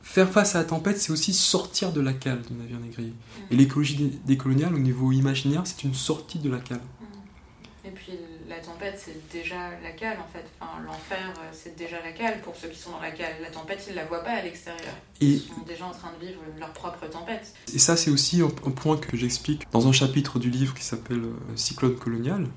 faire 0.08 0.30
face 0.30 0.56
à 0.56 0.60
la 0.60 0.64
tempête, 0.64 1.00
c'est 1.00 1.12
aussi 1.12 1.34
sortir 1.34 1.92
de 1.92 2.00
la 2.00 2.14
cale 2.14 2.42
du 2.42 2.54
navire 2.54 2.80
négrier. 2.80 3.14
Et 3.52 3.56
mm. 3.56 3.58
l'écologie 3.58 4.20
décoloniale, 4.26 4.74
au 4.74 4.80
niveau 4.80 5.12
imaginaire, 5.12 5.64
c'est 5.66 5.84
une 5.84 5.94
sortie 5.94 6.40
de 6.40 6.50
la 6.50 6.60
cale. 6.60 6.80
Mm. 6.80 7.88
Et 7.88 7.92
puis 7.92 8.14
la 8.48 8.58
tempête, 8.60 9.00
c'est 9.04 9.30
déjà 9.32 9.70
la 9.84 9.92
cale 9.92 10.18
en 10.20 10.32
fait. 10.32 10.46
Enfin, 10.60 10.82
l'enfer, 10.86 11.34
euh, 11.38 11.50
c'est 11.52 11.76
déjà 11.78 11.98
la 12.02 12.14
cale 12.14 12.42
pour 12.42 12.56
ceux 12.56 12.70
qui 12.70 12.80
sont 12.80 12.92
dans 12.92 13.02
la 13.02 13.12
cale. 13.12 13.34
La 13.42 13.50
tempête, 13.50 13.84
ils 13.88 13.92
ne 13.92 13.98
la 13.98 14.06
voient 14.06 14.24
pas 14.24 14.32
à 14.32 14.42
l'extérieur. 14.42 14.94
Ils 15.20 15.40
sont 15.40 15.62
déjà 15.68 15.86
en 15.86 15.92
train 15.92 16.12
de 16.20 16.26
vivre 16.26 16.40
leur 16.58 16.72
propre 16.72 17.06
tempête. 17.08 17.54
Et 17.74 17.80
ça, 17.80 17.98
c'est 17.98 18.10
aussi 18.10 18.42
un, 18.42 18.72
point 18.72 18.98
que 18.98 19.18
j'explique 19.18 19.70
dans 19.72 19.88
un 19.88 19.92
chapitre 19.92 20.40
du 20.40 20.50
livre 20.50 20.74
qui 20.74 20.84
s'appelle 20.84 21.26
euh, 21.26 21.56
Cyclone 21.56 21.96
colonial. 21.96 22.48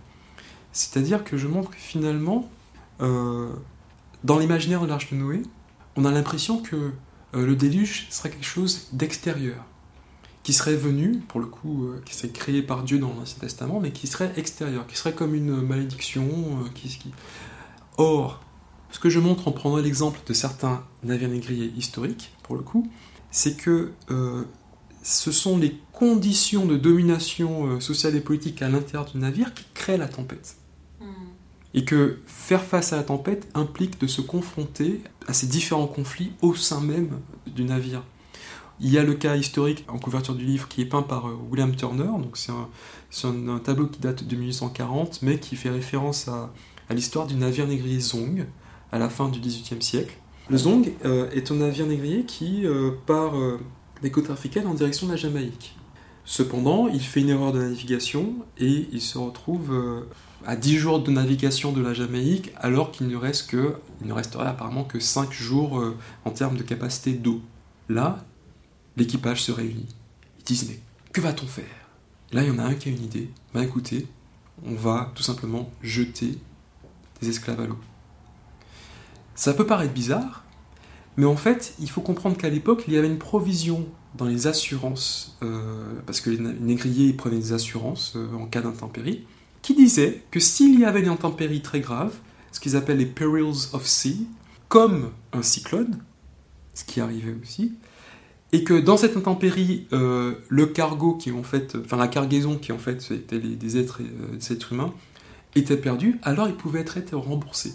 C'est-à-dire 0.72 1.24
que 1.24 1.36
je 1.36 1.48
montre 1.48 1.70
que 1.70 1.76
finalement, 1.76 2.48
euh, 3.00 3.50
dans 4.22 4.38
l'imaginaire 4.38 4.80
de 4.82 4.86
l'Arche 4.86 5.10
de 5.10 5.16
Noé, 5.16 5.42
on 5.96 6.04
a 6.04 6.12
l'impression 6.12 6.62
que 6.62 6.92
euh, 7.34 7.46
le 7.46 7.56
déluge 7.56 8.06
serait 8.10 8.30
quelque 8.30 8.44
chose 8.44 8.88
d'extérieur, 8.92 9.64
qui 10.42 10.52
serait 10.52 10.76
venu, 10.76 11.18
pour 11.28 11.40
le 11.40 11.46
coup, 11.46 11.84
euh, 11.84 12.02
qui 12.04 12.14
serait 12.14 12.30
créé 12.30 12.62
par 12.62 12.82
Dieu 12.82 12.98
dans 12.98 13.12
l'Ancien 13.14 13.38
Testament, 13.40 13.80
mais 13.80 13.92
qui 13.92 14.06
serait 14.06 14.32
extérieur, 14.36 14.86
qui 14.86 14.96
serait 14.96 15.12
comme 15.12 15.34
une 15.34 15.60
malédiction. 15.62 16.26
Euh. 16.64 17.10
Or, 17.98 18.42
ce 18.90 18.98
que 18.98 19.10
je 19.10 19.20
montre 19.20 19.46
en 19.48 19.52
prenant 19.52 19.76
l'exemple 19.76 20.20
de 20.26 20.32
certains 20.32 20.84
navires 21.04 21.28
négriers 21.28 21.72
historiques, 21.76 22.32
pour 22.42 22.56
le 22.56 22.62
coup, 22.62 22.90
c'est 23.30 23.56
que 23.56 23.92
ce 25.02 25.30
sont 25.30 25.58
les 25.58 25.78
conditions 25.92 26.66
de 26.66 26.76
domination 26.76 27.78
sociale 27.78 28.16
et 28.16 28.20
politique 28.20 28.62
à 28.62 28.68
l'intérieur 28.68 29.04
du 29.04 29.18
navire 29.18 29.54
qui 29.54 29.64
créent 29.74 29.98
la 29.98 30.08
tempête. 30.08 30.56
Et 31.74 31.84
que 31.84 32.18
faire 32.26 32.62
face 32.62 32.92
à 32.92 32.96
la 32.96 33.02
tempête 33.04 33.48
implique 33.54 34.00
de 34.00 34.06
se 34.06 34.20
confronter 34.20 35.02
à 35.26 35.32
ces 35.32 35.46
différents 35.46 35.86
conflits 35.86 36.32
au 36.42 36.54
sein 36.54 36.80
même 36.80 37.20
du 37.46 37.64
navire. 37.64 38.02
Il 38.80 38.90
y 38.90 38.98
a 38.98 39.02
le 39.02 39.14
cas 39.14 39.36
historique 39.36 39.84
en 39.88 39.98
couverture 39.98 40.34
du 40.34 40.44
livre 40.44 40.66
qui 40.66 40.80
est 40.80 40.86
peint 40.86 41.02
par 41.02 41.28
euh, 41.28 41.38
William 41.50 41.74
Turner, 41.76 42.04
donc 42.04 42.38
c'est 42.38 43.26
un, 43.26 43.58
tableau 43.58 43.86
qui 43.86 44.00
date 44.00 44.24
de 44.24 44.36
1840, 44.36 45.20
mais 45.22 45.38
qui 45.38 45.54
fait 45.56 45.68
référence 45.68 46.28
à, 46.28 46.50
l'histoire 46.90 47.26
du 47.26 47.34
navire 47.34 47.68
négrier 47.68 48.00
Zong 48.00 48.46
à 48.90 48.98
la 48.98 49.08
fin 49.08 49.28
du 49.28 49.38
XVIIIe 49.38 49.82
siècle. 49.82 50.16
Le 50.48 50.56
Zong 50.56 50.92
euh, 51.04 51.30
est 51.30 51.52
un 51.52 51.56
navire 51.56 51.86
négrier 51.86 52.24
qui 52.24 52.66
euh, 52.66 52.92
part 53.06 53.34
des 54.02 54.10
côtes 54.10 54.30
africaines 54.30 54.66
en 54.66 54.74
direction 54.74 55.06
de 55.06 55.12
la 55.12 55.16
Jamaïque. 55.16 55.76
Cependant, 56.30 56.86
il 56.86 57.00
fait 57.00 57.22
une 57.22 57.30
erreur 57.30 57.52
de 57.52 57.60
navigation 57.60 58.36
et 58.56 58.88
il 58.92 59.00
se 59.00 59.18
retrouve 59.18 60.06
à 60.46 60.54
10 60.54 60.78
jours 60.78 61.02
de 61.02 61.10
navigation 61.10 61.72
de 61.72 61.82
la 61.82 61.92
Jamaïque, 61.92 62.52
alors 62.56 62.92
qu'il 62.92 63.08
ne 63.08 63.16
reste 63.16 63.50
que, 63.50 63.74
il 64.00 64.06
ne 64.06 64.12
resterait 64.12 64.46
apparemment 64.46 64.84
que 64.84 65.00
5 65.00 65.32
jours 65.32 65.80
euh, 65.80 65.98
en 66.24 66.30
termes 66.30 66.56
de 66.56 66.62
capacité 66.62 67.14
d'eau. 67.14 67.42
Là, 67.88 68.24
l'équipage 68.96 69.42
se 69.42 69.50
réunit. 69.50 69.88
Ils 70.38 70.44
disent 70.44 70.68
mais 70.68 70.78
que 71.12 71.20
va-t-on 71.20 71.48
faire? 71.48 71.64
Là, 72.30 72.44
il 72.44 72.48
y 72.48 72.52
en 72.52 72.60
a 72.60 72.62
un 72.62 72.74
qui 72.74 72.90
a 72.90 72.92
une 72.92 73.02
idée. 73.02 73.28
Ben 73.52 73.62
écoutez, 73.62 74.06
on 74.64 74.76
va 74.76 75.10
tout 75.16 75.24
simplement 75.24 75.68
jeter 75.82 76.38
des 77.20 77.28
esclaves 77.28 77.60
à 77.60 77.66
l'eau. 77.66 77.78
Ça 79.34 79.52
peut 79.52 79.66
paraître 79.66 79.92
bizarre, 79.92 80.44
mais 81.16 81.26
en 81.26 81.36
fait, 81.36 81.74
il 81.80 81.90
faut 81.90 82.02
comprendre 82.02 82.36
qu'à 82.36 82.50
l'époque, 82.50 82.84
il 82.86 82.94
y 82.94 82.98
avait 82.98 83.08
une 83.08 83.18
provision 83.18 83.88
dans 84.14 84.26
les 84.26 84.46
assurances, 84.46 85.36
euh, 85.42 85.92
parce 86.06 86.20
que 86.20 86.30
les 86.30 86.38
négriers 86.38 87.12
prenaient 87.12 87.38
des 87.38 87.52
assurances 87.52 88.14
euh, 88.16 88.32
en 88.34 88.46
cas 88.46 88.60
d'intempérie 88.60 89.24
qui 89.62 89.74
disait 89.74 90.22
que 90.30 90.40
s'il 90.40 90.80
y 90.80 90.84
avait 90.84 91.00
une 91.00 91.08
intempérie 91.08 91.60
très 91.60 91.80
grave, 91.80 92.14
ce 92.50 92.60
qu'ils 92.60 92.76
appellent 92.76 92.98
les 92.98 93.06
perils 93.06 93.68
of 93.72 93.86
sea, 93.86 94.16
comme 94.68 95.10
un 95.32 95.42
cyclone, 95.42 95.98
ce 96.74 96.84
qui 96.84 97.00
arrivait 97.00 97.36
aussi, 97.42 97.72
et 98.52 98.64
que 98.64 98.74
dans 98.74 98.96
cette 98.96 99.16
intempérie, 99.16 99.86
euh, 99.92 100.34
le 100.48 100.66
cargo 100.66 101.14
qui 101.14 101.30
en 101.30 101.42
fait, 101.42 101.76
enfin 101.76 101.96
la 101.96 102.08
cargaison 102.08 102.56
qui 102.56 102.72
en 102.72 102.78
fait 102.78 103.10
était 103.12 103.38
des 103.38 103.76
êtres, 103.76 104.00
des 104.02 104.52
êtres 104.52 104.72
humains, 104.72 104.92
était 105.54 105.76
perdu, 105.76 106.18
alors 106.22 106.48
ils 106.48 106.56
pouvaient 106.56 106.84
être 106.94 107.16
remboursés. 107.16 107.74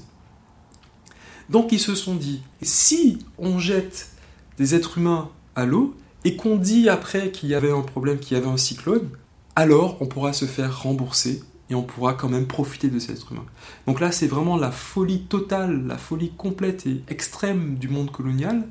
Donc 1.50 1.72
ils 1.72 1.80
se 1.80 1.96
sont 1.96 2.16
dit, 2.16 2.42
si 2.62 3.20
on 3.38 3.60
jette 3.60 4.10
des 4.58 4.76
êtres 4.76 4.98
humains 4.98 5.30
à 5.56 5.66
l'eau 5.66 5.96
et 6.26 6.36
qu'on 6.36 6.58
dit 6.58 6.90
après 6.90 7.32
qu'il 7.32 7.50
y 7.50 7.56
avait 7.56 7.72
un 7.72 7.84
problème, 7.84 8.20
qu'il 8.20 8.36
y 8.36 8.40
avait 8.40 8.50
un 8.50 8.58
cyclone, 8.58 9.10
alors 9.56 9.98
on 10.02 10.08
pourra 10.08 10.34
se 10.34 10.46
faire 10.46 10.82
rembourser 10.82 11.44
et 11.70 11.76
on 11.76 11.84
pourra 11.84 12.14
quand 12.14 12.30
même 12.30 12.48
profiter 12.48 12.90
de 12.90 13.00
cet 13.00 13.18
être 13.18 13.32
humain. 13.32 13.46
Donc 13.88 14.00
là, 14.00 14.12
c'est 14.12 14.28
vraiment 14.28 14.58
la 14.58 14.72
folie 14.72 15.22
totale, 15.22 15.86
la 15.88 15.98
folie 15.98 16.32
complète 16.36 16.86
et 16.88 17.04
extrême 17.08 17.76
du 17.76 17.90
monde 17.90 18.12
colonial, 18.12 18.68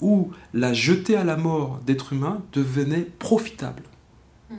où 0.00 0.30
la 0.54 0.72
jetée 0.72 1.16
à 1.16 1.24
la 1.24 1.36
mort 1.36 1.80
d'êtres 1.84 2.12
humains 2.12 2.42
devenait 2.52 3.06
profitable. 3.18 3.82
Hmm. 4.50 4.56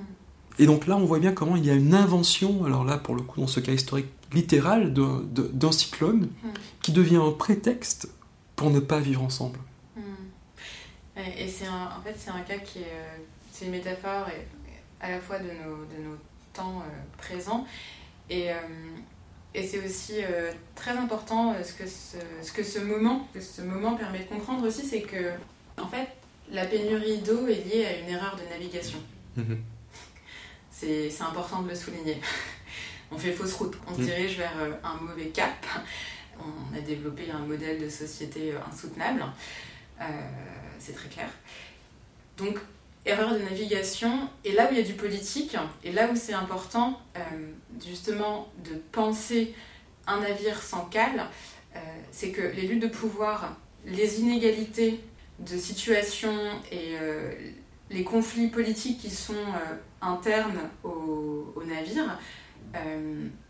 Et 0.58 0.66
donc 0.66 0.88
là, 0.88 0.98
on 0.98 1.06
voit 1.06 1.20
bien 1.20 1.32
comment 1.32 1.56
il 1.56 1.66
y 1.66 1.70
a 1.70 1.76
une 1.76 1.94
invention, 1.94 2.66
alors 2.66 2.84
là, 2.84 2.98
pour 2.98 3.16
le 3.16 3.22
coup, 3.22 3.40
dans 3.40 3.48
ce 3.48 3.60
cas 3.60 3.72
historique 3.72 4.10
littéral, 4.34 4.94
d'un 4.94 5.72
cyclone, 5.72 6.30
hmm. 6.44 6.50
qui 6.82 6.92
devient 6.92 7.22
un 7.24 7.32
prétexte 7.32 8.10
pour 8.56 8.70
ne 8.70 8.80
pas 8.80 9.00
vivre 9.00 9.24
ensemble. 9.24 9.60
Et 11.38 11.48
c'est 11.48 11.68
en 11.68 12.02
fait, 12.04 12.16
c'est 12.18 12.30
un 12.32 12.42
cas 12.42 12.58
qui 12.58 12.80
est, 12.80 12.94
euh, 12.94 13.18
c'est 13.52 13.66
une 13.66 13.72
métaphore 13.72 14.28
à 15.00 15.12
la 15.12 15.20
fois 15.20 15.40
de 15.40 15.46
nos, 15.46 15.86
de 15.86 16.04
nos 16.04 16.18
temps 16.54 16.80
euh, 16.80 17.18
présent. 17.18 17.66
Et, 18.30 18.52
euh, 18.52 18.56
et 19.54 19.66
c'est 19.66 19.84
aussi 19.84 20.22
très 20.76 20.92
important 20.92 21.56
ce 21.64 21.74
que 21.74 21.88
ce, 21.88 22.18
ce, 22.44 22.52
que 22.52 22.64
ce 22.64 22.80
moment, 22.80 23.28
que 23.34 23.42
ce 23.42 23.64
moment 23.64 23.96
permet 23.96 24.20
de 24.20 24.26
comprendre 24.26 24.68
aussi, 24.68 24.86
c'est 24.86 25.02
que 25.02 25.32
en 25.78 25.88
fait, 25.88 26.08
la 26.52 26.66
pénurie 26.68 27.18
d'eau 27.20 27.48
est 27.48 27.66
liée 27.66 27.86
à 27.86 27.98
une 27.98 28.10
erreur 28.10 28.36
de 28.36 28.48
navigation. 28.54 29.00
Mhm. 29.36 29.60
C'est 30.72 31.22
important 31.22 31.64
de 31.64 31.70
le 31.70 31.76
souligner. 31.76 32.22
on 33.12 33.18
fait 33.18 33.34
fausse 33.34 33.56
route, 33.56 33.76
on 33.88 33.96
se 33.96 34.02
mm. 34.02 34.06
dirige 34.06 34.38
vers 34.38 34.54
un 34.84 34.96
mauvais 35.02 35.28
cap. 35.28 35.66
On 36.40 36.78
a 36.78 36.80
développé 36.80 37.30
un 37.32 37.40
modèle 37.40 37.82
de 37.82 37.90
société 37.90 38.54
insoutenable. 38.72 39.26
C'est 40.80 40.94
très 40.94 41.10
clair. 41.10 41.30
Donc, 42.38 42.58
erreur 43.06 43.34
de 43.34 43.40
navigation, 43.40 44.30
et 44.44 44.52
là 44.52 44.68
où 44.68 44.74
il 44.74 44.78
y 44.78 44.82
a 44.82 44.86
du 44.86 44.94
politique, 44.94 45.56
et 45.84 45.92
là 45.92 46.10
où 46.12 46.16
c'est 46.16 46.34
important 46.34 47.00
euh, 47.18 47.20
justement 47.86 48.50
de 48.64 48.76
penser 48.92 49.54
un 50.08 50.22
navire 50.22 50.62
sans 50.62 50.86
cale, 50.86 51.28
euh, 51.76 51.80
c'est 52.12 52.32
que 52.32 52.42
les 52.42 52.64
luttes 52.64 52.82
de 52.82 52.88
pouvoir, 52.88 53.58
les 53.86 54.20
inégalités 54.22 55.00
de 55.40 55.58
situation 55.58 56.34
et 56.72 56.96
euh, 57.00 57.32
les 57.90 58.04
conflits 58.04 58.48
politiques 58.48 59.00
qui 59.00 59.10
sont 59.10 59.34
internes 60.02 60.70
au, 60.84 61.54
au 61.56 61.64
navire 61.64 62.20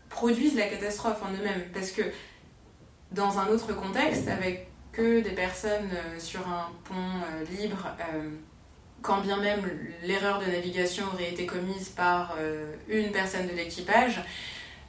produisent 0.08 0.56
la 0.56 0.66
catastrophe 0.66 1.20
en 1.22 1.30
eux-mêmes. 1.32 1.64
Parce 1.74 1.90
que 1.90 2.02
dans 3.12 3.38
un 3.38 3.48
autre 3.48 3.74
contexte, 3.74 4.28
avec 4.28 4.69
que 4.92 5.20
des 5.20 5.30
personnes 5.30 5.90
sur 6.18 6.40
un 6.48 6.68
pont 6.84 7.54
libre, 7.58 7.86
quand 9.02 9.20
bien 9.20 9.38
même 9.38 9.62
l'erreur 10.02 10.40
de 10.40 10.46
navigation 10.46 11.04
aurait 11.12 11.30
été 11.30 11.46
commise 11.46 11.88
par 11.88 12.36
euh, 12.38 12.74
une 12.88 13.10
personne 13.10 13.46
de 13.46 13.52
l'équipage, 13.52 14.22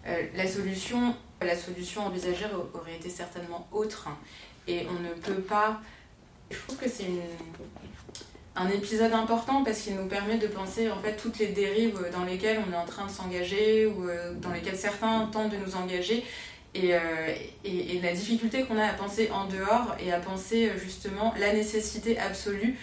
euh, 0.07 0.23
la, 0.35 0.47
solution, 0.47 1.15
la 1.41 1.55
solution 1.55 2.05
envisagée 2.05 2.45
aurait 2.73 2.95
été 2.95 3.09
certainement 3.09 3.67
autre. 3.71 4.09
Et 4.67 4.85
on 4.89 5.01
ne 5.01 5.13
peut 5.13 5.41
pas... 5.41 5.81
Je 6.49 6.57
trouve 6.57 6.77
que 6.77 6.89
c'est 6.89 7.05
un 8.55 8.67
épisode 8.67 9.13
important 9.13 9.63
parce 9.63 9.79
qu'il 9.79 9.95
nous 9.95 10.07
permet 10.07 10.37
de 10.37 10.47
penser 10.47 10.91
en 10.91 10.99
fait 10.99 11.15
toutes 11.15 11.39
les 11.39 11.47
dérives 11.47 11.97
dans 12.11 12.25
lesquelles 12.25 12.59
on 12.67 12.73
est 12.73 12.77
en 12.77 12.85
train 12.85 13.05
de 13.05 13.11
s'engager 13.11 13.85
ou 13.85 14.09
euh, 14.09 14.33
dans 14.35 14.51
lesquelles 14.51 14.77
certains 14.77 15.27
tentent 15.27 15.53
de 15.53 15.57
nous 15.57 15.75
engager 15.75 16.25
et, 16.73 16.91
et, 17.65 17.95
et 17.95 18.01
la 18.01 18.13
difficulté 18.13 18.63
qu'on 18.63 18.77
a 18.77 18.85
à 18.85 18.93
penser 18.93 19.29
en 19.31 19.47
dehors 19.47 19.95
et 19.99 20.11
à 20.11 20.19
penser 20.19 20.71
justement 20.77 21.33
la 21.37 21.53
nécessité 21.53 22.17
absolue 22.17 22.77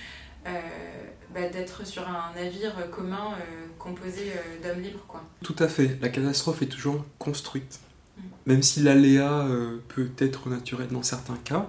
bah, 1.35 1.47
d'être 1.49 1.87
sur 1.87 2.09
un 2.09 2.33
navire 2.35 2.91
commun 2.91 3.33
euh, 3.35 3.67
composé 3.79 4.33
euh, 4.33 4.63
d'hommes 4.63 4.83
libres. 4.83 5.05
Quoi. 5.07 5.23
Tout 5.45 5.57
à 5.59 5.69
fait. 5.69 5.99
La 6.01 6.09
catastrophe 6.09 6.63
est 6.63 6.67
toujours 6.67 7.05
construite. 7.19 7.81
Mm. 8.17 8.23
Même 8.47 8.63
si 8.63 8.81
l'aléa 8.81 9.41
euh, 9.41 9.77
peut 9.89 10.11
être 10.19 10.49
naturel 10.49 10.89
dans 10.89 11.03
certains 11.03 11.37
cas, 11.37 11.69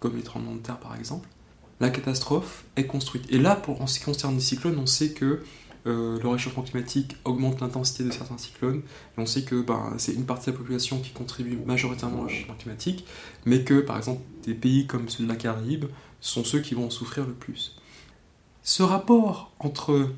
comme 0.00 0.16
les 0.16 0.22
tremblements 0.22 0.54
de 0.54 0.60
terre 0.60 0.78
par 0.78 0.96
exemple, 0.96 1.28
la 1.80 1.90
catastrophe 1.90 2.64
est 2.76 2.86
construite. 2.86 3.26
Et 3.28 3.38
là, 3.38 3.56
pour, 3.56 3.82
en 3.82 3.86
ce 3.86 3.98
qui 3.98 4.06
concerne 4.06 4.36
les 4.36 4.40
cyclones, 4.40 4.78
on 4.78 4.86
sait 4.86 5.10
que 5.10 5.42
le 5.84 6.26
réchauffement 6.26 6.62
climatique 6.62 7.16
augmente 7.24 7.60
l'intensité 7.60 8.04
de 8.04 8.10
certains 8.10 8.38
cyclones, 8.38 8.78
et 8.78 9.20
on 9.20 9.26
sait 9.26 9.42
que 9.42 9.60
ben, 9.60 9.92
c'est 9.98 10.14
une 10.14 10.24
partie 10.24 10.46
de 10.46 10.52
la 10.52 10.58
population 10.58 10.98
qui 10.98 11.10
contribue 11.10 11.58
majoritairement 11.66 12.22
au 12.22 12.26
réchauffement 12.26 12.54
climatique, 12.54 13.04
mais 13.44 13.64
que 13.64 13.80
par 13.80 13.98
exemple 13.98 14.22
des 14.44 14.54
pays 14.54 14.86
comme 14.86 15.08
ceux 15.08 15.24
de 15.24 15.28
la 15.28 15.36
Caraïbe 15.36 15.84
sont 16.20 16.42
ceux 16.42 16.60
qui 16.60 16.74
vont 16.74 16.86
en 16.86 16.90
souffrir 16.90 17.26
le 17.26 17.34
plus 17.34 17.76
ce 18.64 18.82
rapport 18.82 19.52
entre 19.60 20.10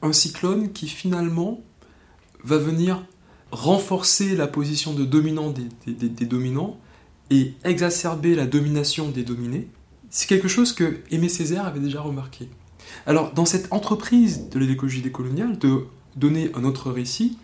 un 0.00 0.12
cyclone 0.12 0.72
qui 0.72 0.88
finalement 0.88 1.60
va 2.44 2.56
venir 2.56 3.04
renforcer 3.50 4.34
la 4.34 4.46
position 4.46 4.94
de 4.94 5.04
dominant 5.04 5.50
des, 5.50 6.26
dominants 6.26 6.80
et 7.28 7.54
exacerber 7.64 8.34
la 8.34 8.46
domination 8.46 9.10
des 9.10 9.24
dominés, 9.24 9.68
c'est 10.10 10.28
quelque 10.28 10.48
chose 10.48 10.72
que 10.72 11.00
Aimé 11.10 11.28
Césaire 11.28 11.66
avait 11.66 11.80
déjà 11.80 12.00
remarqué. 12.00 12.48
Alors, 13.06 13.32
dans 13.32 13.44
cette 13.44 13.72
entreprise 13.72 14.48
de 14.48 14.58
l'écologie 14.58 15.02
décoloniale, 15.02 15.58
de 15.58 15.86
donner 16.16 16.50
un 16.54 16.64
autre 16.64 16.90
récit, 16.90 17.38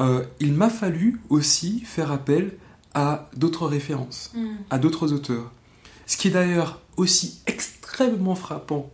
euh, 0.00 0.24
il 0.40 0.52
m'a 0.52 0.70
fallu 0.70 1.20
aussi 1.30 1.80
faire 1.80 2.12
appel 2.12 2.56
à 2.94 3.28
d'autres 3.36 3.66
références, 3.66 4.32
mm. 4.34 4.46
à 4.70 4.78
d'autres 4.78 5.12
auteurs. 5.12 5.52
Ce 6.06 6.16
qui 6.16 6.28
est 6.28 6.32
d'ailleurs 6.32 6.80
aussi 6.96 7.40
extrêmement 7.46 8.34
frappant 8.34 8.90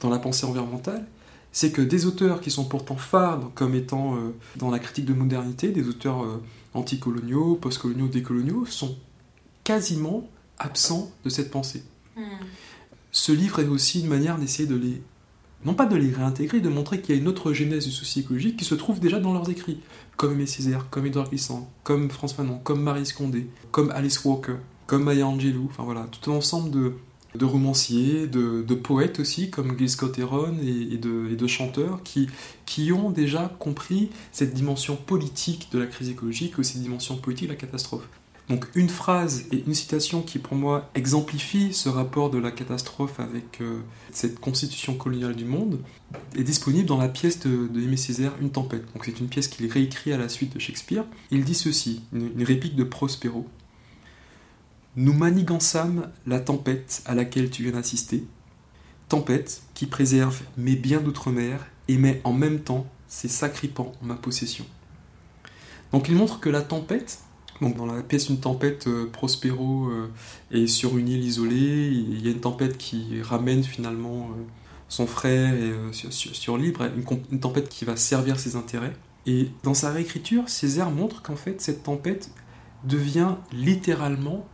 dans 0.00 0.10
la 0.10 0.18
pensée 0.18 0.46
environnementale, 0.46 1.06
c'est 1.52 1.72
que 1.72 1.82
des 1.82 2.06
auteurs 2.06 2.40
qui 2.40 2.50
sont 2.50 2.64
pourtant 2.64 2.96
phares 2.96 3.50
comme 3.54 3.74
étant 3.74 4.16
euh, 4.16 4.34
dans 4.56 4.70
la 4.70 4.78
critique 4.78 5.06
de 5.06 5.14
modernité, 5.14 5.68
des 5.68 5.88
auteurs 5.88 6.22
euh, 6.22 6.42
anticoloniaux, 6.74 7.56
postcoloniaux, 7.56 8.08
décoloniaux, 8.08 8.66
sont 8.66 8.96
quasiment 9.64 10.28
absents 10.58 11.10
de 11.24 11.30
cette 11.30 11.50
pensée. 11.50 11.82
Hmm. 12.16 12.22
Ce 13.10 13.32
livre 13.32 13.60
est 13.60 13.68
aussi 13.68 14.00
une 14.00 14.08
manière 14.08 14.38
d'essayer 14.38 14.68
de 14.68 14.76
les, 14.76 15.02
non 15.66 15.74
pas 15.74 15.86
de 15.86 15.96
les 15.96 16.12
réintégrer, 16.12 16.60
de 16.60 16.68
montrer 16.68 17.00
qu'il 17.00 17.14
y 17.14 17.18
a 17.18 17.20
une 17.20 17.26
autre 17.26 17.52
genèse 17.52 17.86
du 17.86 17.90
souci 17.90 18.20
écologique 18.20 18.56
qui 18.56 18.64
se 18.64 18.76
trouve 18.76 19.00
déjà 19.00 19.18
dans 19.18 19.32
leurs 19.32 19.50
écrits, 19.50 19.80
comme 20.16 20.32
Aimé 20.32 20.46
Césaire, 20.46 20.86
comme 20.90 21.06
Édouard 21.06 21.28
Glissant, 21.28 21.68
comme 21.82 22.08
François 22.08 22.44
Fanon, 22.44 22.60
comme 22.62 22.80
Marie 22.80 23.04
Scondé, 23.04 23.48
comme 23.72 23.90
Alice 23.90 24.24
Walker, 24.24 24.54
comme 24.86 25.02
Maya 25.02 25.26
Angelou, 25.26 25.66
enfin 25.68 25.82
voilà, 25.82 26.06
tout 26.12 26.30
un 26.30 26.36
ensemble 26.36 26.70
de, 26.70 26.92
de 27.34 27.44
romanciers, 27.44 28.28
de, 28.28 28.74
poètes 28.74 29.18
aussi, 29.18 29.50
comme 29.50 29.76
Gil 29.76 29.90
Scott 29.90 30.16
Heron, 30.16 30.54
et, 30.62 30.98
de, 30.98 31.46
chanteurs, 31.48 32.00
qui, 32.04 32.28
qui 32.64 32.92
ont 32.92 33.10
déjà 33.10 33.52
compris 33.58 34.10
cette 34.30 34.54
dimension 34.54 34.94
politique 34.94 35.68
de 35.72 35.80
la 35.80 35.86
crise 35.86 36.10
écologique 36.10 36.58
ou 36.58 36.62
cette 36.62 36.80
dimension 36.80 37.16
politique 37.16 37.48
de 37.48 37.54
la 37.54 37.58
catastrophe. 37.58 38.08
Donc 38.48 38.66
une 38.76 38.88
phrase 38.88 39.44
et 39.50 39.64
une 39.66 39.74
citation 39.74 40.22
qui 40.22 40.38
pour 40.38 40.54
moi 40.54 40.88
exemplifie 40.94 41.72
ce 41.72 41.88
rapport 41.88 42.30
de 42.30 42.38
la 42.38 42.52
catastrophe 42.52 43.18
avec 43.18 43.60
euh, 43.60 43.80
cette 44.12 44.38
constitution 44.38 44.94
coloniale 44.94 45.34
du 45.34 45.44
monde 45.44 45.80
est 46.36 46.44
disponible 46.44 46.86
dans 46.86 46.98
la 46.98 47.08
pièce 47.08 47.40
de, 47.40 47.68
Aimé 47.80 47.96
Césaire 47.96 48.32
Une 48.40 48.50
tempête. 48.50 48.84
Donc 48.94 49.04
c'est 49.04 49.18
une 49.18 49.26
pièce 49.26 49.48
qu'il 49.48 49.70
réécrit 49.70 50.12
à 50.12 50.16
la 50.16 50.28
suite 50.28 50.54
de 50.54 50.60
Shakespeare. 50.60 51.04
Il 51.32 51.44
dit 51.44 51.56
ceci, 51.56 52.02
une 52.12 52.44
réplique 52.44 52.76
de 52.76 52.84
Prospero. 52.84 53.48
Nous 54.94 55.12
manigansâmes 55.12 56.08
la 56.26 56.38
tempête 56.38 57.02
à 57.04 57.16
laquelle 57.16 57.50
tu 57.50 57.64
viens 57.64 57.72
d'assister, 57.72 58.24
tempête 59.08 59.62
qui 59.74 59.86
préserve 59.86 60.40
mes 60.56 60.76
biens 60.76 61.00
d'outre-mer 61.00 61.66
et 61.88 61.98
met 61.98 62.20
en 62.24 62.32
même 62.32 62.60
temps 62.60 62.86
ses 63.08 63.28
sacripants 63.28 63.92
en 64.02 64.06
ma 64.06 64.14
possession. 64.14 64.64
Donc 65.92 66.08
il 66.08 66.14
montre 66.14 66.40
que 66.40 66.48
la 66.48 66.62
tempête, 66.62 67.20
donc 67.60 67.76
dans 67.76 67.86
la 67.86 68.02
pièce 68.02 68.28
Une 68.28 68.40
tempête, 68.40 68.86
euh, 68.86 69.06
Prospero 69.10 69.88
euh, 69.88 70.10
est 70.50 70.66
sur 70.66 70.98
une 70.98 71.08
île 71.08 71.24
isolée, 71.24 71.88
il 71.88 72.24
y 72.24 72.28
a 72.28 72.30
une 72.30 72.40
tempête 72.40 72.76
qui 72.76 73.20
ramène 73.22 73.64
finalement 73.64 74.30
euh, 74.30 74.42
son 74.88 75.06
frère 75.06 75.54
sur, 75.92 76.12
sur, 76.12 76.58
Libre, 76.58 76.82
une, 76.96 77.04
une, 77.32 77.40
tempête 77.40 77.68
qui 77.68 77.84
va 77.84 77.96
servir 77.96 78.38
ses 78.38 78.54
intérêts. 78.56 78.92
Et 79.26 79.48
dans 79.64 79.74
sa 79.74 79.90
réécriture, 79.90 80.48
Césaire 80.48 80.90
montre 80.90 81.22
qu'en 81.22 81.34
fait 81.34 81.60
cette 81.60 81.82
tempête 81.82 82.30
devient 82.84 83.34
littéralement 83.52 84.46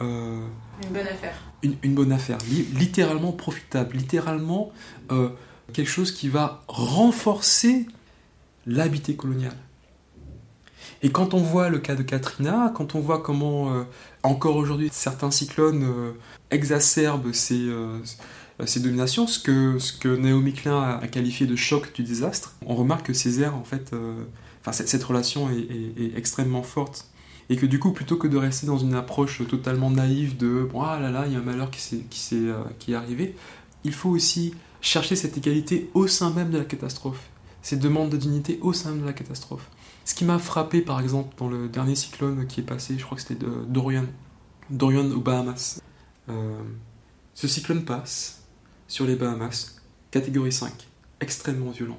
euh, 0.00 0.46
une 0.82 0.88
bonne 0.90 1.06
affaire. 1.06 1.34
Une, 1.62 1.94
bonne 1.94 2.12
affaire, 2.12 2.38
littéralement 2.74 3.32
profitable, 3.32 3.96
littéralement 3.96 4.70
euh, 5.10 5.30
quelque 5.72 5.88
chose 5.88 6.12
qui 6.12 6.28
va 6.28 6.62
renforcer 6.68 7.86
l'habité 8.66 9.16
colonial. 9.16 9.56
Et 11.02 11.10
quand 11.10 11.34
on 11.34 11.38
voit 11.38 11.68
le 11.68 11.78
cas 11.78 11.94
de 11.94 12.02
Katrina, 12.02 12.72
quand 12.74 12.94
on 12.94 13.00
voit 13.00 13.20
comment 13.20 13.72
euh, 13.72 13.82
encore 14.22 14.56
aujourd'hui 14.56 14.88
certains 14.92 15.30
cyclones 15.30 15.86
exacerbent 16.50 17.32
ces, 17.32 17.70
ces, 18.64 18.80
dominations, 18.80 19.26
ce 19.26 19.38
que, 19.38 19.78
ce 19.78 19.92
que 19.92 20.08
Naomi 20.08 20.52
Klein 20.52 20.98
a, 21.02 21.06
qualifié 21.06 21.46
de 21.46 21.54
choc 21.54 21.92
du 21.94 22.02
désastre, 22.02 22.54
on 22.64 22.74
remarque 22.74 23.06
que 23.06 23.12
Césaire, 23.12 23.54
en 23.54 23.64
fait, 23.64 23.94
enfin, 24.62 24.72
cette, 24.72 25.04
relation 25.04 25.48
est, 25.50 26.16
extrêmement 26.16 26.62
forte 26.62 27.06
et 27.48 27.56
que 27.56 27.66
du 27.66 27.78
coup, 27.78 27.92
plutôt 27.92 28.16
que 28.16 28.26
de 28.26 28.36
rester 28.36 28.66
dans 28.66 28.78
une 28.78 28.94
approche 28.94 29.46
totalement 29.46 29.90
naïve 29.90 30.36
de 30.36 30.68
bon, 30.70 30.82
ah 30.82 30.98
là 30.98 31.10
là, 31.10 31.24
il 31.26 31.32
y 31.32 31.36
a 31.36 31.38
un 31.38 31.42
malheur 31.42 31.70
qui, 31.70 31.94
est, 31.94 32.08
qui, 32.08 32.34
est, 32.34 32.48
euh, 32.48 32.62
qui 32.78 32.92
est 32.92 32.96
arrivé, 32.96 33.34
il 33.84 33.92
faut 33.92 34.10
aussi 34.10 34.54
chercher 34.80 35.16
cette 35.16 35.36
égalité 35.36 35.90
au 35.94 36.06
sein 36.06 36.30
même 36.30 36.50
de 36.50 36.58
la 36.58 36.64
catastrophe, 36.64 37.28
cette 37.62 37.80
demande 37.80 38.10
de 38.10 38.16
dignité 38.16 38.58
au 38.62 38.72
sein 38.72 38.90
même 38.90 39.02
de 39.02 39.06
la 39.06 39.12
catastrophe. 39.12 39.68
Ce 40.06 40.14
qui 40.14 40.24
m'a 40.24 40.38
frappé, 40.38 40.82
par 40.82 41.00
exemple, 41.00 41.34
dans 41.36 41.48
le 41.48 41.68
dernier 41.68 41.96
cyclone 41.96 42.46
qui 42.46 42.60
est 42.60 42.62
passé, 42.62 42.94
je 42.96 43.04
crois 43.04 43.16
que 43.16 43.22
c'était 43.22 43.44
Dorian, 43.66 44.04
Dorian 44.70 45.10
aux 45.10 45.20
Bahamas. 45.20 45.82
Euh, 46.28 46.62
ce 47.34 47.48
cyclone 47.48 47.84
passe 47.84 48.44
sur 48.86 49.04
les 49.04 49.16
Bahamas, 49.16 49.82
catégorie 50.12 50.52
5, 50.52 50.72
extrêmement 51.20 51.72
violent. 51.72 51.98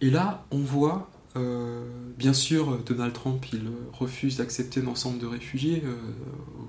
Et 0.00 0.08
là, 0.08 0.46
on 0.52 0.60
voit 0.60 1.10
euh, 1.36 1.84
bien 2.16 2.32
sûr, 2.32 2.78
Donald 2.86 3.12
Trump, 3.12 3.44
il 3.52 3.62
refuse 3.92 4.36
d'accepter 4.36 4.80
l'ensemble 4.80 5.18
de 5.18 5.26
réfugiés 5.26 5.82
euh, 5.84 5.96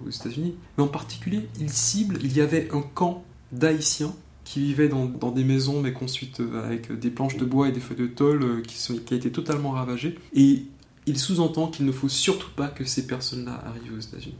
aux 0.07 0.09
États-Unis, 0.09 0.55
mais 0.75 0.83
en 0.83 0.87
particulier, 0.87 1.47
il 1.59 1.69
cible, 1.69 2.17
il 2.23 2.35
y 2.35 2.41
avait 2.41 2.67
un 2.71 2.81
camp 2.81 3.23
d'Haïtiens 3.51 4.15
qui 4.43 4.61
vivaient 4.61 4.89
dans, 4.89 5.05
des 5.05 5.43
maisons, 5.43 5.81
mais 5.81 5.93
construites 5.93 6.41
avec 6.63 6.91
des 6.91 7.11
planches 7.11 7.37
de 7.37 7.45
bois 7.45 7.69
et 7.69 7.71
des 7.71 7.79
feuilles 7.79 7.97
de 7.97 8.07
tôle, 8.07 8.63
qui, 8.63 8.77
sont, 8.79 8.95
a 8.95 9.13
été 9.13 9.31
totalement 9.31 9.69
ravagées. 9.69 10.17
Et 10.33 10.63
il 11.09 11.17
sous-entend 11.17 11.67
qu'il 11.67 11.85
ne 11.85 11.91
faut 11.91 12.09
surtout 12.09 12.51
pas 12.51 12.67
que 12.67 12.85
ces 12.85 13.07
personnes-là 13.07 13.63
arrivent 13.65 13.93
aux 13.93 13.99
États-Unis. 13.99 14.37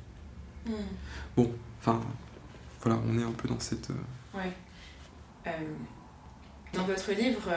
Hmm. 0.65 0.73
Bon, 1.35 1.51
enfin, 1.79 1.99
voilà, 2.81 2.99
on 3.07 3.17
est 3.17 3.23
un 3.23 3.31
peu 3.31 3.47
dans 3.47 3.59
cette. 3.59 3.89
Ouais. 4.33 4.53
dans 6.73 6.83
votre 6.83 7.11
livre, 7.11 7.49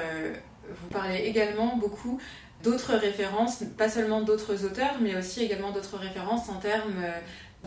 vous 0.69 0.89
parlez 0.89 1.19
également 1.19 1.77
beaucoup 1.77 2.19
d'autres 2.63 2.95
références, 2.95 3.63
pas 3.77 3.89
seulement 3.89 4.23
d'autres 4.23 4.65
auteurs, 4.65 4.97
mais 5.01 5.17
aussi 5.17 5.43
également 5.43 5.73
d'autres 5.73 5.99
références 5.99 6.49
en 6.49 6.57
termes 6.57 7.05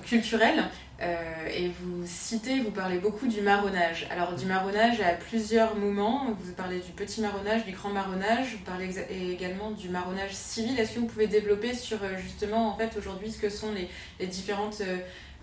culturels. 0.04 0.64
et 1.00 1.70
vous 1.80 2.04
citez, 2.06 2.60
vous 2.60 2.72
parlez 2.72 3.00
beaucoup 3.00 3.28
du 3.28 3.42
marronnage. 3.42 4.08
Alors 4.12 4.34
du 4.34 4.46
marronnage 4.46 5.02
à 5.02 5.14
plusieurs 5.14 5.76
moments. 5.76 6.28
Vous 6.40 6.54
parlez 6.54 6.80
du 6.80 6.92
petit 6.92 7.22
marronnage, 7.22 7.66
du 7.66 7.72
grand 7.72 7.90
marronnage. 7.90 8.48
Vous 8.54 8.64
parlez 8.64 8.90
également 9.32 9.72
du 9.72 9.90
marronnage 9.90 10.34
civil. 10.34 10.80
Est-ce 10.80 10.94
que 10.96 11.00
vous 11.00 11.08
pouvez 11.08 11.28
développer 11.28 11.74
sur 11.74 11.98
justement 12.18 12.70
en 12.70 12.78
fait 12.78 12.98
aujourd'hui 12.98 13.32
ce 13.32 13.40
que 13.40 13.50
sont 13.50 13.72
les, 13.74 13.90
les 14.20 14.28
différentes 14.28 14.82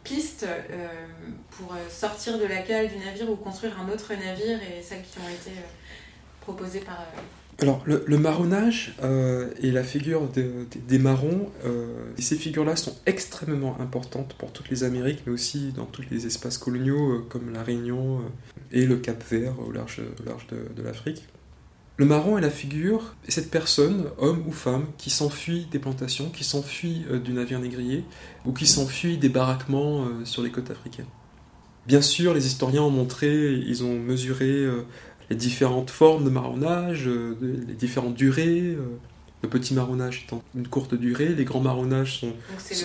pistes 0.04 0.44
euh, 0.44 0.88
pour 1.50 1.72
euh, 1.72 1.88
sortir 1.88 2.38
de 2.38 2.44
la 2.44 2.58
cale 2.58 2.88
du 2.88 2.96
navire 2.98 3.30
ou 3.30 3.36
construire 3.36 3.78
un 3.80 3.88
autre 3.88 4.12
navire 4.14 4.58
et 4.62 4.82
celles 4.82 5.02
qui 5.02 5.18
ont 5.18 5.28
été 5.28 5.50
euh, 5.50 5.62
proposées 6.40 6.80
par... 6.80 7.06
Alors, 7.60 7.82
le, 7.84 8.18
marronnage 8.18 8.96
et 9.62 9.70
la 9.70 9.84
figure 9.84 10.28
des 10.88 10.98
marrons, 10.98 11.48
ces 12.18 12.34
figures-là 12.34 12.74
sont 12.74 12.96
extrêmement 13.06 13.80
importantes 13.80 14.34
pour 14.38 14.52
toutes 14.52 14.68
les 14.70 14.82
Amériques, 14.82 15.22
mais 15.26 15.32
aussi 15.32 15.72
dans 15.76 15.84
tous 15.84 16.02
les 16.10 16.26
espaces 16.26 16.58
coloniaux 16.58 17.24
comme 17.28 17.52
la 17.52 17.62
Réunion 17.62 18.20
et 18.72 18.84
le 18.84 18.96
Cap 18.96 19.22
Vert 19.30 19.60
au 19.60 19.70
large, 19.70 20.00
large 20.26 20.46
de 20.48 20.82
l'Afrique. 20.82 21.22
Le 21.98 22.06
marron 22.06 22.38
est 22.38 22.40
la 22.40 22.50
figure, 22.50 23.14
cette 23.28 23.50
personne, 23.50 24.06
homme 24.16 24.42
ou 24.46 24.52
femme, 24.52 24.86
qui 24.96 25.10
s'enfuit 25.10 25.68
des 25.70 25.78
plantations, 25.78 26.30
qui 26.30 26.42
s'enfuit 26.42 27.04
euh, 27.10 27.18
du 27.18 27.32
navire 27.32 27.60
négrier, 27.60 28.04
ou 28.46 28.52
qui 28.52 28.66
s'enfuit 28.66 29.18
des 29.18 29.28
baraquements 29.28 30.06
euh, 30.06 30.24
sur 30.24 30.42
les 30.42 30.50
côtes 30.50 30.70
africaines. 30.70 31.06
Bien 31.86 32.00
sûr, 32.00 32.32
les 32.32 32.46
historiens 32.46 32.82
ont 32.82 32.90
montré, 32.90 33.52
ils 33.52 33.84
ont 33.84 33.98
mesuré 33.98 34.48
euh, 34.48 34.82
les 35.30 35.36
différentes 35.36 35.90
formes 35.90 36.24
de 36.24 36.30
marronnage, 36.30 37.08
les 37.08 37.74
différentes 37.74 38.14
durées. 38.14 38.76
Le 39.42 39.48
petit 39.48 39.74
marronnage 39.74 40.24
étant 40.26 40.42
une 40.54 40.68
courte 40.68 40.94
durée, 40.94 41.30
les 41.30 41.44
grands 41.44 41.60
marronnages 41.60 42.20
sont... 42.20 42.28
Donc 42.28 42.36
c'est 42.58 42.76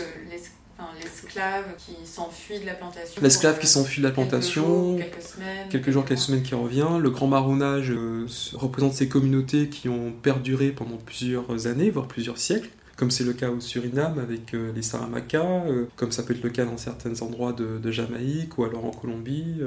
l'esclave 0.99 1.65
qui 1.77 2.05
s'enfuit 2.05 2.59
de 2.59 2.65
la 2.65 2.73
plantation. 2.73 3.21
L'esclave 3.21 3.59
qui 3.59 3.67
s'enfuit 3.67 4.01
de 4.01 4.07
la 4.07 4.13
plantation, 4.13 4.97
quelques, 4.97 5.21
semaines, 5.21 5.69
quelques 5.69 5.91
jours, 5.91 6.05
quelques 6.05 6.19
semaines 6.19 6.43
qui 6.43 6.55
revient. 6.55 6.87
Le 6.99 7.09
grand 7.09 7.27
marronnage 7.27 7.91
euh, 7.91 8.27
représente 8.53 8.93
ces 8.93 9.07
communautés 9.07 9.69
qui 9.69 9.89
ont 9.89 10.11
perduré 10.11 10.71
pendant 10.71 10.97
plusieurs 10.97 11.67
années, 11.67 11.89
voire 11.89 12.07
plusieurs 12.07 12.37
siècles 12.37 12.69
comme 12.95 13.11
c'est 13.11 13.23
le 13.23 13.33
cas 13.33 13.51
au 13.51 13.59
Suriname 13.59 14.17
avec 14.17 14.55
euh, 14.55 14.71
les 14.75 14.81
Saramacas, 14.81 15.67
euh, 15.67 15.87
comme 15.97 16.11
ça 16.11 16.23
peut 16.23 16.33
être 16.33 16.41
le 16.41 16.49
cas 16.49 16.65
dans 16.65 16.77
certains 16.77 17.21
endroits 17.21 17.53
de, 17.53 17.91
Jamaïque 17.91 18.57
ou 18.57 18.63
alors 18.63 18.85
en 18.85 18.89
Colombie, 18.89 19.61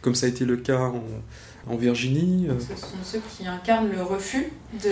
comme 0.00 0.16
ça 0.16 0.26
a 0.26 0.28
été 0.28 0.44
le 0.44 0.56
cas 0.56 0.80
en, 0.80 1.04
Virginie. 1.70 2.48
ce 2.58 2.76
sont 2.76 2.96
ceux 3.04 3.20
qui 3.36 3.46
incarnent 3.46 3.90
le 3.90 4.02
refus 4.02 4.52
de, 4.82 4.90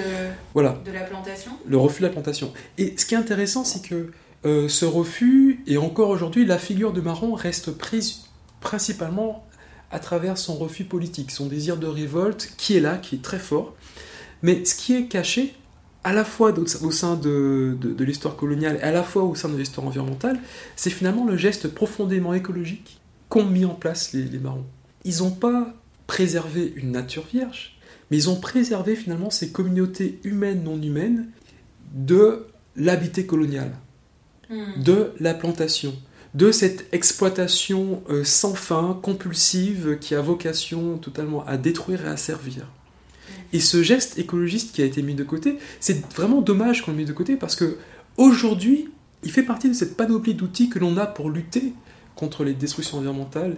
voilà. 0.54 0.80
de 0.84 0.92
la 0.92 1.02
plantation. 1.02 1.52
Le 1.66 1.76
refus 1.76 2.02
de 2.02 2.06
la 2.06 2.12
plantation. 2.12 2.52
Et 2.78 2.94
ce 2.96 3.04
qui 3.04 3.14
est 3.14 3.18
intéressant, 3.18 3.64
c'est 3.64 3.82
que 3.82 4.12
euh, 4.46 4.68
ce 4.68 4.84
refus, 4.84 5.62
et 5.66 5.76
encore 5.76 6.08
aujourd'hui, 6.08 6.46
la 6.46 6.58
figure 6.58 6.92
de 6.92 7.00
Marron 7.00 7.34
reste 7.34 7.72
prise 7.72 8.22
principalement 8.60 9.44
à 9.90 9.98
travers 9.98 10.38
son 10.38 10.54
refus 10.54 10.84
politique, 10.84 11.30
son 11.30 11.46
désir 11.46 11.76
de 11.76 11.86
révolte, 11.86 12.54
qui 12.56 12.76
est 12.76 12.80
là, 12.80 12.96
qui 12.96 13.16
est 13.16 13.22
très 13.22 13.38
fort. 13.38 13.74
Mais 14.42 14.64
ce 14.64 14.74
qui 14.74 14.94
est 14.94 15.06
caché, 15.06 15.54
à 16.04 16.12
la 16.12 16.24
fois 16.24 16.54
au 16.58 16.90
sein 16.90 17.16
de, 17.16 17.76
l'histoire 17.98 18.36
coloniale 18.36 18.76
et 18.76 18.82
à 18.82 18.92
la 18.92 19.02
fois 19.02 19.24
au 19.24 19.34
sein 19.34 19.48
de 19.48 19.56
l'histoire 19.56 19.86
environnementale, 19.86 20.38
c'est 20.76 20.90
finalement 20.90 21.26
le 21.26 21.36
geste 21.36 21.68
profondément 21.68 22.32
écologique 22.32 23.00
qu'ont 23.28 23.44
mis 23.44 23.66
en 23.66 23.74
place 23.74 24.12
les, 24.12 24.22
les 24.22 24.38
marrons. 24.38 24.64
Ils 25.04 25.18
n'ont 25.18 25.30
pas 25.30 25.74
préservé 26.10 26.72
une 26.74 26.90
nature 26.90 27.24
vierge, 27.32 27.78
mais 28.10 28.16
ils 28.16 28.30
ont 28.30 28.40
préservé 28.40 28.96
finalement 28.96 29.30
ces 29.30 29.52
communautés 29.52 30.18
humaines 30.24 30.64
non 30.64 30.82
humaines 30.82 31.28
de 31.94 32.46
l'habité 32.74 33.26
colonial. 33.26 33.70
Hmm. 34.50 34.82
de 34.82 35.12
la 35.20 35.32
plantation, 35.32 35.94
de 36.34 36.50
cette 36.50 36.92
exploitation 36.92 38.02
euh, 38.10 38.24
sans 38.24 38.54
fin, 38.54 38.98
compulsive, 39.00 39.98
qui 40.00 40.16
a 40.16 40.20
vocation 40.20 40.98
totalement 40.98 41.46
à 41.46 41.56
détruire 41.56 42.04
et 42.04 42.08
à 42.08 42.16
servir. 42.16 42.64
Hmm. 42.64 43.32
Et 43.52 43.60
ce 43.60 43.84
geste 43.84 44.18
écologiste 44.18 44.74
qui 44.74 44.82
a 44.82 44.84
été 44.84 45.02
mis 45.02 45.14
de 45.14 45.22
côté, 45.22 45.58
c'est 45.78 46.04
vraiment 46.16 46.40
dommage 46.40 46.82
qu'on 46.82 46.90
le 46.90 46.96
mette 46.96 47.06
de 47.06 47.12
côté 47.12 47.36
parce 47.36 47.54
que 47.54 47.78
aujourd'hui, 48.16 48.88
il 49.22 49.30
fait 49.30 49.44
partie 49.44 49.68
de 49.68 49.74
cette 49.74 49.96
panoplie 49.96 50.34
d'outils 50.34 50.68
que 50.68 50.80
l'on 50.80 50.96
a 50.96 51.06
pour 51.06 51.30
lutter 51.30 51.74
contre 52.16 52.42
les 52.42 52.54
destructions 52.54 52.98
environnementales 52.98 53.56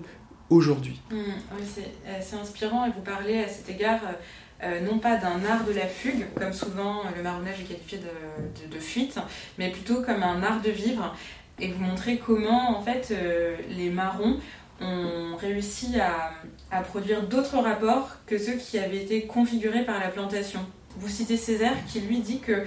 aujourd'hui. 0.52 1.00
Hmm. 1.10 1.32
oui, 1.56 1.64
c'est 2.20 2.36
inspirant 2.36 2.86
et 2.86 2.90
vous 2.90 3.02
parlez 3.02 3.42
à 3.42 3.48
cet 3.48 3.68
égard 3.68 4.00
euh, 4.04 4.12
euh, 4.64 4.80
non 4.80 4.98
pas 4.98 5.16
d'un 5.16 5.44
art 5.44 5.64
de 5.64 5.72
la 5.72 5.88
fugue, 5.88 6.26
comme 6.36 6.52
souvent 6.52 7.00
euh, 7.00 7.08
le 7.16 7.22
marronnage 7.22 7.60
est 7.60 7.64
qualifié 7.64 7.98
de, 7.98 8.78
fuite, 8.78 9.18
mais 9.58 9.70
plutôt 9.70 10.02
comme 10.02 10.22
un 10.22 10.40
art 10.42 10.62
de 10.62 10.70
vivre, 10.70 11.16
et 11.58 11.68
vous 11.68 11.82
montrer 11.82 12.18
comment 12.18 12.78
en 12.78 12.82
fait 12.82 13.08
euh, 13.10 13.56
les 13.70 13.90
marrons 13.90 14.38
ont 14.80 15.36
réussi 15.36 15.98
à, 16.00 16.80
produire 16.82 17.22
d'autres 17.22 17.58
rapports 17.58 18.16
que 18.26 18.38
ceux 18.38 18.54
qui 18.54 18.78
avaient 18.78 19.02
été 19.02 19.26
configurés 19.26 19.84
par 19.84 20.00
la 20.00 20.08
plantation. 20.08 20.60
Vous 20.96 21.08
citez 21.08 21.36
Césaire 21.36 21.76
qui 21.86 22.00
lui 22.00 22.20
dit 22.20 22.40
que 22.40 22.64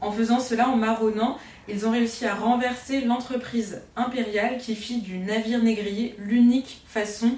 en 0.00 0.12
faisant 0.12 0.38
cela, 0.38 0.68
en 0.68 0.76
marronnant, 0.76 1.38
ils 1.70 1.86
ont 1.86 1.90
réussi 1.90 2.26
à 2.26 2.34
renverser 2.34 3.02
l'entreprise 3.02 3.80
impériale 3.96 4.58
qui 4.58 4.74
fit 4.74 5.00
du 5.00 5.18
navire 5.18 5.62
négrier 5.62 6.14
l'unique 6.18 6.82
façon 6.86 7.32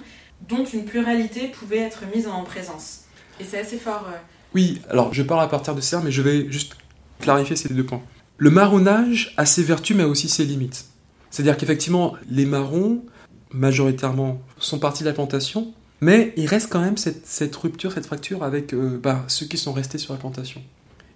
dont 0.49 0.65
une 0.65 0.85
pluralité 0.85 1.49
pouvait 1.49 1.79
être 1.79 2.05
mise 2.15 2.27
en 2.27 2.45
présence. 2.45 3.03
Et 3.41 3.45
c'est 3.45 3.59
assez 3.59 3.79
fort. 3.79 4.07
Euh. 4.09 4.17
Oui, 4.55 4.81
alors 4.89 5.13
je 5.13 5.23
parle 5.23 5.43
à 5.43 5.49
partir 5.49 5.75
de 5.75 5.81
ça, 5.81 6.01
mais 6.03 6.11
je 6.11 6.23
vais 6.23 6.51
juste 6.51 6.77
clarifier 7.21 7.57
ces 7.57 7.73
deux 7.73 7.85
points. 7.85 8.03
Le 8.39 8.51
marronnage 8.51 9.35
a 9.37 9.45
ses 9.45 9.63
vertus, 9.63 9.97
mais 9.97 10.05
aussi 10.05 10.29
ses 10.29 10.45
limites. 10.45 10.87
C'est-à-dire 11.31 11.57
qu'effectivement, 11.57 12.15
les 12.31 12.47
marrons, 12.47 13.05
majoritairement, 13.53 14.41
sont 14.59 14.79
partis 14.79 15.03
de 15.03 15.09
la 15.09 15.15
plantation, 15.15 15.73
mais 16.01 16.33
il 16.37 16.47
reste 16.47 16.71
quand 16.71 16.81
même 16.81 16.97
cette, 16.97 17.57
rupture, 17.57 17.93
cette 17.93 18.07
fracture 18.07 18.43
avec 18.43 18.73
euh, 18.73 18.99
bah, 19.01 19.25
ceux 19.29 19.47
qui 19.47 19.59
sont 19.59 19.73
restés 19.73 19.99
sur 19.99 20.15
la 20.15 20.19
plantation. 20.19 20.63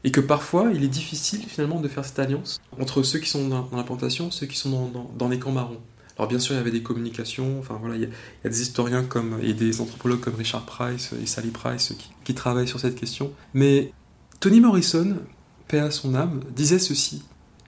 Et 0.04 0.10
que 0.10 0.20
parfois, 0.20 0.70
il 0.74 0.84
est 0.84 0.88
difficile 0.88 1.42
finalement 1.48 1.80
de 1.80 1.88
faire 1.88 2.04
cette 2.04 2.18
alliance 2.18 2.60
entre 2.78 3.02
ceux 3.02 3.18
qui 3.18 3.28
sont 3.28 3.48
dans, 3.48 3.68
la 3.72 3.82
plantation, 3.82 4.30
ceux 4.30 4.46
qui 4.46 4.56
sont 4.56 4.90
dans 5.16 5.28
les 5.28 5.38
camps 5.38 5.52
marrons. 5.52 5.80
Alors 6.16 6.28
bien 6.28 6.38
sûr, 6.38 6.54
il 6.54 6.58
y 6.58 6.60
avait 6.60 6.70
des 6.70 6.82
communications, 6.82 7.58
enfin 7.58 7.76
voilà, 7.80 7.96
il 7.96 8.02
y, 8.02 8.06
a, 8.06 8.48
des 8.48 8.62
historiens 8.62 9.02
comme, 9.02 9.38
et 9.42 9.52
des 9.52 9.80
anthropologues 9.80 10.20
comme 10.20 10.36
Richard 10.36 10.64
Price 10.64 11.12
et 11.20 11.26
Sally 11.26 11.50
Price 11.50 11.92
qui, 12.24 12.34
travaillent 12.34 12.68
sur 12.68 12.78
cette 12.78 12.94
question. 12.94 13.32
Mais 13.52 13.92
Tony 14.38 14.60
Morrison, 14.60 15.16
paix 15.66 15.80
à 15.80 15.90
son 15.90 16.14
âme, 16.14 16.40
disait 16.54 16.78
ceci. 16.78 17.24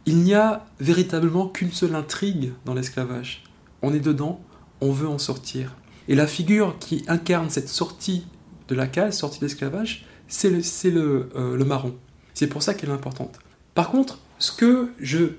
Il 0.06 0.18
n'y 0.18 0.34
a 0.34 0.64
véritablement 0.78 1.48
qu'une 1.48 1.72
seule 1.72 1.96
intrigue 1.96 2.52
dans 2.64 2.74
l'esclavage. 2.74 3.42
On 3.82 3.92
est 3.92 4.00
dedans, 4.00 4.40
on 4.80 4.92
veut 4.92 5.08
en 5.08 5.18
sortir. 5.18 5.74
Et 6.06 6.14
la 6.14 6.28
figure 6.28 6.78
qui 6.78 7.04
incarne 7.08 7.50
cette 7.50 7.68
sortie 7.68 8.26
de 8.68 8.76
la 8.76 8.86
case, 8.86 9.18
sortie 9.18 9.40
de 9.40 9.46
l'esclavage, 9.46 10.06
c'est 10.28 10.50
le, 10.50 10.60
le, 10.90 11.28
euh, 11.34 11.56
le 11.56 11.64
marron. 11.64 11.96
C'est 12.36 12.48
pour 12.48 12.62
ça 12.62 12.74
qu'elle 12.74 12.90
est 12.90 12.92
importante. 12.92 13.38
Par 13.74 13.90
contre, 13.90 14.18
ce 14.38 14.52
que 14.52 14.90
je 15.00 15.30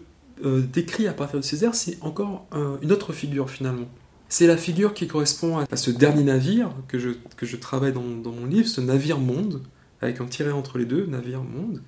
euh, 0.43 0.61
décrit 0.61 1.07
à 1.07 1.13
partir 1.13 1.39
de 1.39 1.45
Césaire, 1.45 1.75
c'est 1.75 1.97
encore 2.01 2.47
une 2.81 2.91
autre 2.91 3.13
figure 3.13 3.51
finalement. 3.51 3.87
C'est 4.29 4.47
la 4.47 4.57
figure 4.57 4.95
qui 4.95 5.07
correspond 5.07 5.59
à, 5.59 5.77
ce 5.77 5.91
dernier 5.91 6.23
navire 6.23 6.71
que 6.87 6.97
je, 6.97 7.11
que 7.37 7.45
je 7.45 7.55
travaille 7.55 7.93
dans, 7.93 8.01
mon 8.01 8.45
livre, 8.47 8.67
ce 8.67 8.81
navire 8.81 9.19
monde, 9.19 9.61
avec 10.01 10.19
un 10.19 10.25
tiret 10.25 10.51
entre 10.51 10.79
les 10.79 10.85
deux, 10.85 11.05
navire 11.05 11.43
monde. 11.43 11.83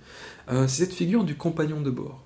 Euh, 0.51 0.67
c'est 0.67 0.85
cette 0.85 0.93
figure 0.93 1.23
du 1.23 1.35
compagnon 1.35 1.81
de 1.81 1.89
bord. 1.89 2.23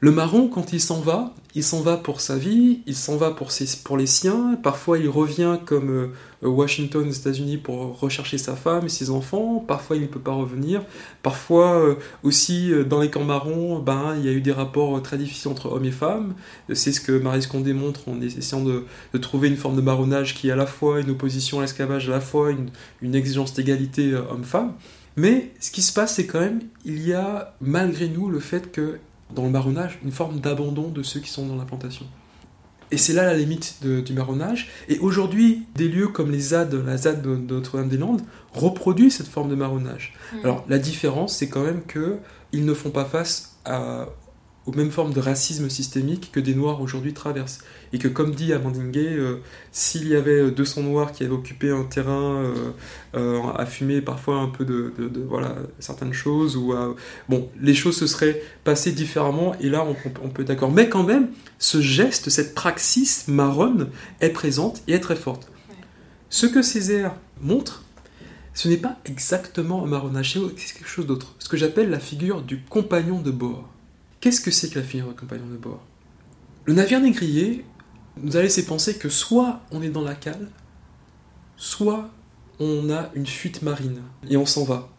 Le 0.00 0.10
marron, 0.10 0.48
quand 0.48 0.72
il 0.72 0.80
s'en 0.80 1.00
va, 1.00 1.32
il 1.54 1.64
s'en 1.64 1.80
va 1.80 1.96
pour 1.96 2.20
sa 2.20 2.36
vie, 2.36 2.80
il 2.86 2.94
s'en 2.94 3.16
va 3.16 3.32
pour, 3.32 3.48
les 3.96 4.06
siens. 4.06 4.58
Parfois, 4.62 4.98
il 4.98 5.08
revient 5.08 5.58
comme 5.64 5.90
euh, 5.90 6.08
Washington 6.48 7.08
aux 7.08 7.12
États-Unis 7.12 7.56
pour 7.56 7.98
rechercher 7.98 8.38
sa 8.38 8.54
femme 8.54 8.86
et 8.86 8.88
ses 8.88 9.10
enfants. 9.10 9.64
Parfois, 9.66 9.96
il 9.96 10.02
ne 10.02 10.06
peut 10.06 10.20
pas 10.20 10.32
revenir. 10.32 10.82
Parfois, 11.22 11.80
euh, 11.80 11.96
aussi, 12.22 12.72
euh, 12.72 12.84
dans 12.84 13.00
les 13.00 13.10
camps 13.10 13.24
marrons, 13.24 13.80
ben, 13.80 14.14
il 14.16 14.24
y 14.24 14.28
a 14.28 14.32
eu 14.32 14.40
des 14.40 14.52
rapports 14.52 15.02
très 15.02 15.18
difficiles 15.18 15.50
entre 15.50 15.66
hommes 15.72 15.84
et 15.84 15.90
femmes. 15.90 16.34
C'est 16.72 16.92
ce 16.92 17.00
que 17.00 17.12
Marie 17.12 17.42
Scondé 17.42 17.72
montre 17.72 18.08
en 18.08 18.20
essayant 18.20 18.62
de, 18.62 18.84
trouver 19.18 19.48
une 19.48 19.56
forme 19.56 19.76
de 19.76 19.82
marronnage 19.82 20.34
qui 20.34 20.48
est 20.48 20.52
à 20.52 20.56
la 20.56 20.66
fois 20.66 21.00
une 21.00 21.10
opposition 21.10 21.58
à 21.58 21.62
l'esclavage, 21.62 22.08
à 22.08 22.12
la 22.12 22.20
fois 22.20 22.50
une, 22.50 22.70
une 23.02 23.14
exigence 23.14 23.54
d'égalité 23.54 24.14
homme-femme. 24.14 24.74
Mais 25.16 25.50
ce 25.58 25.72
qui 25.72 25.82
se 25.82 25.92
passe, 25.92 26.14
c'est 26.14 26.26
quand 26.26 26.40
même, 26.40 26.60
il 26.84 27.06
y 27.06 27.12
a 27.12 27.54
malgré 27.60 28.08
nous 28.08 28.30
le 28.30 28.38
fait 28.38 28.70
que 28.70 28.98
dans 29.34 29.44
le 29.44 29.50
marronnage 29.50 29.98
une 30.04 30.12
forme 30.12 30.40
d'abandon 30.40 30.88
de 30.88 31.02
ceux 31.02 31.20
qui 31.20 31.30
sont 31.30 31.46
dans 31.46 31.56
la 31.56 31.64
plantation. 31.64 32.06
Et 32.92 32.96
c'est 32.96 33.12
là 33.12 33.24
la 33.24 33.36
limite 33.36 33.76
du 33.84 34.12
marronnage. 34.12 34.68
Et 34.88 34.98
aujourd'hui, 34.98 35.62
des 35.76 35.88
lieux 35.88 36.08
comme 36.08 36.32
les 36.32 36.40
ZAD, 36.40 36.74
la 36.74 36.96
ZAD 36.96 37.22
de, 37.22 37.54
Notre-Dame-des-Landes, 37.54 38.22
reproduisent 38.52 39.16
cette 39.16 39.28
forme 39.28 39.48
de 39.48 39.54
marronnage. 39.54 40.14
Hmm. 40.32 40.38
Alors 40.44 40.64
la 40.68 40.78
différence, 40.78 41.36
c'est 41.36 41.48
quand 41.48 41.62
même 41.62 41.82
qu'ils 41.86 42.64
ne 42.64 42.74
font 42.74 42.90
pas 42.90 43.04
face 43.04 43.58
aux 44.66 44.72
mêmes 44.72 44.90
formes 44.90 45.12
de 45.12 45.20
racisme 45.20 45.70
systémique 45.70 46.30
que 46.32 46.40
des 46.40 46.54
Noirs 46.54 46.80
aujourd'hui 46.80 47.14
traversent. 47.14 47.60
Et 47.92 47.98
que, 47.98 48.08
comme 48.08 48.34
dit 48.34 48.52
Amandine 48.52 48.90
Gay, 48.90 49.08
euh, 49.08 49.38
s'il 49.72 50.06
y 50.06 50.14
avait 50.14 50.50
200 50.50 50.82
Noirs 50.82 51.12
qui 51.12 51.24
avaient 51.24 51.32
occupé 51.32 51.70
un 51.70 51.84
terrain 51.84 52.36
euh, 52.36 52.70
euh, 53.16 53.40
à 53.56 53.66
fumer 53.66 54.00
parfois 54.00 54.36
un 54.36 54.48
peu 54.48 54.64
de, 54.64 54.92
voilà, 55.28 55.56
certaines 55.78 56.12
choses, 56.12 56.56
ou 56.56 56.74
bon, 57.28 57.48
les 57.60 57.74
choses 57.74 57.96
se 57.96 58.06
seraient 58.06 58.42
passées 58.64 58.92
différemment, 58.92 59.54
et 59.60 59.68
là 59.68 59.84
on, 59.84 59.96
on 60.22 60.28
peut 60.28 60.42
être 60.42 60.48
d'accord. 60.48 60.70
Mais 60.70 60.88
quand 60.88 61.04
même, 61.04 61.28
ce 61.58 61.80
geste, 61.80 62.30
cette 62.30 62.54
praxis 62.54 63.26
marronne 63.28 63.88
est 64.20 64.30
présente 64.30 64.82
et 64.86 64.92
est 64.92 65.00
très 65.00 65.16
forte. 65.16 65.50
Ce 66.28 66.46
que 66.46 66.62
Césaire 66.62 67.16
montre, 67.40 67.82
ce 68.54 68.68
n'est 68.68 68.76
pas 68.76 68.98
exactement 69.04 69.84
un 69.84 69.86
marronnage, 69.86 70.38
c'est 70.56 70.74
quelque 70.74 70.88
chose 70.88 71.06
d'autre. 71.06 71.34
Ce 71.38 71.48
que 71.48 71.56
j'appelle 71.56 71.90
la 71.90 71.98
figure 71.98 72.42
du 72.42 72.62
compagnon 72.62 73.20
de 73.20 73.30
bord. 73.30 73.68
Qu'est-ce 74.20 74.40
que 74.40 74.50
c'est 74.50 74.70
que 74.70 74.78
la 74.78 74.84
figure 74.84 75.08
du 75.08 75.14
compagnon 75.14 75.46
de 75.46 75.56
bord 75.56 75.82
Le 76.64 76.74
navire 76.74 77.00
négrier 77.00 77.64
nous 78.18 78.36
a 78.36 78.42
laissé 78.42 78.66
penser 78.66 78.96
que 78.96 79.08
soit 79.08 79.60
on 79.70 79.82
est 79.82 79.88
dans 79.88 80.02
la 80.02 80.14
cale, 80.14 80.50
soit 81.56 82.10
on 82.58 82.90
a 82.90 83.10
une 83.14 83.26
fuite 83.26 83.62
marine 83.62 84.02
et 84.28 84.36
on 84.36 84.46
s'en 84.46 84.64
va. 84.64 84.90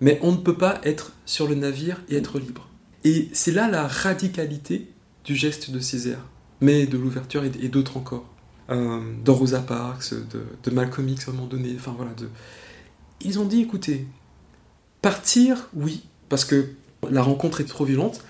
Mais 0.00 0.18
on 0.22 0.32
ne 0.32 0.38
peut 0.38 0.56
pas 0.56 0.80
être 0.84 1.12
sur 1.26 1.48
le 1.48 1.54
navire 1.54 2.02
et 2.08 2.16
être 2.16 2.38
libre. 2.38 2.68
Et 3.04 3.28
c'est 3.32 3.52
là 3.52 3.68
la 3.68 3.86
radicalité 3.86 4.90
du 5.24 5.34
geste 5.34 5.70
de 5.70 5.80
Césaire, 5.80 6.24
mais 6.60 6.86
de 6.86 6.96
l'ouverture 6.96 7.44
et 7.44 7.68
d'autres 7.68 7.96
encore. 7.96 8.36
Euh, 8.68 9.00
Rosa 9.26 9.60
Parks, 9.60 10.12
de, 10.12 10.70
Malcolm 10.70 11.08
X 11.08 11.28
à 11.28 11.30
un 11.30 11.34
moment 11.34 11.46
donné, 11.46 11.74
enfin 11.76 11.94
voilà. 11.96 12.10
Ils 13.20 13.38
ont 13.38 13.44
dit 13.44 13.60
écoutez, 13.60 14.06
partir, 15.02 15.68
oui, 15.74 16.04
parce 16.28 16.44
que 16.44 16.70
la 17.08 17.22
rencontre 17.22 17.60
est 17.60 17.64
trop 17.64 17.84
violente, 17.84 18.24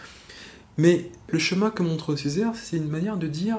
mais 0.78 1.10
le 1.28 1.38
chemin 1.38 1.70
que 1.70 1.82
montre 1.82 2.16
Césaire, 2.16 2.52
c'est 2.54 2.76
une 2.76 2.88
manière 2.88 3.16
de 3.16 3.26
dire 3.26 3.58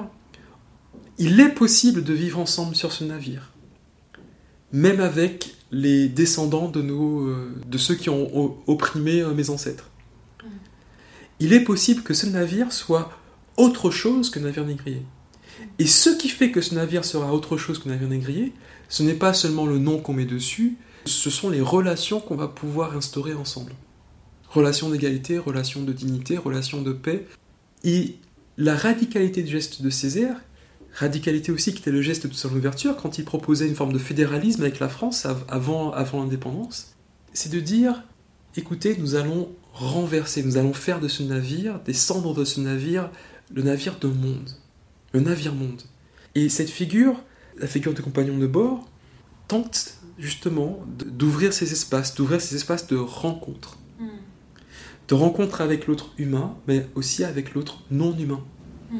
il 1.18 1.40
est 1.40 1.48
possible 1.48 2.04
de 2.04 2.12
vivre 2.12 2.38
ensemble 2.38 2.76
sur 2.76 2.92
ce 2.92 3.04
navire, 3.04 3.52
même 4.72 5.00
avec 5.00 5.54
les 5.72 6.08
descendants 6.08 6.68
de, 6.68 6.80
nos, 6.80 7.26
euh, 7.26 7.54
de 7.66 7.76
ceux 7.76 7.94
qui 7.94 8.08
ont 8.08 8.56
opprimé 8.66 9.20
euh, 9.20 9.34
mes 9.34 9.50
ancêtres. 9.50 9.90
Il 11.40 11.52
est 11.52 11.60
possible 11.60 12.02
que 12.02 12.14
ce 12.14 12.26
navire 12.26 12.72
soit 12.72 13.10
autre 13.56 13.90
chose 13.90 14.30
que 14.30 14.38
navire 14.38 14.64
négrier. 14.64 15.02
Et 15.78 15.86
ce 15.86 16.10
qui 16.10 16.28
fait 16.28 16.50
que 16.50 16.60
ce 16.60 16.74
navire 16.74 17.04
sera 17.04 17.34
autre 17.34 17.56
chose 17.56 17.78
que 17.78 17.88
navire 17.88 18.08
négrier, 18.08 18.52
ce 18.88 19.02
n'est 19.02 19.14
pas 19.14 19.34
seulement 19.34 19.66
le 19.66 19.78
nom 19.78 19.98
qu'on 19.98 20.12
met 20.12 20.24
dessus, 20.24 20.76
ce 21.04 21.30
sont 21.30 21.50
les 21.50 21.60
relations 21.60 22.20
qu'on 22.20 22.36
va 22.36 22.48
pouvoir 22.48 22.96
instaurer 22.96 23.34
ensemble. 23.34 23.72
Relations 24.50 24.90
d'égalité, 24.90 25.38
relations 25.38 25.82
de 25.82 25.92
dignité, 25.92 26.38
relations 26.38 26.82
de 26.82 26.92
paix. 26.92 27.26
Et 27.84 28.16
la 28.56 28.76
radicalité 28.76 29.42
du 29.42 29.52
geste 29.52 29.82
de 29.82 29.90
Césaire, 29.90 30.36
radicalité 30.94 31.52
aussi 31.52 31.72
qui 31.72 31.80
était 31.80 31.90
le 31.90 32.02
geste 32.02 32.26
de 32.26 32.34
son 32.34 32.54
ouverture, 32.54 32.96
quand 32.96 33.18
il 33.18 33.24
proposait 33.24 33.68
une 33.68 33.74
forme 33.74 33.92
de 33.92 33.98
fédéralisme 33.98 34.62
avec 34.62 34.80
la 34.80 34.88
France 34.88 35.26
avant, 35.48 35.94
l'indépendance, 35.94 36.94
c'est 37.32 37.52
de 37.52 37.60
dire, 37.60 38.02
écoutez, 38.56 38.96
nous 38.98 39.14
allons 39.14 39.48
renverser, 39.74 40.42
nous 40.42 40.56
allons 40.56 40.72
faire 40.72 41.00
de 41.00 41.08
ce 41.08 41.22
navire, 41.22 41.80
des 41.84 41.92
cendres 41.92 42.34
de 42.34 42.44
ce 42.44 42.60
navire, 42.60 43.10
le 43.54 43.62
navire 43.62 43.98
de 44.00 44.08
monde 44.08 44.50
le 45.12 45.20
navire-monde. 45.20 45.82
Et 46.34 46.48
cette 46.48 46.70
figure, 46.70 47.22
la 47.58 47.66
figure 47.66 47.94
du 47.94 48.02
compagnon 48.02 48.38
de 48.38 48.46
bord, 48.46 48.88
tente 49.46 49.94
justement 50.18 50.84
d'ouvrir 50.86 51.52
ces 51.52 51.72
espaces, 51.72 52.14
d'ouvrir 52.14 52.40
ces 52.40 52.56
espaces 52.56 52.86
de 52.86 52.96
rencontre. 52.96 53.78
De 55.08 55.14
rencontre 55.14 55.60
avec 55.60 55.86
l'autre 55.86 56.10
humain, 56.18 56.56
mais 56.66 56.86
aussi 56.94 57.24
avec 57.24 57.54
l'autre 57.54 57.82
non 57.90 58.16
humain. 58.16 58.44
Hmm. 58.90 58.98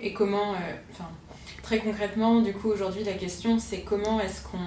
Et 0.00 0.12
comment, 0.12 0.52
euh, 0.52 0.56
très 1.62 1.78
concrètement, 1.78 2.40
du 2.40 2.52
coup, 2.52 2.68
aujourd'hui, 2.68 3.04
la 3.04 3.14
question, 3.14 3.58
c'est 3.58 3.80
comment 3.80 4.20
est-ce 4.20 4.42
qu'on 4.42 4.58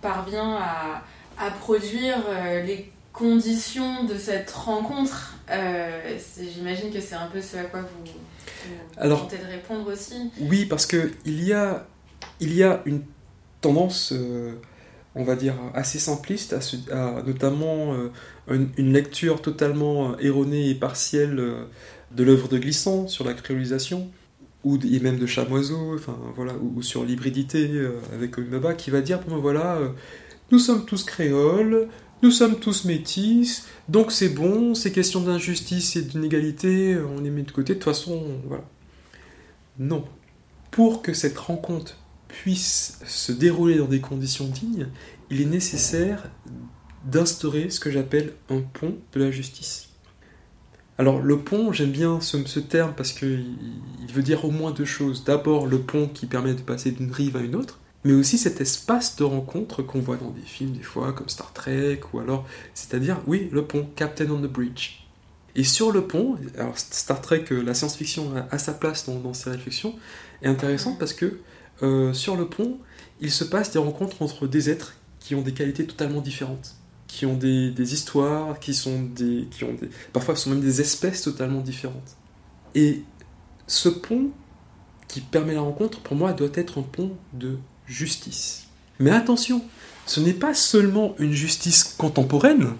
parvient 0.00 0.56
à, 0.56 1.04
à 1.38 1.50
produire 1.50 2.16
euh, 2.28 2.62
les 2.62 2.90
conditions 3.12 4.04
de 4.04 4.16
cette 4.16 4.50
rencontre 4.50 5.34
euh, 5.50 6.18
J'imagine 6.54 6.90
que 6.90 7.00
c'est 7.00 7.14
un 7.14 7.26
peu 7.26 7.40
ce 7.40 7.56
à 7.58 7.64
quoi 7.64 7.80
vous, 7.80 8.10
alors, 8.96 9.26
de 9.26 9.36
répondre 9.50 9.90
aussi. 9.92 10.30
Oui, 10.40 10.66
parce 10.66 10.86
que 10.86 11.12
il 11.24 11.42
y 11.44 11.52
a, 11.52 11.86
il 12.40 12.54
y 12.54 12.62
a 12.62 12.82
une 12.84 13.02
tendance, 13.60 14.12
on 15.14 15.24
va 15.24 15.36
dire, 15.36 15.54
assez 15.74 15.98
simpliste, 15.98 16.54
à, 16.92 17.22
notamment 17.26 17.94
euh, 17.94 18.66
une, 18.76 18.92
lecture 18.92 19.42
totalement 19.42 20.12
euh, 20.12 20.16
erronée 20.20 20.70
et 20.70 20.74
partielle 20.74 21.36
de 22.12 22.24
l'œuvre 22.24 22.48
de 22.48 22.58
Glissant 22.58 23.08
sur 23.08 23.24
la 23.24 23.34
créolisation, 23.34 24.08
ou 24.62 24.78
et 24.84 25.00
même 25.00 25.18
de 25.18 25.26
Chamoiseau, 25.26 25.94
enfin 25.94 26.16
voilà, 26.36 26.54
ou, 26.54 26.82
sur 26.82 27.04
l'hybridité 27.04 27.70
avec 28.12 28.36
Omibaba, 28.38 28.74
qui 28.74 28.90
va 28.90 29.00
dire, 29.00 29.20
bon 29.26 29.38
voilà, 29.38 29.78
nous 30.50 30.58
sommes 30.58 30.84
tous 30.84 31.04
créoles, 31.04 31.88
nous 32.22 32.30
sommes 32.30 32.56
tous 32.56 32.84
métis, 32.84 33.66
donc 33.88 34.12
c'est 34.12 34.28
bon, 34.28 34.74
ces 34.74 34.92
questions 34.92 35.20
d'injustice 35.20 35.96
et 35.96 36.02
d'inégalité, 36.02 36.96
on 37.16 37.20
les 37.20 37.30
met 37.30 37.42
de 37.42 37.50
côté, 37.50 37.74
de 37.74 37.78
toute 37.78 37.84
façon, 37.84 38.22
voilà. 38.46 38.64
Non. 39.78 40.04
Pour 40.70 41.00
que 41.00 41.14
cette 41.14 41.38
rencontre 41.38 41.96
puisse 42.32 43.00
se 43.06 43.32
dérouler 43.32 43.76
dans 43.76 43.86
des 43.86 44.00
conditions 44.00 44.46
dignes, 44.46 44.88
il 45.30 45.40
est 45.40 45.46
nécessaire 45.46 46.30
d'instaurer 47.04 47.70
ce 47.70 47.80
que 47.80 47.90
j'appelle 47.90 48.34
un 48.50 48.60
pont 48.60 48.96
de 49.12 49.20
la 49.20 49.30
justice. 49.30 49.88
Alors 50.98 51.20
le 51.22 51.38
pont, 51.38 51.72
j'aime 51.72 51.92
bien 51.92 52.20
ce, 52.20 52.58
terme 52.58 52.92
parce 52.94 53.12
qu'il 53.12 53.56
veut 54.12 54.22
dire 54.22 54.44
au 54.44 54.50
moins 54.50 54.70
deux 54.70 54.84
choses. 54.84 55.24
D'abord 55.24 55.66
le 55.66 55.78
pont 55.78 56.08
qui 56.08 56.26
permet 56.26 56.52
de 56.52 56.60
passer 56.60 56.90
d'une 56.90 57.10
rive 57.10 57.38
à 57.38 57.40
une 57.40 57.54
autre, 57.54 57.78
mais 58.04 58.12
aussi 58.12 58.38
cet 58.38 58.60
espace 58.60 59.16
de 59.16 59.24
rencontre 59.24 59.82
qu'on 59.82 60.00
voit 60.00 60.16
dans 60.16 60.30
des 60.30 60.42
films 60.42 60.72
des 60.72 60.82
fois 60.82 61.12
comme 61.12 61.28
Star 61.28 61.52
Trek 61.52 62.00
ou 62.12 62.20
alors 62.20 62.46
c'est-à-dire 62.74 63.18
oui 63.26 63.48
le 63.52 63.64
pont 63.64 63.88
Captain 63.94 64.30
on 64.30 64.38
the 64.38 64.50
Bridge 64.50 65.00
et 65.54 65.64
sur 65.64 65.90
le 65.90 66.06
pont 66.06 66.36
alors 66.58 66.78
Star 66.78 67.20
Trek 67.20 67.44
euh, 67.50 67.62
la 67.62 67.74
science-fiction 67.74 68.32
a, 68.50 68.58
sa 68.58 68.72
place 68.72 69.06
dans, 69.06 69.16
dans, 69.16 69.32
réflexions 69.46 69.94
est 70.42 70.48
intéressante 70.48 70.98
parce 70.98 71.12
que 71.12 71.40
euh, 71.82 72.12
sur 72.12 72.36
le 72.36 72.46
pont 72.46 72.78
il 73.20 73.30
se 73.30 73.44
passe 73.44 73.72
des 73.72 73.78
rencontres 73.78 74.22
entre 74.22 74.46
des 74.46 74.70
êtres 74.70 74.94
qui 75.18 75.34
ont 75.34 75.42
des 75.42 75.52
qualités 75.52 75.86
totalement 75.86 76.20
différentes 76.20 76.76
qui 77.06 77.26
ont 77.26 77.36
des, 77.36 77.92
histoires 77.92 78.58
qui 78.60 78.74
sont 78.74 79.02
des 79.02 79.46
qui 79.50 79.64
ont 79.64 79.76
parfois 80.12 80.36
sont 80.36 80.50
même 80.50 80.60
des 80.60 80.80
espèces 80.80 81.22
totalement 81.22 81.60
différentes 81.60 82.16
et 82.74 83.02
ce 83.66 83.88
pont 83.88 84.30
qui 85.08 85.20
permet 85.20 85.54
la 85.54 85.60
rencontre 85.60 86.00
pour 86.00 86.16
moi 86.16 86.32
doit 86.32 86.50
être 86.54 86.78
un 86.78 86.82
pont 86.82 87.16
de 87.32 87.58
justice. 87.86 88.68
Mais 89.00 89.10
attention, 89.10 89.62
ce 90.06 90.20
n'est 90.20 90.34
pas 90.34 90.54
seulement 90.54 91.14
une 91.18 91.32
justice 91.32 91.94
contemporaine, 91.98 92.74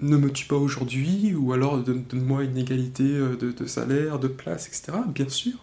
ne 0.00 0.16
me 0.16 0.32
tue 0.32 0.46
pas 0.46 0.56
aujourd'hui, 0.56 1.34
ou 1.34 1.52
alors 1.52 1.78
donne-moi 1.78 2.44
une 2.44 2.56
égalité 2.56 3.04
euh, 3.04 3.36
de, 3.36 3.66
salaire, 3.66 4.18
de 4.18 4.28
place, 4.28 4.66
etc. 4.66 4.98
Bien 5.14 5.28
sûr. 5.28 5.54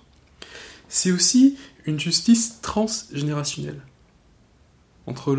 C'est 0.89 1.11
aussi 1.11 1.57
une 1.85 1.99
justice 1.99 2.59
transgénérationnelle 2.61 3.81
entre 5.05 5.35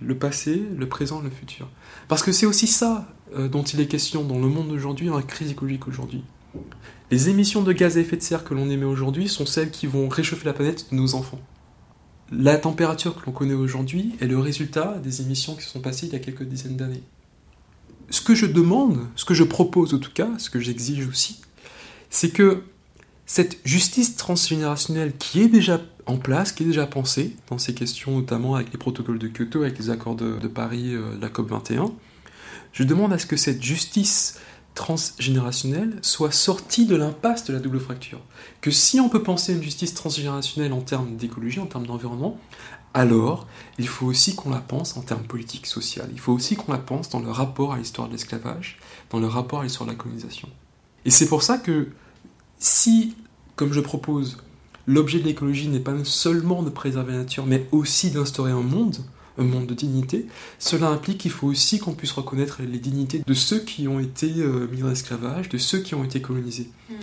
le, 0.00 0.14
passé, 0.14 0.62
le 0.76 0.88
présent, 0.88 1.20
le 1.20 1.30
futur. 1.30 1.68
Parce 2.08 2.22
que 2.22 2.32
c'est 2.32 2.46
aussi 2.46 2.66
ça 2.66 3.08
euh, 3.34 3.48
dont 3.48 3.62
il 3.62 3.80
est 3.80 3.86
question 3.86 4.24
dans 4.24 4.38
le 4.38 4.48
monde 4.48 4.68
d'aujourd'hui, 4.68 5.08
dans 5.08 5.16
la 5.16 5.22
crise 5.22 5.50
écologique 5.50 5.88
aujourd'hui. 5.88 6.22
Les 7.10 7.28
émissions 7.28 7.62
de 7.62 7.72
gaz 7.72 7.96
à 7.96 8.00
effet 8.00 8.16
de 8.16 8.22
serre 8.22 8.44
que 8.44 8.54
l'on 8.54 8.70
émet 8.70 8.84
aujourd'hui 8.84 9.28
sont 9.28 9.46
celles 9.46 9.70
qui 9.70 9.86
vont 9.86 10.08
réchauffer 10.08 10.46
la 10.46 10.52
planète 10.52 10.86
de 10.90 10.96
nos 10.96 11.14
enfants. 11.14 11.40
La 12.32 12.56
température 12.58 13.16
que 13.16 13.26
l'on 13.26 13.32
connaît 13.32 13.54
aujourd'hui 13.54 14.14
est 14.20 14.26
le 14.26 14.38
résultat 14.38 14.98
des 15.02 15.20
émissions 15.20 15.56
qui 15.56 15.64
sont 15.64 15.80
passées 15.80 16.06
il 16.06 16.12
y 16.12 16.16
a 16.16 16.20
quelques 16.20 16.44
dizaines 16.44 16.76
d'années. 16.76 17.02
Ce 18.10 18.20
que 18.20 18.34
je 18.34 18.46
demande, 18.46 19.06
ce 19.16 19.24
que 19.24 19.34
je 19.34 19.44
propose 19.44 19.94
en 19.94 19.98
tout 19.98 20.12
cas, 20.12 20.30
ce 20.38 20.50
que 20.50 20.60
j'exige 20.60 21.06
aussi, 21.06 21.40
c'est 22.08 22.30
que 22.30 22.62
cette 23.32 23.60
justice 23.64 24.16
transgénérationnelle 24.16 25.16
qui 25.16 25.40
est 25.40 25.46
déjà 25.46 25.80
en 26.06 26.16
place, 26.16 26.50
qui 26.50 26.64
est 26.64 26.66
déjà 26.66 26.88
pensée 26.88 27.36
dans 27.48 27.58
ces 27.58 27.74
questions, 27.74 28.10
notamment 28.18 28.56
avec 28.56 28.72
les 28.72 28.76
protocoles 28.76 29.20
de 29.20 29.28
Kyoto, 29.28 29.62
avec 29.62 29.78
les 29.78 29.88
accords 29.88 30.16
de, 30.16 30.48
Paris, 30.48 30.96
euh, 30.96 31.16
la 31.20 31.28
COP 31.28 31.48
21, 31.48 31.92
je 32.72 32.82
demande 32.82 33.12
à 33.12 33.20
ce 33.20 33.26
que 33.26 33.36
cette 33.36 33.62
justice 33.62 34.40
transgénérationnelle 34.74 36.00
soit 36.02 36.32
sortie 36.32 36.86
de 36.86 36.96
l'impasse 36.96 37.44
de 37.44 37.52
la 37.52 37.60
double 37.60 37.78
fracture. 37.78 38.20
Que 38.60 38.72
si 38.72 38.98
on 38.98 39.08
peut 39.08 39.22
penser 39.22 39.52
une 39.52 39.62
justice 39.62 39.94
transgénérationnelle 39.94 40.72
en 40.72 40.80
termes 40.80 41.14
d'écologie, 41.14 41.60
en 41.60 41.66
termes 41.66 41.86
d'environnement, 41.86 42.36
alors 42.94 43.46
il 43.78 43.86
faut 43.86 44.06
aussi 44.06 44.34
qu'on 44.34 44.50
la 44.50 44.58
pense 44.58 44.96
en 44.96 45.02
termes 45.02 45.22
politiques, 45.22 45.68
sociaux. 45.68 46.02
Il 46.10 46.18
faut 46.18 46.32
aussi 46.32 46.56
qu'on 46.56 46.72
la 46.72 46.78
pense 46.78 47.10
dans 47.10 47.20
le 47.20 47.30
rapport 47.30 47.74
à 47.74 47.78
l'histoire 47.78 48.08
de 48.08 48.12
l'esclavage, 48.12 48.80
dans 49.10 49.20
le 49.20 49.28
rapport 49.28 49.60
à 49.60 49.62
l'histoire 49.62 49.86
de 49.86 49.92
la 49.92 49.98
colonisation. 49.98 50.48
Et 51.04 51.10
c'est 51.10 51.28
pour 51.28 51.44
ça 51.44 51.58
que 51.58 51.90
si, 52.60 53.16
comme 53.60 53.74
je 53.74 53.80
propose, 53.80 54.38
l'objet 54.86 55.18
de 55.18 55.24
l'écologie 55.24 55.68
n'est 55.68 55.80
pas 55.80 55.92
seulement 56.04 56.62
de 56.62 56.70
préserver 56.70 57.12
la 57.12 57.18
nature, 57.18 57.44
mais 57.44 57.66
aussi 57.72 58.10
d'instaurer 58.10 58.52
un 58.52 58.62
monde, 58.62 58.96
un 59.36 59.44
monde 59.44 59.66
de 59.66 59.74
dignité, 59.74 60.24
cela 60.58 60.88
implique 60.88 61.18
qu'il 61.18 61.30
faut 61.30 61.48
aussi 61.48 61.78
qu'on 61.78 61.92
puisse 61.92 62.12
reconnaître 62.12 62.62
les 62.62 62.78
dignités 62.78 63.22
de 63.26 63.34
ceux 63.34 63.58
qui 63.58 63.86
ont 63.86 64.00
été 64.00 64.32
euh, 64.38 64.66
mis 64.72 64.82
en 64.82 64.90
esclavage, 64.90 65.50
de 65.50 65.58
ceux 65.58 65.80
qui 65.80 65.94
ont 65.94 66.04
été 66.04 66.22
colonisés. 66.22 66.70
Mm. 66.88 66.94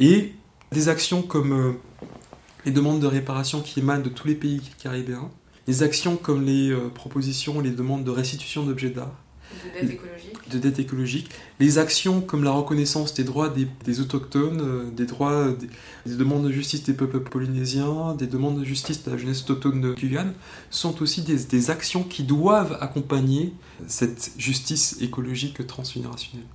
Et 0.00 0.34
des 0.70 0.90
actions 0.90 1.22
comme 1.22 1.52
euh, 1.52 1.72
les 2.66 2.72
demandes 2.72 3.00
de 3.00 3.06
réparation 3.06 3.62
qui 3.62 3.80
émanent 3.80 4.02
de 4.02 4.10
tous 4.10 4.28
les 4.28 4.34
pays 4.34 4.60
caribéens, 4.82 5.30
des 5.66 5.82
actions 5.82 6.18
comme 6.18 6.44
les 6.44 6.70
euh, 6.70 6.90
propositions, 6.94 7.58
les 7.60 7.70
demandes 7.70 8.04
de 8.04 8.10
restitution 8.10 8.66
d'objets 8.66 8.90
d'art, 8.90 9.16
De 9.52 9.80
dette 9.80 9.90
écologique. 9.90 10.50
de 10.50 10.58
dette 10.58 10.78
écologique, 10.78 11.30
les 11.60 11.78
actions 11.78 12.20
comme 12.20 12.44
la 12.44 12.50
reconnaissance 12.50 13.14
des 13.14 13.24
droits 13.24 13.48
des, 13.48 13.66
des 13.84 14.00
autochtones, 14.00 14.60
euh, 14.60 14.90
des 14.90 15.06
droits 15.06 15.48
des, 15.52 15.68
des 16.06 16.16
demandes 16.16 16.44
de 16.46 16.52
justice 16.52 16.82
des 16.82 16.92
peuples 16.94 17.20
polynésiens, 17.20 18.14
des 18.14 18.26
demandes 18.26 18.58
de 18.60 18.64
justice 18.64 19.02
de 19.04 19.10
la 19.10 19.16
jeunesse 19.16 19.42
autochtone 19.42 19.80
de 19.80 19.94
Guyane, 19.94 20.34
sont 20.70 21.02
aussi 21.02 21.22
des, 21.22 21.36
des 21.44 21.70
actions 21.70 22.02
qui 22.02 22.22
doivent 22.24 22.76
accompagner 22.80 23.52
cette 23.86 24.32
justice 24.38 24.96
écologique 25.00 25.66
transgénérationnelle. 25.66 26.46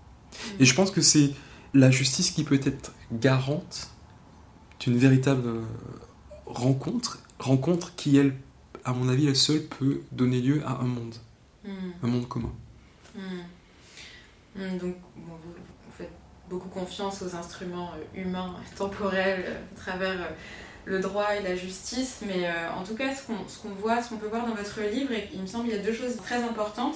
Et 0.60 0.66
je 0.66 0.74
pense 0.76 0.92
que 0.92 1.02
c'est 1.02 1.32
la 1.74 1.92
justice 1.92 2.32
qui 2.32 2.44
peut 2.44 2.60
être 2.64 2.94
garante 3.12 3.90
d'une 4.80 4.98
véritable 4.98 5.48
euh, 5.48 5.62
rencontre, 6.46 7.20
rencontre 7.40 7.96
qui, 7.96 8.18
elle, 8.18 8.36
à 8.86 8.94
mon 8.94 9.10
avis, 9.10 9.28
elle 9.28 9.36
seule 9.36 9.64
peut 9.64 10.02
donner 10.12 10.40
lieu 10.42 10.62
à 10.66 10.80
un 10.82 10.86
monde, 10.88 11.16
Mm. 11.66 11.70
un 12.04 12.08
monde 12.08 12.28
commun. 12.28 12.54
Mm. 13.18 14.62
Mm, 14.62 14.78
Donc, 14.78 14.96
vous, 15.16 15.54
faites 15.98 16.12
beaucoup 16.50 16.70
confiance 16.70 17.22
aux 17.22 17.36
instruments 17.36 17.92
euh, 17.96 18.22
humains, 18.22 18.56
temporels, 18.78 19.44
euh, 19.46 19.62
à 19.76 19.80
travers 19.80 20.22
euh, 20.22 20.30
le 20.86 21.00
droit 21.00 21.36
et 21.36 21.44
la 21.44 21.56
justice, 21.56 22.22
mais 22.26 22.50
en 22.74 22.82
tout 22.82 22.96
cas, 22.96 23.14
ce 23.14 23.22
qu'on 23.28 23.70
voit, 23.72 24.02
ce 24.02 24.08
qu'on 24.08 24.16
peut 24.16 24.28
voir 24.28 24.48
dans 24.48 24.54
votre 24.54 24.80
livre, 24.80 25.12
et 25.12 25.28
il 25.34 25.42
me 25.42 25.46
semble 25.46 25.66
qu'il 25.66 25.76
y 25.76 25.78
a 25.78 25.84
deux 25.84 25.92
choses 25.92 26.16
très 26.16 26.42
importantes. 26.42 26.96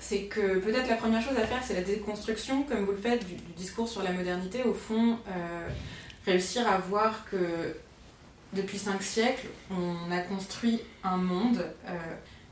C'est 0.00 0.22
que 0.24 0.58
peut-être 0.58 0.88
la 0.88 0.96
première 0.96 1.22
chose 1.22 1.38
à 1.38 1.46
faire, 1.46 1.62
c'est 1.62 1.74
la 1.74 1.82
déconstruction, 1.82 2.64
comme 2.64 2.84
vous 2.84 2.90
le 2.90 2.98
faites, 2.98 3.24
du, 3.24 3.34
discours 3.56 3.88
sur 3.88 4.02
la 4.02 4.10
modernité. 4.10 4.64
Au 4.64 4.74
fond, 4.74 5.20
réussir 6.26 6.66
à 6.66 6.78
voir 6.78 7.24
que 7.30 7.76
depuis 8.54 8.78
cinq 8.78 9.04
siècles, 9.04 9.46
on 9.70 10.10
a 10.10 10.18
construit 10.18 10.80
un 11.04 11.18
monde. 11.18 11.64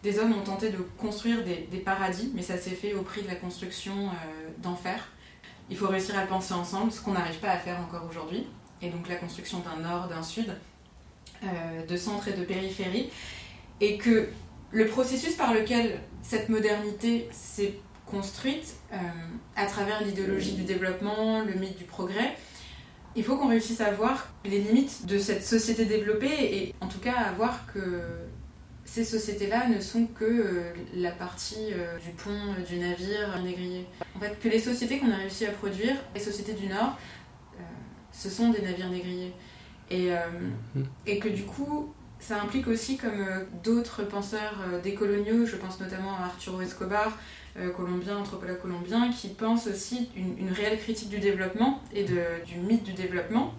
Des 0.04 0.18
hommes 0.18 0.34
ont 0.34 0.42
tenté 0.42 0.68
de 0.68 0.76
construire 0.98 1.42
des, 1.42 1.66
des 1.70 1.78
paradis, 1.78 2.30
mais 2.34 2.42
ça 2.42 2.58
s'est 2.58 2.70
fait 2.70 2.92
au 2.92 3.02
prix 3.02 3.22
de 3.22 3.26
la 3.26 3.36
construction 3.36 3.94
euh, 3.94 4.50
d'enfer. 4.58 5.08
Il 5.70 5.78
faut 5.78 5.88
réussir 5.88 6.16
à 6.16 6.22
le 6.22 6.28
penser 6.28 6.52
ensemble, 6.52 6.92
ce 6.92 7.00
qu'on 7.00 7.12
n'arrive 7.12 7.40
pas 7.40 7.48
à 7.48 7.56
faire 7.56 7.80
encore 7.80 8.06
aujourd'hui. 8.08 8.46
Et 8.82 8.90
donc 8.90 9.08
la 9.08 9.16
construction 9.16 9.60
d'un 9.60 9.82
nord, 9.82 10.08
d'un 10.08 10.22
sud, 10.22 10.54
euh, 11.42 11.86
de 11.86 11.96
centre 11.96 12.28
et 12.28 12.34
de 12.34 12.44
périphérie. 12.44 13.08
Et 13.80 13.96
que 13.96 14.28
le 14.72 14.86
processus 14.86 15.34
par 15.36 15.54
lequel 15.54 15.98
cette 16.20 16.50
modernité 16.50 17.26
s'est 17.32 17.74
construite, 18.04 18.74
euh, 18.92 18.96
à 19.56 19.64
travers 19.64 20.04
l'idéologie 20.04 20.52
du 20.52 20.64
développement, 20.64 21.40
le 21.40 21.54
mythe 21.54 21.78
du 21.78 21.84
progrès, 21.84 22.36
il 23.16 23.24
faut 23.24 23.36
qu'on 23.36 23.48
réussisse 23.48 23.80
à 23.80 23.90
voir 23.92 24.28
les 24.44 24.58
limites 24.58 25.06
de 25.06 25.18
cette 25.18 25.46
société 25.46 25.86
développée 25.86 26.56
et 26.56 26.74
en 26.82 26.88
tout 26.88 26.98
cas 26.98 27.14
à 27.14 27.32
voir 27.32 27.64
que 27.72 28.02
ces 28.84 29.04
sociétés-là 29.04 29.68
ne 29.68 29.80
sont 29.80 30.06
que 30.06 30.24
euh, 30.24 30.72
la 30.94 31.10
partie 31.10 31.72
euh, 31.72 31.98
du 31.98 32.10
pont, 32.10 32.30
euh, 32.30 32.62
du 32.68 32.76
navire 32.78 33.40
négrier. 33.42 33.86
En 34.14 34.20
fait, 34.20 34.38
que 34.40 34.48
les 34.48 34.60
sociétés 34.60 34.98
qu'on 34.98 35.10
a 35.10 35.16
réussi 35.16 35.46
à 35.46 35.50
produire, 35.52 35.96
les 36.14 36.20
sociétés 36.20 36.52
du 36.52 36.66
Nord, 36.66 36.96
ce 38.12 38.30
sont 38.30 38.50
des 38.50 38.62
navires 38.62 38.90
négriers. 38.90 39.32
Et, 39.90 40.10
Mhm. 40.74 40.86
et 41.06 41.18
que 41.18 41.28
du 41.28 41.42
coup, 41.42 41.92
ça 42.20 42.40
implique 42.40 42.68
aussi, 42.68 42.96
comme 42.96 43.26
d'autres 43.62 44.02
penseurs 44.04 44.54
décoloniaux, 44.82 45.44
je 45.46 45.56
pense 45.56 45.80
notamment 45.80 46.14
à 46.16 46.26
Arturo 46.26 46.60
Escobar, 46.60 47.18
colombien, 47.76 48.16
anthropologue 48.18 48.58
colombien, 48.60 49.10
qui 49.12 49.28
pense 49.28 49.66
aussi 49.66 50.08
une, 50.16 50.38
une 50.38 50.50
réelle 50.52 50.78
critique 50.78 51.08
du 51.10 51.18
développement 51.18 51.82
et 51.92 52.04
de, 52.04 52.20
du 52.46 52.56
mythe 52.60 52.84
du 52.84 52.92
développement. 52.92 53.52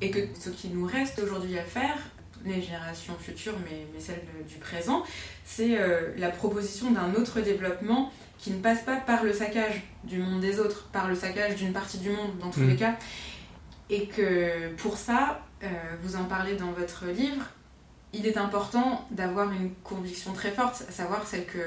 Et 0.00 0.10
que 0.10 0.18
ce 0.38 0.50
qui 0.50 0.68
nous 0.68 0.84
reste 0.86 1.20
aujourd'hui 1.22 1.56
à 1.58 1.62
faire, 1.64 1.98
les 2.44 2.60
générations 2.62 3.14
futures, 3.18 3.54
mais, 3.64 3.86
mais 3.94 4.00
celles 4.00 4.22
du 4.48 4.56
présent, 4.56 5.04
c'est 5.44 5.80
euh, 5.80 6.12
la 6.16 6.30
proposition 6.30 6.90
d'un 6.90 7.14
autre 7.14 7.40
développement 7.40 8.12
qui 8.38 8.50
ne 8.50 8.60
passe 8.60 8.82
pas 8.82 8.96
par 8.96 9.22
le 9.22 9.32
saccage 9.32 9.82
du 10.04 10.18
monde 10.18 10.40
des 10.40 10.58
autres, 10.58 10.88
par 10.92 11.08
le 11.08 11.14
saccage 11.14 11.54
d'une 11.56 11.72
partie 11.72 11.98
du 11.98 12.10
monde 12.10 12.38
dans 12.40 12.50
tous 12.50 12.60
Mm. 12.60 12.68
les 12.68 12.76
cas. 12.76 12.96
Et 13.90 14.06
que 14.06 14.68
pour 14.76 14.96
ça, 14.96 15.42
euh, 15.62 15.68
vous 16.02 16.16
en 16.16 16.24
parlez 16.24 16.56
dans 16.56 16.72
votre 16.72 17.06
livre, 17.06 17.44
il 18.12 18.26
est 18.26 18.36
important 18.36 19.06
d'avoir 19.10 19.52
une 19.52 19.70
conviction 19.84 20.32
très 20.32 20.50
forte, 20.50 20.84
à 20.88 20.92
savoir 20.92 21.26
celle 21.26 21.46
que 21.46 21.58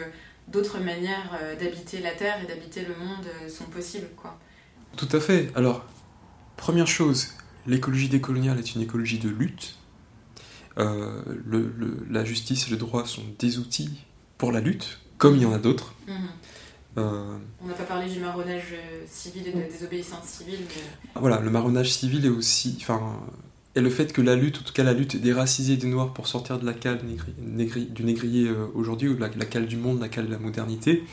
d'autres 0.47 0.79
manières 0.79 1.31
euh, 1.41 1.55
d'habiter 1.55 1.99
la 2.01 2.11
Terre 2.11 2.37
et 2.43 2.47
d'habiter 2.47 2.81
le 2.81 2.95
monde 2.95 3.25
sont 3.49 3.65
possibles. 3.65 4.07
Quoi. 4.17 4.37
Tout 4.97 5.09
à 5.11 5.19
fait. 5.19 5.49
Alors, 5.55 5.85
première 6.57 6.87
chose, 6.87 7.33
l'écologie 7.67 8.09
décoloniale 8.09 8.59
est 8.59 8.75
une 8.75 8.81
écologie 8.81 9.17
de 9.19 9.29
lutte. 9.29 9.77
Euh, 10.77 11.21
le- 11.45 11.71
le- 11.77 12.05
la 12.09 12.25
justice 12.25 12.67
et 12.67 12.71
le 12.71 12.77
droit 12.77 13.05
sont 13.05 13.23
des 13.39 13.59
outils 13.59 13.89
pour 14.37 14.51
la 14.51 14.59
lutte, 14.59 14.99
comme 15.17 15.35
il 15.37 15.41
y 15.43 15.45
en 15.45 15.53
a 15.53 15.57
d'autres. 15.57 15.93
Mhm. 16.07 16.13
Euh, 16.97 17.37
On 17.61 17.67
n'a 17.67 17.73
pas 17.73 17.83
parlé 17.83 18.09
du 18.11 18.19
marronnage 18.19 18.73
euh, 18.73 19.03
civil 19.07 19.47
et 19.47 19.51
de 19.53 19.59
la 19.59 19.67
désobéissance 19.67 20.25
civile, 20.25 20.59
mais 20.61 21.19
voilà, 21.19 21.39
le 21.39 21.49
marronnage 21.49 21.93
civil 21.93 22.25
est 22.25 22.29
aussi, 22.29 22.77
enfin, 22.81 23.19
et 23.75 23.81
le 23.81 23.89
fait 23.89 24.11
que 24.13 24.21
la 24.21 24.35
lutte, 24.35 24.59
en 24.59 24.63
tout 24.63 24.71
cas 24.73 24.83
la 24.83 24.93
lutte 24.93 25.15
des 25.17 25.33
racisés 25.33 25.73
et 25.73 25.77
des 25.77 25.87
noirs 25.87 26.13
pour 26.13 26.27
sortir 26.27 26.57
de 26.59 26.65
la 26.65 26.73
cale 26.73 26.99
négri- 27.05 27.33
négri- 27.41 27.91
du 27.91 28.03
négrier 28.05 28.47
euh, 28.47 28.67
aujourd'hui, 28.73 29.09
ou 29.09 29.15
de 29.15 29.19
la, 29.21 29.29
la 29.29 29.45
cale 29.45 29.67
du 29.67 29.75
monde, 29.77 29.99
la 30.01 30.07
cale 30.09 30.27
de 30.27 30.31
la 30.31 30.39
modernité, 30.39 31.03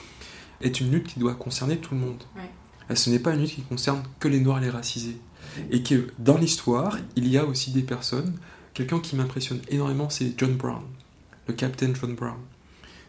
est 0.61 0.81
une 0.81 0.91
lutte 0.93 1.09
qui 1.09 1.19
doit 1.21 1.35
concerner 1.35 1.77
tout 1.79 1.95
le 1.95 2.01
monde. 2.01 2.23
Ouais. 2.37 2.49
Et 2.91 2.95
ce 2.97 3.11
n'est 3.11 3.19
pas 3.21 3.33
une 3.35 3.41
lutte 3.41 3.55
qui 3.55 3.63
concerne 3.63 4.03
que 4.21 4.29
les 4.29 4.39
noirs 4.41 4.59
et 4.59 4.63
les 4.63 4.71
racisés. 4.71 5.17
Et 5.71 5.83
que 5.83 6.07
dans 6.19 6.39
l'histoire, 6.39 6.99
il 7.17 7.27
y 7.29 7.37
a 7.39 7.45
aussi 7.45 7.73
des 7.73 7.83
personnes. 7.83 8.35
Quelqu'un 8.75 9.01
qui 9.01 9.17
m'impressionne 9.17 9.61
énormément, 9.69 10.09
c'est 10.09 10.33
John 10.39 10.55
Brown, 10.55 10.83
le 11.47 11.53
capitaine 11.55 11.95
John 11.95 12.15
Brown. 12.15 12.39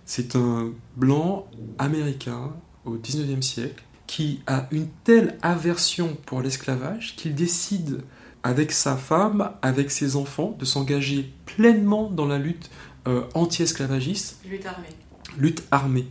C'est 0.05 0.36
un 0.36 0.74
blanc 0.97 1.47
américain 1.78 2.51
au 2.84 2.97
19e 2.97 3.41
siècle 3.41 3.82
qui 4.05 4.41
a 4.45 4.68
une 4.72 4.89
telle 5.05 5.38
aversion 5.41 6.18
pour 6.26 6.41
l'esclavage 6.41 7.16
qu'il 7.16 7.34
décide, 7.34 8.01
avec 8.43 8.74
sa 8.74 8.97
femme, 8.97 9.51
avec 9.61 9.89
ses 9.89 10.18
enfants, 10.18 10.57
de 10.59 10.66
s'engager 10.66 11.32
pleinement 11.45 12.09
dans 12.09 12.26
la 12.26 12.38
lutte 12.38 12.70
euh, 13.07 13.24
anti-esclavagiste, 13.34 14.41
lutte 14.45 14.66
armée. 14.66 14.89
lutte 15.38 15.64
armée. 15.72 16.07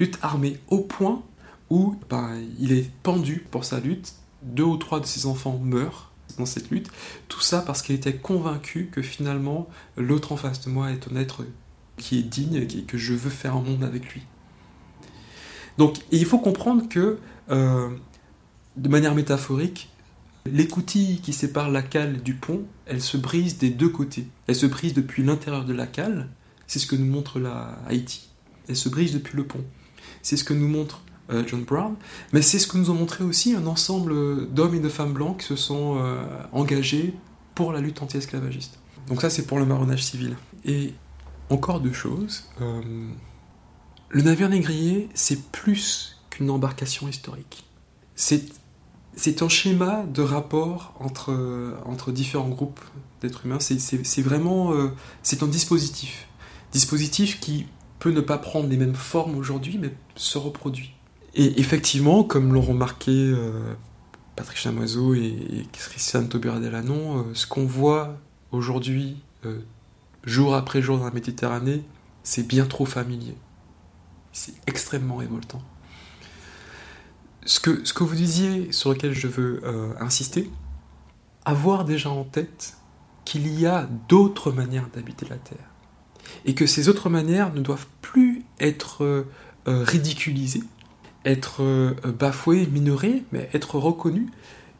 Lutte 0.00 0.18
armée 0.22 0.58
au 0.68 0.78
point 0.78 1.22
où 1.68 1.96
ben, 2.08 2.40
il 2.58 2.72
est 2.72 2.90
pendu 3.02 3.44
pour 3.50 3.66
sa 3.66 3.80
lutte, 3.80 4.14
deux 4.42 4.64
ou 4.64 4.78
trois 4.78 5.00
de 5.00 5.06
ses 5.06 5.26
enfants 5.26 5.60
meurent 5.62 6.13
dans 6.38 6.46
cette 6.46 6.70
lutte, 6.70 6.88
tout 7.28 7.40
ça 7.40 7.60
parce 7.60 7.82
qu'il 7.82 7.94
était 7.94 8.16
convaincu 8.16 8.88
que 8.90 9.02
finalement 9.02 9.68
l'autre 9.96 10.32
en 10.32 10.36
face 10.36 10.64
de 10.64 10.70
moi 10.70 10.90
est 10.90 11.08
un 11.12 11.16
être 11.16 11.44
qui 11.96 12.18
est 12.18 12.22
digne 12.22 12.56
et 12.56 12.82
que 12.82 12.98
je 12.98 13.14
veux 13.14 13.30
faire 13.30 13.54
un 13.56 13.62
monde 13.62 13.84
avec 13.84 14.12
lui. 14.12 14.22
Donc 15.78 15.98
il 16.10 16.24
faut 16.24 16.38
comprendre 16.38 16.88
que, 16.88 17.18
euh, 17.50 17.90
de 18.76 18.88
manière 18.88 19.14
métaphorique, 19.14 19.90
l'écoutille 20.46 21.20
qui 21.20 21.32
sépare 21.32 21.70
la 21.70 21.82
cale 21.82 22.22
du 22.22 22.34
pont, 22.34 22.62
elle 22.86 23.00
se 23.00 23.16
brise 23.16 23.58
des 23.58 23.70
deux 23.70 23.88
côtés. 23.88 24.26
Elle 24.46 24.56
se 24.56 24.66
brise 24.66 24.94
depuis 24.94 25.22
l'intérieur 25.22 25.64
de 25.64 25.72
la 25.72 25.86
cale, 25.86 26.28
c'est 26.66 26.78
ce 26.78 26.86
que 26.86 26.96
nous 26.96 27.06
montre 27.06 27.38
la 27.38 27.78
Haïti. 27.86 28.28
Elle 28.68 28.76
se 28.76 28.88
brise 28.88 29.12
depuis 29.12 29.36
le 29.36 29.44
pont. 29.44 29.64
C'est 30.22 30.36
ce 30.36 30.44
que 30.44 30.54
nous 30.54 30.68
montre 30.68 31.02
John 31.46 31.62
Brown, 31.64 31.94
mais 32.32 32.42
c'est 32.42 32.58
ce 32.58 32.66
que 32.66 32.76
nous 32.76 32.90
ont 32.90 32.94
montré 32.94 33.24
aussi 33.24 33.54
un 33.54 33.66
ensemble 33.66 34.48
d'hommes 34.52 34.74
et 34.74 34.80
de 34.80 34.88
femmes 34.88 35.12
blancs 35.12 35.38
qui 35.40 35.46
se 35.46 35.56
sont 35.56 35.96
euh, 35.98 36.22
engagés 36.52 37.14
pour 37.54 37.72
la 37.72 37.80
lutte 37.80 38.02
anti-esclavagiste. 38.02 38.78
Donc 39.08 39.20
ça, 39.22 39.30
c'est 39.30 39.46
pour 39.46 39.58
le 39.58 39.64
marronnage 39.66 40.02
civil. 40.04 40.36
Et 40.64 40.92
encore 41.50 41.80
deux 41.80 41.92
choses. 41.92 42.44
Euh, 42.60 42.80
le 44.10 44.22
navire 44.22 44.48
négrier, 44.48 45.08
c'est 45.14 45.42
plus 45.50 46.18
qu'une 46.30 46.50
embarcation 46.50 47.08
historique. 47.08 47.64
C'est 48.16 49.42
un 49.42 49.48
schéma 49.48 50.04
de 50.04 50.22
rapport 50.22 50.94
entre, 51.00 52.12
différents 52.12 52.48
groupes 52.48 52.80
d'êtres 53.20 53.46
humains. 53.46 53.60
C'est- 53.60 54.22
vraiment 54.22 54.72
euh, 54.72 54.88
c'est 55.22 55.42
un 55.42 55.46
dispositif. 55.48 56.26
Dispositif 56.72 57.40
qui 57.40 57.66
peut 57.98 58.10
ne 58.10 58.20
pas 58.20 58.38
prendre 58.38 58.68
les 58.68 58.76
mêmes 58.76 58.94
formes 58.94 59.36
aujourd'hui, 59.36 59.78
mais 59.78 59.94
se 60.16 60.38
reproduit. 60.38 60.92
Et 61.34 61.60
effectivement, 61.60 62.22
comme 62.22 62.52
l'ont 62.52 62.62
remarqué 62.62 63.10
euh, 63.10 63.74
Patrick 64.36 64.58
Chamoiseau 64.58 65.14
et, 65.14 65.26
et 65.26 65.66
Christiane 65.72 66.28
Taubira-Delanon, 66.28 67.18
euh, 67.18 67.22
ce 67.34 67.46
qu'on 67.46 67.66
voit 67.66 68.16
aujourd'hui, 68.52 69.16
euh, 69.44 69.60
jour 70.22 70.54
après 70.54 70.80
jour 70.80 70.98
dans 70.98 71.04
la 71.04 71.10
Méditerranée, 71.10 71.82
c'est 72.22 72.46
bien 72.46 72.66
trop 72.66 72.86
familier. 72.86 73.36
C'est 74.32 74.54
extrêmement 74.66 75.16
révoltant. 75.16 75.62
Ce 77.46 77.60
que, 77.60 78.04
vous 78.04 78.14
disiez, 78.14 78.72
sur 78.72 78.90
lequel 78.90 79.12
je 79.12 79.28
veux 79.28 79.60
insister, 80.00 80.50
avoir 81.44 81.84
déjà 81.84 82.08
en 82.08 82.24
tête 82.24 82.78
qu'il 83.26 83.60
y 83.60 83.66
a 83.66 83.86
d'autres 84.08 84.50
manières 84.50 84.88
d'habiter 84.94 85.26
la 85.28 85.36
Terre. 85.36 85.70
et 86.46 86.54
que 86.54 86.64
ces 86.64 86.88
autres 86.88 87.10
manières 87.10 87.52
ne 87.52 87.60
doivent 87.60 87.86
plus 88.00 88.44
être 88.60 89.26
ridiculisées, 89.66 90.64
être 91.24 91.62
euh, 91.62 91.94
bafouées, 92.04 92.66
minorées, 92.66 93.24
mais 93.32 93.48
être 93.54 93.76
reconnues. 93.76 94.28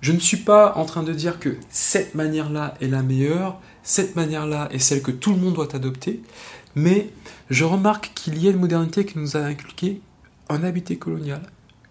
Je 0.01 0.13
ne 0.13 0.19
suis 0.19 0.39
pas 0.39 0.75
en 0.77 0.85
train 0.85 1.03
de 1.03 1.13
dire 1.13 1.39
que 1.41 1.57
cette 1.71 2.15
manière-là 2.15 2.75
est 2.81 2.89
la 2.89 3.03
meilleure, 3.03 3.61
cette 3.83 4.17
manière-là 4.17 4.69
est 4.71 4.79
celle 4.79 5.03
que 5.03 5.11
tout 5.11 5.33
le 5.33 5.39
monde 5.39 5.55
doit 5.55 5.75
adopter, 5.75 6.21
mais 6.75 7.11
je 7.51 7.65
remarque 7.65 8.13
qu'il 8.15 8.43
y 8.43 8.49
a 8.49 8.51
une 8.51 8.59
modernité 8.59 9.07
qui 9.07 9.19
nous 9.19 9.37
a 9.37 9.41
inculqué 9.41 10.01
un 10.49 10.63
habité 10.63 10.97
colonial, 10.97 11.43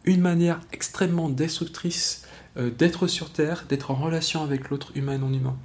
une 0.05 0.21
manière 0.21 0.59
extrêmement 0.71 1.29
destructrice 1.29 2.23
euh, 2.57 2.69
d'être 2.69 3.07
sur 3.07 3.31
Terre, 3.31 3.65
d'être 3.67 3.89
en 3.91 3.95
relation 3.95 4.43
avec 4.43 4.69
l'autre 4.69 4.91
humain 4.95 5.13
et 5.13 5.17
non 5.17 5.33
humain. 5.33 5.57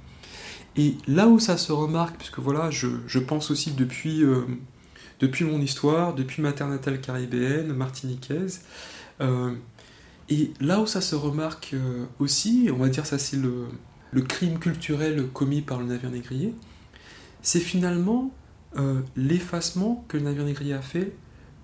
Et 0.75 0.95
là 1.07 1.27
où 1.27 1.39
ça 1.39 1.57
se 1.57 1.71
remarque, 1.71 2.17
puisque 2.17 2.39
voilà, 2.39 2.69
je, 2.71 3.19
pense 3.19 3.51
aussi 3.51 3.71
depuis, 3.71 4.23
euh, 4.23 4.45
depuis 5.19 5.45
mon 5.45 5.61
histoire, 5.61 6.13
depuis 6.13 6.41
ma 6.41 6.51
terre 6.51 6.67
natale 6.67 7.01
caribéenne, 7.01 7.73
martiniquaise, 7.73 8.61
euh, 9.21 9.53
et 10.29 10.51
là 10.61 10.79
où 10.79 10.85
ça 10.85 11.01
se 11.01 11.15
remarque 11.15 11.75
aussi, 12.19 12.69
on 12.71 12.77
va 12.77 12.89
dire 12.89 13.05
ça 13.05 13.17
c'est 13.17 13.37
le, 13.37 13.67
crime 14.21 14.59
culturel 14.59 15.27
commis 15.33 15.61
par 15.61 15.79
le 15.79 15.85
navire 15.85 16.11
négrier, 16.11 16.53
c'est 17.41 17.59
finalement 17.59 18.31
l'effacement 19.15 20.05
que 20.07 20.17
le 20.17 20.23
navire 20.23 20.45
négrier 20.45 20.73
a 20.73 20.81
fait 20.81 21.13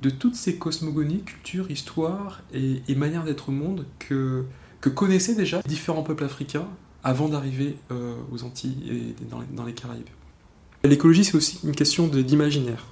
de 0.02 0.10
toutes 0.10 0.36
ces 0.36 0.58
cosmogonies, 0.58 1.24
cultures, 1.24 1.72
histoires 1.72 2.42
et, 2.54 2.96
manières 2.96 3.24
d'être 3.24 3.50
au 3.50 3.52
monde 3.52 3.86
que, 4.00 4.46
connaissaient 4.94 5.34
déjà 5.34 5.64
différents 5.64 6.04
peuples 6.04 6.26
africains 6.26 6.68
avant 7.04 7.28
d'arriver 7.28 7.76
euh, 7.92 8.14
aux 8.32 8.44
Antilles 8.44 8.78
et 8.92 9.26
dans 9.56 9.66
les, 9.66 9.74
Caraïbes. 9.74 10.06
L'écologie, 10.84 11.26
c'est 11.26 11.36
aussi 11.36 11.60
une 11.64 11.72
question 11.72 12.08
d'imaginaire. 12.08 12.86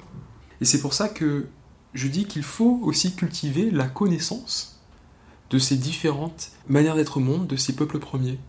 Et 0.63 0.65
c'est 0.65 0.79
pour 0.79 0.93
ça 0.93 1.09
que 1.09 1.47
je 1.93 2.07
dis 2.07 2.23
qu'il 2.23 2.41
faut 2.41 2.79
aussi 2.83 3.17
cultiver 3.17 3.69
la 3.69 3.85
connaissance 3.85 4.79
de 5.49 5.59
ces 5.59 5.75
différentes 5.75 6.51
manières 6.69 6.95
d'être 6.95 7.17
au 7.17 7.19
monde, 7.19 7.47
de 7.47 7.57
ces 7.57 7.75
peuples 7.75 7.99
premiers. 7.99 8.39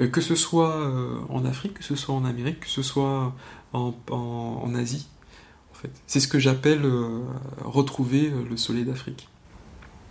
Euh, 0.00 0.08
que 0.08 0.20
ce 0.20 0.34
soit 0.34 0.74
euh, 0.74 1.20
en 1.28 1.44
Afrique, 1.44 1.74
que 1.74 1.84
ce 1.84 1.94
soit 1.94 2.16
en 2.16 2.24
Amérique, 2.24 2.58
que 2.58 2.68
ce 2.68 2.82
soit 2.82 3.32
en 3.72 4.74
Asie. 4.74 5.06
C'est 6.08 6.18
ce 6.18 6.26
que 6.26 6.40
j'appelle 6.40 6.84
euh, 6.84 7.20
retrouver 7.64 8.28
le 8.50 8.56
soleil 8.56 8.84
d'Afrique. 8.84 9.28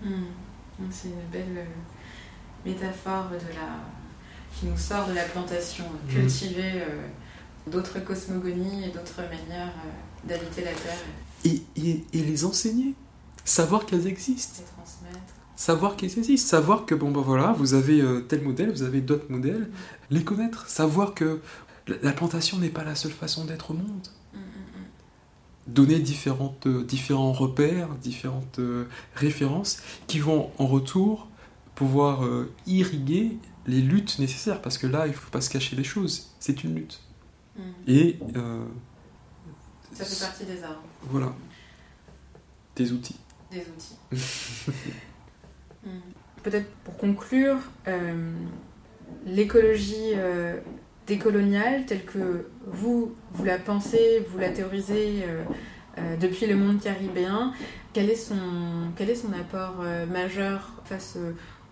Hmm. 0.01 0.31
C'est 0.89 1.09
une 1.09 1.29
belle 1.33 1.65
métaphore 2.65 3.25
de 3.29 3.35
la... 3.35 3.83
qui 4.57 4.67
nous 4.67 4.77
sort 4.77 5.05
de 5.09 5.15
la 5.15 5.25
plantation, 5.25 5.83
hmm. 5.83 6.13
cultiver 6.13 6.85
d'autres 7.67 7.99
cosmogonies 7.99 8.85
et 8.85 8.87
d'autres 8.87 9.23
manières 9.23 9.73
d'habiter 10.23 10.63
la 10.63 10.71
Terre. 10.71 11.03
Et, 11.45 11.61
et, 11.75 12.03
les 12.13 12.45
enseigner, 12.45 12.93
savoir 13.43 13.85
qu'elles 13.85 14.07
existent. 14.07 14.63
Transmettre. 14.77 15.33
Savoir 15.55 15.95
qu'elles 15.95 16.17
existent, 16.17 16.49
savoir 16.49 16.85
que 16.85 16.95
bon 16.95 17.11
ben 17.11 17.21
voilà, 17.21 17.53
vous 17.53 17.73
avez 17.73 18.03
tel 18.27 18.41
modèle, 18.41 18.71
vous 18.71 18.83
avez 18.83 19.01
d'autres 19.01 19.29
modèles, 19.29 19.63
hmm. 19.63 20.13
les 20.13 20.23
connaître, 20.23 20.67
savoir 20.67 21.13
que 21.13 21.39
la 21.87 22.11
plantation 22.11 22.57
n'est 22.57 22.69
pas 22.69 22.83
la 22.83 22.95
seule 22.95 23.11
façon 23.11 23.45
d'être 23.45 23.71
au 23.71 23.73
monde 23.75 24.07
donner 25.67 25.99
différentes, 25.99 26.67
euh, 26.67 26.83
différents 26.83 27.33
repères, 27.33 27.89
différentes 27.95 28.59
euh, 28.59 28.85
références 29.15 29.81
qui 30.07 30.19
vont 30.19 30.51
en 30.57 30.67
retour 30.67 31.27
pouvoir 31.75 32.25
euh, 32.25 32.51
irriguer 32.67 33.37
les 33.67 33.81
luttes 33.81 34.19
nécessaires. 34.19 34.61
Parce 34.61 34.77
que 34.77 34.87
là, 34.87 35.07
il 35.07 35.11
ne 35.11 35.15
faut 35.15 35.29
pas 35.29 35.41
se 35.41 35.49
cacher 35.49 35.75
les 35.75 35.83
choses. 35.83 36.31
C'est 36.39 36.63
une 36.63 36.75
lutte. 36.75 37.01
Mm. 37.57 37.61
Et. 37.87 38.19
Ça 40.03 40.15
fait 40.15 40.25
partie 40.25 40.45
des 40.45 40.63
armes. 40.63 40.83
Voilà. 41.03 41.33
Des 42.75 42.91
outils. 42.91 43.19
Des 43.51 43.61
outils. 43.61 43.97
Mm. 45.83 45.97
Peut-être 46.43 46.69
pour 46.83 46.95
conclure, 46.95 47.57
l'écologie 49.25 50.13
décoloniale 51.07 51.85
telle 51.85 52.05
que 52.05 52.47
vous, 52.67 53.13
vous 53.33 53.43
la 53.43 53.57
pensez, 53.57 54.25
vous 54.29 54.37
la 54.37 54.49
théorisez 54.49 55.23
euh, 55.23 55.43
euh, 55.97 56.15
depuis 56.17 56.45
le 56.45 56.55
monde 56.55 56.79
caribéen, 56.79 57.53
quel 57.93 58.09
est 58.09 58.15
son, 58.15 58.37
quel 58.95 59.09
est 59.09 59.15
son 59.15 59.33
apport 59.33 59.81
euh, 59.81 60.05
majeur 60.05 60.81
face 60.85 61.17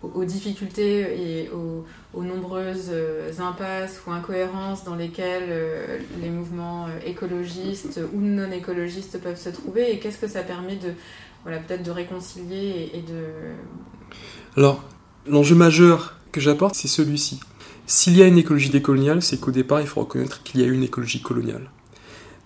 aux, 0.02 0.24
difficultés 0.24 1.00
et 1.00 1.50
aux, 1.50 2.22
nombreuses 2.22 2.90
impasses 3.38 4.00
ou 4.06 4.10
incohérences 4.10 4.84
dans 4.84 4.94
lesquelles 4.94 6.02
les 6.20 6.30
mouvements 6.30 6.86
écologistes 7.06 8.00
ou 8.14 8.20
non 8.20 8.50
écologistes 8.50 9.20
peuvent 9.20 9.40
se 9.40 9.50
trouver 9.50 9.92
et 9.92 9.98
qu'est-ce 9.98 10.18
que 10.18 10.28
ça 10.28 10.42
permet 10.42 10.76
de 10.76 10.92
voilà 11.44 11.58
peut-être 11.58 11.82
de 11.82 11.90
réconcilier 11.90 12.90
et 12.94 13.00
de 13.00 13.24
alors 14.56 14.84
l'enjeu 15.26 15.54
majeur 15.54 16.16
que 16.32 16.40
j'apporte 16.40 16.74
c'est 16.74 16.88
celui-ci 16.88 17.40
s'il 17.90 18.16
y 18.16 18.22
a 18.22 18.26
une 18.28 18.38
écologie 18.38 18.70
décoloniale, 18.70 19.20
c'est 19.20 19.40
qu'au 19.40 19.50
départ, 19.50 19.80
il 19.80 19.88
faut 19.88 19.98
reconnaître 19.98 20.44
qu'il 20.44 20.60
y 20.60 20.62
a 20.62 20.68
une 20.68 20.84
écologie 20.84 21.20
coloniale. 21.20 21.68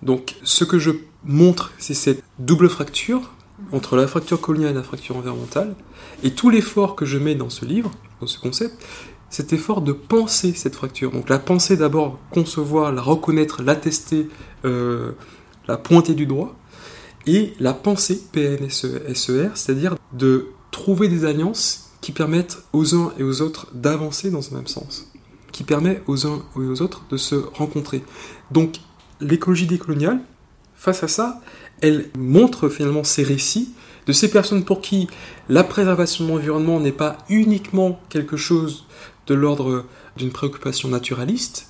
Donc, 0.01 0.37
ce 0.41 0.63
que 0.63 0.79
je 0.79 0.89
montre, 1.23 1.71
c'est 1.77 1.93
cette 1.93 2.23
double 2.39 2.67
fracture 2.67 3.34
entre 3.71 3.95
la 3.95 4.07
fracture 4.07 4.41
coloniale 4.41 4.71
et 4.71 4.75
la 4.75 4.83
fracture 4.83 5.17
environnementale. 5.17 5.75
Et 6.23 6.31
tout 6.31 6.49
l'effort 6.49 6.95
que 6.95 7.05
je 7.05 7.17
mets 7.17 7.35
dans 7.35 7.49
ce 7.49 7.65
livre, 7.65 7.91
dans 8.21 8.27
ce 8.27 8.39
concept, 8.39 8.75
cet 9.29 9.53
effort 9.53 9.81
de 9.81 9.91
penser 9.91 10.53
cette 10.53 10.75
fracture. 10.75 11.11
Donc, 11.11 11.29
la 11.29 11.39
pensée 11.39 11.77
d'abord, 11.77 12.19
concevoir, 12.31 12.91
la 12.91 13.01
reconnaître, 13.01 13.63
l'attester, 13.63 14.29
euh, 14.63 15.11
la 15.67 15.77
pointer 15.77 16.13
du 16.13 16.25
doigt. 16.25 16.55
Et 17.27 17.53
la 17.59 17.73
pensée, 17.73 18.21
PNSER, 18.31 19.49
c'est-à-dire 19.55 19.95
de 20.13 20.47
trouver 20.71 21.07
des 21.07 21.25
alliances 21.25 21.91
qui 22.01 22.11
permettent 22.11 22.59
aux 22.71 22.93
uns 22.93 23.13
et 23.17 23.23
aux 23.23 23.41
autres 23.41 23.67
d'avancer 23.73 24.29
dans 24.29 24.43
ce 24.43 24.53
même 24.53 24.67
sens 24.67 25.11
qui 25.55 25.63
permet 25.63 26.03
aux 26.07 26.27
uns 26.27 26.43
et 26.57 26.59
aux 26.59 26.81
autres 26.81 27.05
de 27.09 27.15
se 27.15 27.35
rencontrer. 27.35 28.03
Donc 28.51 28.75
l'écologie 29.21 29.67
décoloniale, 29.67 30.19
face 30.75 31.01
à 31.01 31.07
ça, 31.07 31.39
elle 31.87 32.09
montre 32.17 32.69
finalement 32.69 33.03
ces 33.03 33.23
récits 33.23 33.73
de 34.05 34.13
ces 34.13 34.29
personnes 34.29 34.65
pour 34.65 34.81
qui 34.81 35.07
la 35.49 35.63
préservation 35.63 36.25
de 36.25 36.29
l'environnement 36.29 36.79
n'est 36.79 36.91
pas 36.91 37.17
uniquement 37.29 37.99
quelque 38.09 38.37
chose 38.37 38.85
de 39.27 39.33
l'ordre 39.33 39.85
d'une 40.15 40.31
préoccupation 40.31 40.89
naturaliste, 40.89 41.69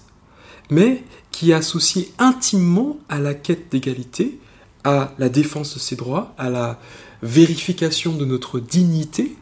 mais 0.70 1.03
qui 1.32 1.51
est 1.51 1.55
associée 1.55 2.11
intimement 2.18 2.97
à 3.07 3.20
la 3.20 3.34
quête 3.34 3.72
d'égalité, 3.72 4.39
à 4.84 5.13
la 5.18 5.30
défense 5.30 5.74
de 5.74 5.80
ses 5.80 5.95
droits, 5.95 6.34
à 6.38 6.49
la 6.49 6.80
vérification 7.24 8.13
de 8.13 8.26
notre 8.26 8.59
dignité, 8.59 9.36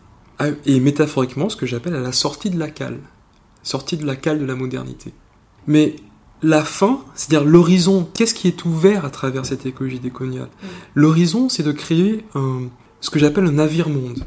et 0.66 0.80
métaphoriquement 0.80 1.50
ce 1.50 1.56
que 1.56 1.66
j'appelle 1.66 1.96
à 1.96 2.02
la 2.02 2.12
sortie 2.12 2.50
de 2.50 2.60
la 2.60 2.70
cale 2.70 3.00
sorti 3.64 3.98
de 3.98 4.06
la 4.06 4.16
cale 4.16 4.40
de 4.40 4.46
la 4.46 4.56
modernité. 4.56 5.14
Mais 5.66 5.96
la 6.44 6.64
fin, 6.64 7.00
c'est-à-dire 7.16 7.48
l'horizon, 7.48 8.08
qu'est-ce 8.14 8.34
qui 8.34 8.48
est 8.48 8.66
ouvert 8.66 9.06
à 9.06 9.10
travers 9.10 9.46
cette 9.46 9.66
écologie 9.66 10.00
décoloniale 10.00 10.50
mm. 10.62 10.68
L'horizon, 10.96 11.50
c'est 11.50 11.64
de 11.64 11.72
créer 11.72 12.26
ce 13.02 13.10
que 13.10 13.20
j'appelle 13.20 13.46
un 13.46 13.54
navire-monde. 13.54 14.26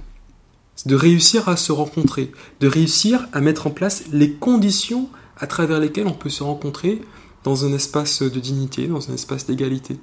C'est 0.75 0.89
de 0.89 0.97
réussir 0.97 1.49
à 1.49 1.57
se 1.57 1.73
rencontrer, 1.73 2.33
de 2.61 2.69
réussir 2.69 3.29
à 3.33 3.41
mettre 3.41 3.67
en 3.67 3.71
place 3.71 4.05
les 4.13 4.33
conditions 4.33 5.09
à 5.39 5.47
travers 5.47 5.81
lesquelles 5.81 6.07
on 6.07 6.13
peut 6.13 6.29
se 6.29 6.43
rencontrer 6.43 7.01
dans 7.45 7.65
un 7.65 7.73
espace 7.73 8.23
de 8.23 8.41
dignité, 8.41 8.87
dans 8.87 9.11
un 9.11 9.15
espace 9.15 9.47
d'égalité. 9.47 9.99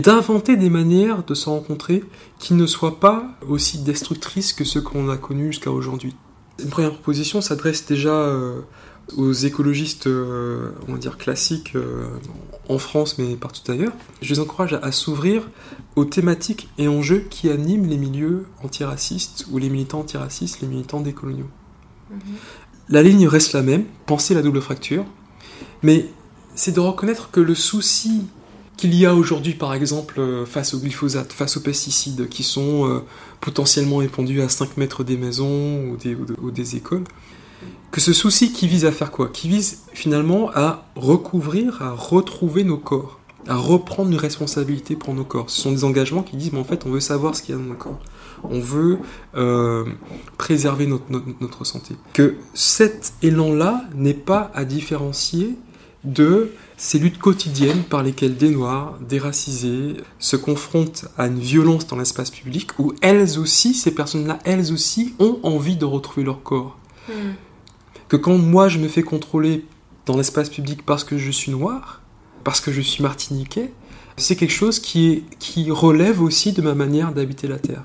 D'inventer 0.00 0.56
des 0.56 0.70
manières 0.70 1.24
de 1.24 1.34
se 1.34 1.48
rencontrer 1.48 2.04
qui 2.38 2.54
ne 2.54 2.66
soient 2.66 3.00
pas 3.00 3.30
aussi 3.48 3.78
destructrices 3.78 4.52
que 4.52 4.64
ceux 4.64 4.80
qu'on 4.80 5.08
a 5.08 5.16
connus 5.16 5.52
jusqu'à 5.52 5.70
aujourd'hui. 5.70 6.14
Une 6.62 6.70
première 6.70 6.92
proposition 6.92 7.40
s'adresse 7.40 7.86
déjà 7.86 8.14
euh, 8.14 8.60
aux 9.14 9.32
écologistes, 9.32 10.06
euh, 10.06 10.72
on 10.88 10.92
va 10.92 10.98
dire 10.98 11.16
classiques 11.16 11.76
euh, 11.76 12.08
en 12.68 12.78
France, 12.78 13.18
mais 13.18 13.36
partout 13.36 13.70
ailleurs. 13.70 13.92
Je 14.20 14.34
les 14.34 14.40
encourage 14.40 14.78
à, 14.82 14.92
s'ouvrir 14.92 15.48
aux 15.94 16.04
thématiques 16.04 16.68
et 16.78 16.88
enjeux 16.88 17.24
qui 17.30 17.48
animent 17.48 17.86
les 17.86 17.98
milieux 17.98 18.46
antiracistes 18.62 19.46
ou 19.50 19.58
les 19.58 19.70
militants 19.70 20.00
antiracistes, 20.00 20.60
les 20.60 20.68
militants 20.68 21.00
décoloniaux. 21.00 21.48
Mhm. 22.10 22.18
La 22.88 23.02
ligne 23.02 23.26
reste 23.26 23.52
la 23.52 23.62
même, 23.62 23.84
penser 24.06 24.34
la 24.34 24.42
double 24.42 24.60
fracture, 24.60 25.04
mais 25.82 26.06
c'est 26.54 26.72
de 26.72 26.80
reconnaître 26.80 27.30
que 27.30 27.40
le 27.40 27.54
souci 27.54 28.22
qu'il 28.76 28.94
y 28.94 29.06
a 29.06 29.14
aujourd'hui, 29.14 29.54
par 29.54 29.72
exemple, 29.72 30.44
face 30.46 30.74
au 30.74 30.78
glyphosate, 30.78 31.32
face 31.32 31.56
aux 31.56 31.60
pesticides 31.60 32.28
qui 32.28 32.42
sont 32.42 33.02
potentiellement 33.40 34.02
épandus 34.02 34.42
à 34.42 34.50
5 34.50 34.76
mètres 34.76 35.02
des 35.02 35.16
maisons 35.16 35.88
ou 35.88 35.96
des, 35.96 36.14
ou 36.14 36.50
des 36.50 36.76
écoles, 36.76 37.04
que 37.90 38.00
ce 38.00 38.12
souci 38.12 38.52
qui 38.52 38.68
vise 38.68 38.84
à 38.84 38.92
faire 38.92 39.10
quoi? 39.10 39.28
Qui 39.28 39.48
vise 39.48 39.84
finalement 39.92 40.50
à 40.54 40.86
recouvrir, 40.96 41.80
à 41.82 41.92
retrouver 41.92 42.64
nos 42.64 42.76
corps, 42.76 43.18
à 43.48 43.56
reprendre 43.56 44.10
une 44.10 44.18
responsabilité 44.18 44.96
pour 44.96 45.14
nos 45.14 45.24
corps. 45.24 45.48
Ce 45.50 45.60
sont 45.60 45.72
des 45.72 45.84
engagements 45.84 46.22
qui 46.22 46.36
disent, 46.36 46.52
mais 46.52 46.58
en 46.58 46.64
fait, 46.64 46.84
on 46.84 46.90
veut 46.90 47.00
savoir 47.00 47.34
ce 47.34 47.42
qu'il 47.42 47.54
y 47.54 47.58
a 47.58 47.60
dans 47.60 47.68
nos 47.68 47.74
corps. 47.74 47.98
On 48.44 48.60
veut 48.60 48.98
euh, 49.34 49.84
préserver 50.36 50.86
notre, 50.86 51.04
notre, 51.40 51.64
santé. 51.64 51.94
Que 52.12 52.36
cet 52.54 53.14
élan-là 53.22 53.84
n'est 53.94 54.14
pas 54.14 54.50
à 54.54 54.64
différencier 54.64 55.56
de 56.04 56.52
ces 56.76 56.98
luttes 56.98 57.18
quotidiennes 57.18 57.82
par 57.82 58.02
lesquelles 58.02 58.36
des 58.36 58.50
Noirs, 58.50 58.98
des 59.00 59.18
racisés, 59.18 59.96
se 60.18 60.36
confrontent 60.36 61.06
à 61.16 61.26
une 61.26 61.38
violence 61.38 61.86
dans 61.86 61.96
l'espace 61.96 62.30
public 62.30 62.78
où 62.78 62.92
elles 63.00 63.38
aussi, 63.38 63.74
ces 63.74 63.92
personnes-là, 63.92 64.38
elles 64.44 64.72
aussi, 64.72 65.14
ont 65.18 65.38
envie 65.42 65.76
de 65.76 65.84
retrouver 65.84 66.24
leur 66.24 66.42
corps. 66.42 66.78
Hmm. 67.08 67.32
Que 68.08 68.16
quand 68.16 68.38
moi 68.38 68.68
je 68.68 68.78
me 68.78 68.88
fais 68.88 69.02
contrôler 69.02 69.64
dans 70.06 70.16
l'espace 70.16 70.48
public 70.48 70.84
parce 70.84 71.04
que 71.04 71.18
je 71.18 71.30
suis 71.30 71.50
noir, 71.50 72.00
parce 72.44 72.60
que 72.60 72.70
je 72.70 72.80
suis 72.80 73.02
martiniquais, 73.02 73.72
c'est 74.16 74.36
quelque 74.36 74.52
chose 74.52 74.78
qui, 74.78 75.08
est, 75.08 75.22
qui 75.38 75.70
relève 75.70 76.22
aussi 76.22 76.52
de 76.52 76.62
ma 76.62 76.74
manière 76.74 77.12
d'habiter 77.12 77.48
la 77.48 77.58
Terre. 77.58 77.82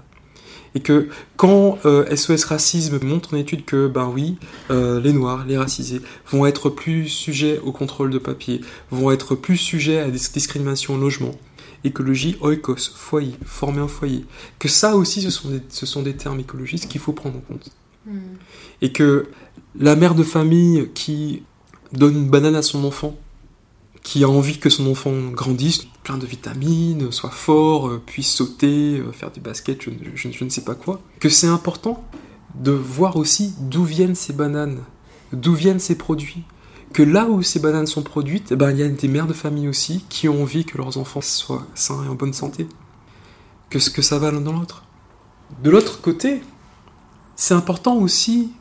Et 0.74 0.80
que 0.80 1.10
quand 1.36 1.80
SOS 1.82 1.86
euh, 1.86 2.48
Racisme 2.48 3.00
montre 3.04 3.34
en 3.34 3.38
étude 3.38 3.66
que, 3.66 3.88
ben 3.88 4.08
oui, 4.08 4.38
euh, 4.70 5.02
les 5.02 5.12
Noirs, 5.12 5.46
les 5.46 5.58
racisés, 5.58 6.02
vont 6.28 6.46
être 6.46 6.70
plus 6.70 7.10
sujets 7.10 7.60
au 7.60 7.74
contrôle 7.74 8.10
de 8.10 8.18
papier, 8.18 8.62
vont 8.90 9.12
être 9.12 9.36
plus 9.36 9.58
sujets 9.58 10.00
à 10.00 10.06
des 10.06 10.12
discriminations 10.12 10.96
au 10.96 10.98
logement, 10.98 11.36
écologie, 11.84 12.38
oikos, 12.40 12.92
foyer, 12.96 13.34
former 13.46 13.82
un 13.82 13.88
foyer, 13.90 14.26
que 14.60 14.70
ça 14.70 14.96
aussi, 14.96 15.22
ce 15.22 15.30
sont 15.30 15.50
des, 15.50 15.62
ce 15.68 15.86
sont 15.86 16.04
des 16.04 16.16
termes 16.16 16.40
écologistes 16.40 16.88
qu'il 16.88 17.02
faut 17.02 17.14
prendre 17.14 17.38
en 17.38 17.42
compte. 17.42 17.70
Hmm. 18.06 18.20
Et 18.82 18.94
que 18.94 19.28
la 19.80 19.96
mère 19.96 20.16
de 20.16 20.24
famille 20.24 20.90
qui 20.94 21.44
donne 21.94 22.16
une 22.16 22.30
banane 22.30 22.56
à 22.56 22.62
son 22.62 22.84
enfant, 22.84 23.16
qui 24.04 24.24
a 24.24 24.30
envie 24.30 24.58
que 24.58 24.70
son 24.70 24.90
enfant 24.90 25.14
grandisse, 25.32 25.86
plein 26.04 26.18
de 26.18 26.26
vitamines, 26.26 27.12
soit 27.12 27.30
fort, 27.30 27.88
euh, 27.88 28.02
puisse 28.04 28.32
sauter, 28.32 29.00
euh, 29.00 29.12
faire 29.12 29.32
du 29.32 29.40
basket, 29.40 29.82
je, 30.16 30.44
ne 30.44 30.50
sais 30.50 30.64
pas 30.64 30.76
quoi, 30.76 31.02
que 31.20 31.30
c'est 31.30 31.48
important 31.48 32.04
de 32.56 32.72
voir 32.72 33.16
aussi 33.16 33.54
d'où 33.60 33.84
viennent 33.84 34.16
ces 34.16 34.34
bananes, 34.34 34.80
d'où 35.32 35.54
viennent 35.54 35.80
ces 35.80 35.98
produits. 35.98 36.44
Que 36.94 37.04
là 37.04 37.26
où 37.26 37.42
ces 37.42 37.60
bananes 37.60 37.88
sont 37.88 38.02
produites, 38.02 38.52
eh 38.52 38.56
ben, 38.58 38.72
il 38.72 38.80
y 38.80 38.84
a 38.84 38.90
des 38.90 39.08
mères 39.08 39.28
de 39.28 39.34
famille 39.34 39.70
aussi 39.70 40.04
qui 40.10 40.28
ont 40.28 40.42
envie 40.42 40.66
que 40.66 40.78
leurs 40.78 40.98
enfants 40.98 41.22
soient 41.22 41.66
sains 41.74 42.04
et 42.04 42.10
en 42.10 42.16
bonne 42.16 42.34
santé. 42.34 42.68
Que 43.70 43.80
ce 43.80 43.90
que 43.90 44.02
ça 44.02 44.20
va 44.20 44.32
l'un 44.32 44.42
dans 44.42 44.52
l'autre. 44.52 44.84
De 45.64 45.70
l'autre 45.70 46.02
côté, 46.02 46.42
c'est 47.38 47.54
important 47.54 47.96
aussi 47.96 48.52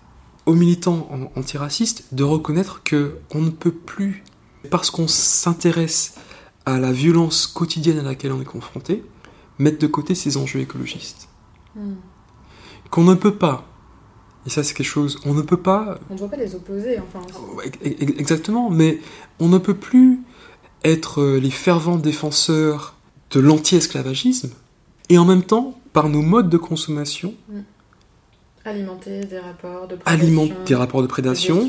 aux 0.50 0.54
militants 0.54 1.08
an- 1.12 1.30
antiracistes 1.38 2.06
de 2.12 2.24
reconnaître 2.24 2.82
que 2.82 3.18
on 3.32 3.40
ne 3.40 3.50
peut 3.50 3.70
plus, 3.70 4.24
parce 4.68 4.90
qu'on 4.90 5.06
s'intéresse 5.06 6.14
à 6.66 6.80
la 6.80 6.90
violence 6.92 7.46
quotidienne 7.46 7.98
à 7.98 8.02
laquelle 8.02 8.32
on 8.32 8.40
est 8.42 8.44
confronté, 8.44 9.04
mettre 9.58 9.78
de 9.78 9.86
côté 9.86 10.16
ces 10.16 10.36
enjeux 10.36 10.58
écologistes. 10.60 11.28
Hmm. 11.76 11.94
Qu'on 12.90 13.04
ne 13.04 13.14
peut 13.14 13.36
pas, 13.36 13.64
et 14.44 14.50
ça 14.50 14.64
c'est 14.64 14.74
quelque 14.74 14.86
chose, 14.88 15.20
on 15.24 15.34
ne 15.34 15.42
peut 15.42 15.56
pas 15.56 15.98
On 16.10 16.14
ne 16.14 16.18
doit 16.18 16.28
pas 16.28 16.36
les 16.36 16.52
opposer, 16.56 16.98
enfin. 16.98 17.24
E- 17.64 18.18
Exactement, 18.18 18.70
mais 18.70 18.98
on 19.38 19.46
ne 19.48 19.58
peut 19.58 19.76
plus 19.76 20.20
être 20.82 21.20
euh, 21.20 21.38
les 21.38 21.50
fervents 21.52 21.96
défenseurs 21.98 22.96
de 23.30 23.38
l'anti-esclavagisme 23.38 24.50
et 25.10 25.16
en 25.18 25.24
même 25.24 25.44
temps, 25.44 25.78
par 25.92 26.08
nos 26.08 26.22
modes 26.22 26.50
de 26.50 26.56
consommation, 26.56 27.34
Alimenter 28.70 29.20
des 29.24 29.38
rapports 29.38 29.88
de 29.88 29.96
alimenter 30.04 30.48
prédation, 30.52 30.64
des 30.66 30.74
rapports 30.74 31.02
de 31.02 31.06
destruction. 31.06 31.68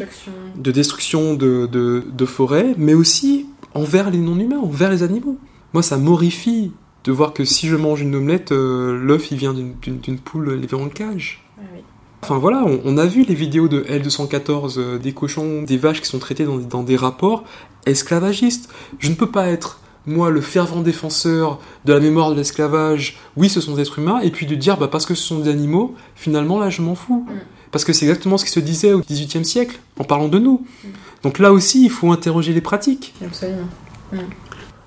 de 0.56 0.72
destruction 0.72 1.34
de, 1.34 1.66
de, 1.72 2.04
de 2.12 2.26
forêts, 2.26 2.74
mais 2.78 2.94
aussi 2.94 3.48
envers 3.74 4.10
les 4.12 4.18
non-humains, 4.18 4.60
envers 4.60 4.92
les 4.92 5.04
animaux. 5.04 5.38
Moi, 5.74 5.82
ça 5.84 5.98
m'horrifie 5.98 6.72
de 7.04 7.12
voir 7.12 7.34
que 7.34 7.44
si 7.46 7.68
je 7.68 7.76
mange 7.76 8.02
une 8.02 8.14
omelette, 8.16 8.52
euh, 8.52 8.98
l'œuf 9.02 9.32
il 9.32 9.38
vient 9.38 9.54
d'une- 9.54 10.20
poule 10.20 10.52
élevée 10.54 10.76
en 10.78 10.90
cage. 10.90 11.44
Ah 11.58 11.62
oui. 11.74 11.80
Enfin 12.24 12.38
voilà, 12.38 12.64
on, 12.66 12.80
on 12.86 12.98
a 12.98 13.08
vu 13.08 13.24
les 13.24 13.34
vidéos 13.34 13.68
de 13.68 13.82
L214 13.82 14.76
euh, 14.78 14.98
des 15.00 15.12
cochons, 15.14 15.64
des 15.64 15.78
vaches 15.78 16.02
qui 16.02 16.08
sont 16.08 16.20
traitées 16.20 16.46
dans, 16.46 16.58
dans 16.58 16.84
des 16.84 16.96
rapports 16.96 17.44
esclavagistes. 17.88 18.70
Je 19.00 19.10
ne 19.10 19.16
peux 19.16 19.32
pas 19.32 19.48
être, 19.48 19.80
moi, 20.06 20.30
le 20.30 20.42
fervent 20.42 20.82
défenseur 20.82 21.60
de 21.86 21.94
la 21.94 22.00
mémoire 22.00 22.32
de 22.32 22.36
l'esclavage. 22.36 23.18
Oui, 23.38 23.50
ce 23.50 23.62
sont 23.62 23.76
des 23.76 23.82
êtres 23.82 24.00
humains, 24.00 24.20
et 24.20 24.32
puis 24.32 24.46
de 24.46 24.56
dire, 24.56 24.78
bah, 24.78 24.88
parce 24.88 25.06
que 25.06 25.16
ce 25.16 25.24
sont 25.24 25.40
des 25.40 25.50
animaux, 25.50 25.96
finalement, 26.16 26.60
là, 26.60 26.70
je 26.70 26.82
m'en 26.82 26.96
fous. 26.96 27.26
Mm. 27.28 27.40
Parce 27.72 27.86
que 27.86 27.94
c'est 27.94 28.06
exactement 28.06 28.38
ce 28.38 28.46
qui 28.46 28.52
se 28.52 28.60
disait 28.60 28.94
au 28.94 29.02
XVIIIe 29.02 29.46
siècle, 29.46 29.80
en 30.00 30.04
parlant 30.04 30.28
de 30.28 30.40
nous. 30.40 30.66
Mm. 30.84 30.88
Donc 31.24 31.40
là 31.40 31.52
aussi, 31.52 31.86
il 31.86 31.92
faut 31.92 32.12
interroger 32.12 32.54
les 32.54 32.62
pratiques. 32.62 33.14
Absolument. 33.24 33.68
Mm. 34.12 34.18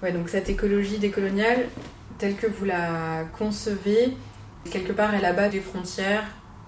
Ouais, 0.02 0.12
donc 0.12 0.28
cette 0.28 0.50
écologie 0.50 0.98
décoloniale, 0.98 1.68
telle 2.18 2.36
que 2.36 2.46
vous 2.46 2.64
la 2.64 3.24
concevez, 3.38 4.16
quelque 4.70 4.92
part 4.92 5.14
elle 5.14 5.24
abat 5.24 5.48
des 5.48 5.60
frontières 5.60 6.24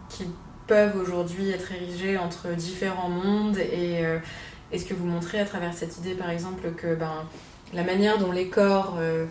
qui 0.09 0.25
peuvent 0.67 0.97
aujourd'hui 1.01 1.51
être 1.51 1.73
érigées 1.73 2.19
entre 2.19 2.49
différents 2.57 3.09
mondes 3.09 3.59
et 3.59 4.05
euh, 4.05 4.19
est-ce 4.73 4.85
que 4.85 4.95
vous 4.95 5.07
montrez 5.07 5.39
à 5.39 5.45
travers 5.45 5.75
cette 5.75 5.99
idée 5.99 6.15
par 6.15 6.31
exemple 6.31 6.73
que 6.77 6.95
ben, 6.95 7.25
la 7.75 7.83
manière 7.83 8.19
dont 8.19 8.33
les 8.33 8.49
corps 8.49 8.97
euh, 8.99 9.27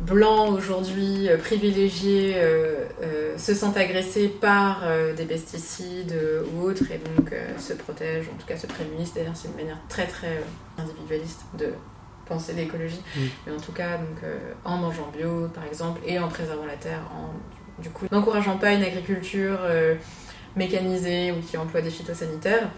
blancs 0.00 0.52
aujourd'hui 0.52 1.28
euh, 1.28 1.36
privilégiés 1.36 2.34
euh, 2.36 3.36
se 3.36 3.54
sentent 3.54 3.76
agressés 3.76 4.28
par 4.28 4.82
des 5.16 5.24
pesticides 5.24 6.14
ou 6.52 6.62
autres 6.62 6.84
et 6.90 6.98
donc 6.98 7.34
se 7.58 7.74
protègent, 7.74 8.28
en 8.34 8.38
tout 8.38 8.46
cas 8.46 8.56
se 8.56 8.66
prémunissent. 8.66 9.14
D'ailleurs, 9.14 9.36
c'est 9.36 9.48
une 9.48 9.56
manière 9.56 9.78
très 9.88 10.06
très 10.06 10.42
individualiste 10.78 11.42
de 11.58 11.72
penser 12.26 12.52
l'écologie, 12.52 13.00
mais 13.46 13.52
en 13.52 13.60
tout 13.60 13.72
cas 13.72 13.96
donc 13.96 14.22
euh, 14.24 14.36
en 14.64 14.76
mangeant 14.76 15.10
bio 15.16 15.48
par 15.48 15.64
exemple 15.64 16.00
et 16.06 16.18
en 16.18 16.28
préservant 16.28 16.66
la 16.66 16.74
terre, 16.74 17.00
en 17.12 17.32
du 17.82 17.90
coup 17.90 18.06
n'encourageant 18.10 18.58
pas 18.58 18.72
une 18.72 18.82
agriculture 18.82 19.58
euh, 19.62 19.94
mécanisée 20.56 21.32
ou 21.32 21.40
qui 21.40 21.56
emploie 21.56 21.82
des 21.82 21.90
phytosanitaires, 21.90 22.68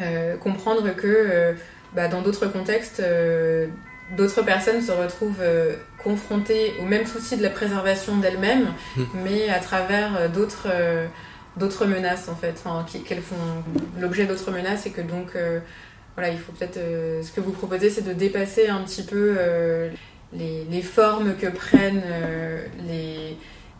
euh, 0.00 0.36
comprendre 0.36 0.94
que 0.94 1.54
bah, 1.94 2.08
dans 2.08 2.20
d'autres 2.22 2.46
contextes, 2.46 3.02
d'autres 4.16 4.42
personnes 4.42 4.80
se 4.80 4.92
retrouvent 4.92 5.40
euh, 5.40 5.74
confrontées 6.02 6.74
au 6.80 6.84
même 6.84 7.06
souci 7.06 7.36
de 7.36 7.42
la 7.42 7.50
préservation 7.50 8.16
d'elles-mêmes, 8.18 8.72
Mm. 8.96 9.02
mais 9.24 9.48
à 9.48 9.58
travers 9.58 10.16
euh, 10.16 10.28
d'autres 10.28 10.68
euh, 10.70 11.06
d'autres 11.56 11.86
menaces 11.86 12.28
en 12.28 12.36
fait, 12.36 12.54
enfin, 12.64 12.84
qu'elles 13.04 13.22
font 13.22 13.34
l'objet 13.98 14.26
d'autres 14.26 14.50
menaces 14.50 14.86
et 14.86 14.90
que 14.90 15.00
donc 15.00 15.34
euh, 15.34 15.58
voilà, 16.14 16.30
il 16.30 16.38
faut 16.38 16.52
peut-être 16.52 16.78
ce 17.22 17.30
que 17.32 17.40
vous 17.40 17.52
proposez, 17.52 17.88
c'est 17.90 18.02
de 18.06 18.12
dépasser 18.12 18.68
un 18.68 18.80
petit 18.82 19.02
peu 19.02 19.36
les, 20.32 20.64
les 20.64 20.82
formes 20.82 21.34
que 21.36 21.46
prennent 21.46 22.02
les, 22.86 23.36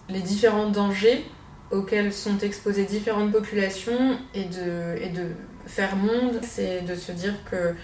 les 0.08 0.20
différents 0.20 0.68
dangers 0.68 1.24
auxquels 1.70 2.12
sont 2.12 2.38
exposées 2.38 2.84
différentes 2.84 3.32
populations 3.32 4.18
et 4.34 4.44
de, 4.44 5.02
et 5.02 5.08
de 5.08 5.22
faire 5.66 5.96
monde, 5.96 6.40
c'est 6.42 6.82
de 6.82 6.94
se 6.94 7.12
dire 7.12 7.34
que 7.50 7.74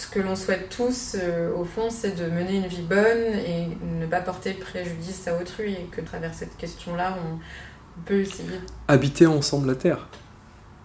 ce 0.00 0.06
que 0.06 0.20
l'on 0.20 0.36
souhaite 0.36 0.68
tous, 0.68 1.16
euh, 1.16 1.52
au 1.54 1.64
fond, 1.64 1.90
c'est 1.90 2.12
de 2.14 2.30
mener 2.30 2.56
une 2.56 2.66
vie 2.68 2.82
bonne 2.82 3.34
et 3.34 3.66
ne 4.00 4.06
pas 4.06 4.20
porter 4.20 4.52
préjudice 4.54 5.26
à 5.26 5.40
autrui. 5.40 5.72
Et 5.72 5.88
que 5.90 6.00
à 6.00 6.04
travers 6.04 6.34
cette 6.34 6.56
question-là, 6.56 7.18
on, 7.24 7.34
on 7.34 8.02
peut 8.04 8.20
essayer 8.20 8.48
Habiter 8.86 9.26
ensemble 9.26 9.66
la 9.66 9.74
Terre. 9.74 10.08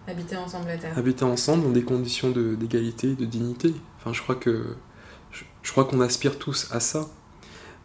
d'habiter 0.07 0.36
ensemble 0.36 0.68
la 0.68 0.78
Terre. 0.78 0.97
habiter 0.97 1.26
ensemble 1.26 1.64
dans 1.64 1.70
des 1.70 1.84
conditions 1.84 2.32
de- 2.32 2.55
d'égalité, 2.55 3.14
de, 3.14 3.26
dignité. 3.26 3.74
Enfin, 3.99 4.14
je 4.14 4.22
crois 4.24 4.36
que 4.36 4.76
je, 5.32 5.43
je 5.61 5.72
crois 5.72 5.86
qu'on 5.86 6.01
aspire 6.01 6.39
tous 6.39 6.68
à 6.72 6.80
ça, 6.80 7.07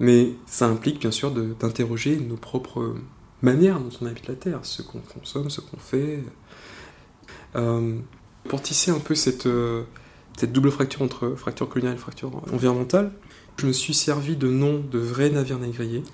mais 0.01 0.33
ça 0.47 0.67
implique 0.67 0.99
bien 0.99 1.11
sûr 1.11 1.31
de- 1.31 1.55
d'interroger 1.61 2.17
nos 2.17 2.37
propres 2.37 2.95
manières 3.43 3.79
dont 3.81 3.91
on 4.01 4.07
habite 4.07 4.29
la 4.29 4.35
terre, 4.35 4.61
ce 4.63 4.81
qu'on 4.83 5.01
consomme, 5.01 5.51
ce 5.51 5.61
qu'on 5.61 5.77
fait. 5.79 6.21
Euh, 7.57 7.99
pour 8.49 8.63
tisser 8.63 8.91
un 8.91 8.99
peu 8.99 9.15
cette 9.15 9.47
euh, 9.47 9.85
cette 10.39 10.53
double 10.53 10.71
fracture 10.71 11.03
entre 11.03 11.35
fracture 11.37 11.69
coloniale 11.69 11.97
et 11.97 11.99
fracture 11.99 12.31
environnementale, 12.53 13.11
je 13.57 13.67
me 13.67 13.73
suis 13.73 13.93
servi 13.93 14.37
de 14.37 14.47
noms 14.47 14.79
de 14.79 14.99
vrais 15.01 15.31
navires 15.31 15.59
négriers 15.59 16.05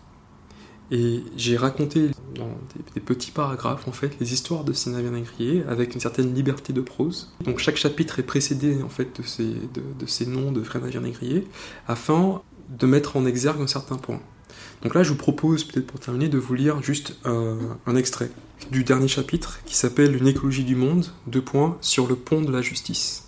et 0.90 1.22
j'ai 1.36 1.58
raconté 1.58 2.10
dans 2.34 2.56
des, 2.94 3.00
petits 3.00 3.30
paragraphes 3.30 3.86
en 3.86 3.92
fait 3.92 4.16
les 4.20 4.32
histoires 4.32 4.64
de 4.64 4.72
ces 4.72 4.88
navires 4.88 5.12
négriers 5.12 5.62
avec 5.68 5.94
une 5.94 6.00
certaine 6.00 6.34
liberté 6.34 6.72
de 6.72 6.80
prose. 6.80 7.34
Donc 7.44 7.58
chaque 7.58 7.76
chapitre 7.76 8.18
est 8.18 8.22
précédé 8.22 8.82
en 8.82 8.88
fait 8.88 9.20
de 9.20 9.26
ces, 9.26 9.44
de, 9.44 10.06
ces 10.06 10.24
noms 10.24 10.52
de 10.52 10.60
vrais 10.60 10.80
navires 10.80 11.02
négriers 11.02 11.46
afin 11.86 12.40
de 12.70 12.86
mettre 12.86 13.18
en 13.18 13.26
exergue 13.26 13.60
un 13.60 13.66
certain 13.66 13.96
point. 13.96 14.20
Donc 14.82 14.94
là 14.94 15.02
je 15.02 15.10
vous 15.10 15.18
propose 15.18 15.64
peut-être 15.64 15.86
pour 15.86 16.00
terminer 16.00 16.28
de 16.28 16.38
vous 16.38 16.54
lire 16.54 16.82
juste 16.82 17.18
un 17.24 17.96
extrait 17.96 18.30
du 18.70 18.84
dernier 18.84 19.08
chapitre 19.08 19.60
qui 19.66 19.76
s'appelle 19.76 20.16
Une 20.16 20.28
écologie 20.28 20.64
du 20.64 20.76
monde, 20.76 21.06
deux 21.26 21.42
points, 21.42 21.76
sur 21.82 22.06
le 22.06 22.16
pont 22.16 22.40
de 22.40 22.50
la 22.50 22.62
justice. 22.62 23.23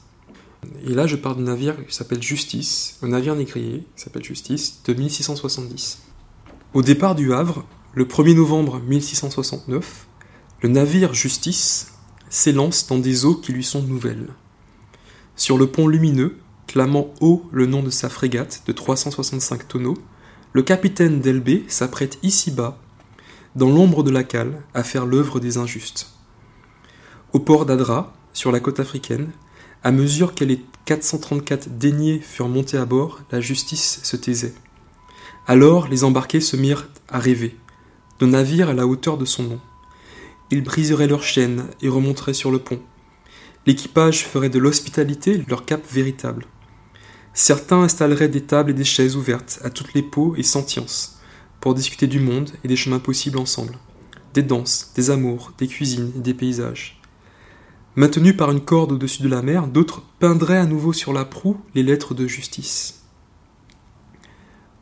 Et 0.84 0.94
là 0.94 1.06
je 1.06 1.16
parle 1.16 1.36
d'un 1.36 1.50
navire 1.50 1.74
qui 1.86 1.94
s'appelle 1.94 2.22
Justice, 2.22 2.98
un 3.02 3.08
navire 3.08 3.34
négrier 3.34 3.86
qui 3.96 4.02
s'appelle 4.02 4.24
Justice 4.24 4.80
de 4.84 4.94
1670. 4.94 6.02
Au 6.74 6.82
départ 6.82 7.14
du 7.14 7.32
Havre, 7.32 7.64
le 7.94 8.04
1er 8.04 8.34
novembre 8.34 8.80
1669, 8.80 10.06
le 10.62 10.68
navire 10.68 11.14
Justice 11.14 11.92
s'élance 12.28 12.86
dans 12.86 12.98
des 12.98 13.24
eaux 13.24 13.36
qui 13.36 13.52
lui 13.52 13.64
sont 13.64 13.82
nouvelles. 13.82 14.28
Sur 15.36 15.58
le 15.58 15.66
pont 15.66 15.88
lumineux, 15.88 16.36
clamant 16.66 17.12
haut 17.20 17.44
le 17.52 17.66
nom 17.66 17.82
de 17.82 17.90
sa 17.90 18.08
frégate 18.08 18.62
de 18.66 18.72
365 18.72 19.68
tonneaux, 19.68 19.96
le 20.52 20.62
capitaine 20.62 21.20
d'Elbé 21.20 21.64
s'apprête 21.68 22.18
ici-bas, 22.22 22.78
dans 23.54 23.70
l'ombre 23.70 24.02
de 24.02 24.10
la 24.10 24.24
cale, 24.24 24.62
à 24.74 24.82
faire 24.82 25.06
l'œuvre 25.06 25.40
des 25.40 25.58
injustes. 25.58 26.12
Au 27.32 27.40
port 27.40 27.66
d'Adra, 27.66 28.14
sur 28.32 28.52
la 28.52 28.60
côte 28.60 28.80
africaine, 28.80 29.30
À 29.86 29.92
mesure 29.92 30.34
que 30.34 30.42
les 30.42 30.60
434 30.86 31.78
daignés 31.78 32.18
furent 32.18 32.48
montés 32.48 32.76
à 32.76 32.84
bord, 32.84 33.20
la 33.30 33.40
justice 33.40 34.00
se 34.02 34.16
taisait. 34.16 34.52
Alors 35.46 35.86
les 35.86 36.02
embarqués 36.02 36.40
se 36.40 36.56
mirent 36.56 36.88
à 37.08 37.20
rêver, 37.20 37.56
de 38.18 38.26
navire 38.26 38.68
à 38.68 38.74
la 38.74 38.88
hauteur 38.88 39.16
de 39.16 39.24
son 39.24 39.44
nom. 39.44 39.60
Ils 40.50 40.64
briseraient 40.64 41.06
leurs 41.06 41.22
chaînes 41.22 41.68
et 41.82 41.88
remonteraient 41.88 42.34
sur 42.34 42.50
le 42.50 42.58
pont. 42.58 42.80
L'équipage 43.64 44.26
ferait 44.26 44.48
de 44.48 44.58
l'hospitalité 44.58 45.44
leur 45.46 45.64
cap 45.64 45.86
véritable. 45.88 46.46
Certains 47.32 47.82
installeraient 47.82 48.26
des 48.26 48.42
tables 48.42 48.72
et 48.72 48.74
des 48.74 48.82
chaises 48.82 49.14
ouvertes 49.14 49.60
à 49.62 49.70
toutes 49.70 49.94
les 49.94 50.02
peaux 50.02 50.34
et 50.34 50.42
sentiences, 50.42 51.20
pour 51.60 51.74
discuter 51.74 52.08
du 52.08 52.18
monde 52.18 52.50
et 52.64 52.66
des 52.66 52.74
chemins 52.74 52.98
possibles 52.98 53.38
ensemble, 53.38 53.78
des 54.34 54.42
danses, 54.42 54.90
des 54.96 55.10
amours, 55.10 55.52
des 55.58 55.68
cuisines 55.68 56.10
et 56.16 56.22
des 56.22 56.34
paysages. 56.34 57.00
Maintenus 57.96 58.36
par 58.36 58.50
une 58.50 58.60
corde 58.60 58.92
au-dessus 58.92 59.22
de 59.22 59.28
la 59.28 59.40
mer, 59.40 59.66
d'autres 59.68 60.02
peindraient 60.18 60.58
à 60.58 60.66
nouveau 60.66 60.92
sur 60.92 61.14
la 61.14 61.24
proue 61.24 61.56
les 61.74 61.82
lettres 61.82 62.12
de 62.12 62.26
justice. 62.26 63.02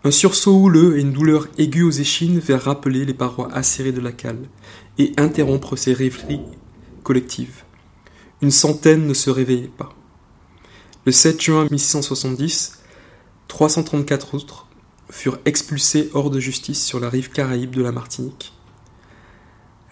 Un 0.03 0.11
sursaut 0.11 0.57
houleux 0.57 0.99
et 0.99 1.01
une 1.01 1.13
douleur 1.13 1.47
aiguë 1.57 1.85
aux 1.85 1.93
échines 1.93 2.41
vers 2.41 2.65
rappeler 2.65 3.05
les 3.05 3.15
parois 3.15 3.53
acérées 3.55 3.93
de 3.93 4.01
la 4.01 4.11
cale 4.11 4.49
et 4.99 5.13
interrompre 5.17 5.77
ces 5.77 5.95
rêveries 5.95 6.41
collectives. 7.05 7.63
Une 8.43 8.51
centaine 8.51 9.07
ne 9.07 9.15
se 9.15 9.31
réveillait 9.31 9.71
pas. 9.79 9.95
Le 11.07 11.13
7 11.13 11.41
juin 11.41 11.69
1670, 11.71 12.81
334 13.47 14.35
autres 14.35 14.67
furent 15.09 15.39
expulsés 15.45 16.11
hors 16.15 16.31
de 16.31 16.41
justice 16.41 16.85
sur 16.85 16.99
la 16.99 17.09
rive 17.09 17.31
caraïbe 17.31 17.77
de 17.77 17.83
la 17.83 17.93
Martinique. 17.93 18.53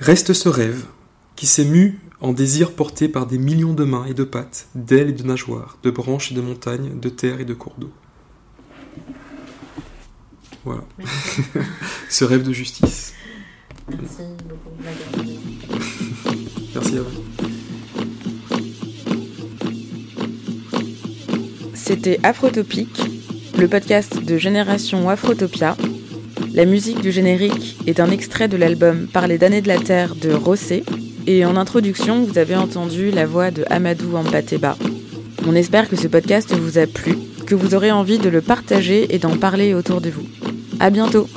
Reste 0.00 0.32
ce 0.32 0.48
rêve, 0.48 0.86
qui 1.36 1.46
s'est 1.46 1.64
en 2.22 2.32
désir 2.32 2.72
porté 2.72 3.08
par 3.08 3.26
des 3.26 3.36
millions 3.36 3.74
de 3.74 3.82
mains 3.82 4.06
et 4.06 4.14
de 4.14 4.22
pattes, 4.22 4.68
d'ailes 4.76 5.10
et 5.10 5.12
de 5.12 5.24
nageoires, 5.24 5.76
de 5.82 5.90
branches 5.90 6.30
et 6.30 6.34
de 6.36 6.40
montagnes, 6.40 6.98
de 6.98 7.08
terre 7.08 7.40
et 7.40 7.44
de 7.44 7.52
cours 7.52 7.74
d'eau. 7.76 7.90
Voilà. 10.64 10.84
Ce 12.08 12.24
rêve 12.24 12.44
de 12.44 12.52
justice. 12.52 13.12
Merci 13.90 14.22
beaucoup. 14.48 14.70
Merci 16.74 16.98
à 16.98 17.02
vous. 17.02 17.24
C'était 21.74 22.20
Afrotopique, 22.22 23.02
le 23.58 23.66
podcast 23.66 24.22
de 24.22 24.38
Génération 24.38 25.08
Afrotopia. 25.08 25.76
La 26.54 26.66
musique 26.66 27.00
du 27.00 27.10
générique 27.10 27.78
est 27.88 27.98
un 27.98 28.12
extrait 28.12 28.46
de 28.46 28.56
l'album 28.56 29.08
Parler 29.08 29.38
d'années 29.38 29.62
de 29.62 29.68
la 29.68 29.78
Terre 29.78 30.14
de 30.14 30.32
Rossé. 30.32 30.84
Et 31.26 31.44
en 31.44 31.56
introduction, 31.56 32.22
vous 32.22 32.38
avez 32.38 32.56
entendu 32.56 33.10
la 33.10 33.26
voix 33.26 33.50
de 33.50 33.64
Amadou 33.70 34.16
Ampateba. 34.16 34.76
On 35.46 35.54
espère 35.54 35.88
que 35.88 35.96
ce 35.96 36.08
podcast 36.08 36.52
vous 36.54 36.78
a 36.78 36.86
plu, 36.86 37.16
que 37.46 37.54
vous 37.54 37.74
aurez 37.74 37.92
envie 37.92 38.18
de 38.18 38.28
le 38.28 38.40
partager 38.40 39.14
et 39.14 39.18
d'en 39.18 39.36
parler 39.36 39.72
autour 39.74 40.00
de 40.00 40.10
vous. 40.10 40.26
À 40.80 40.90
bientôt! 40.90 41.28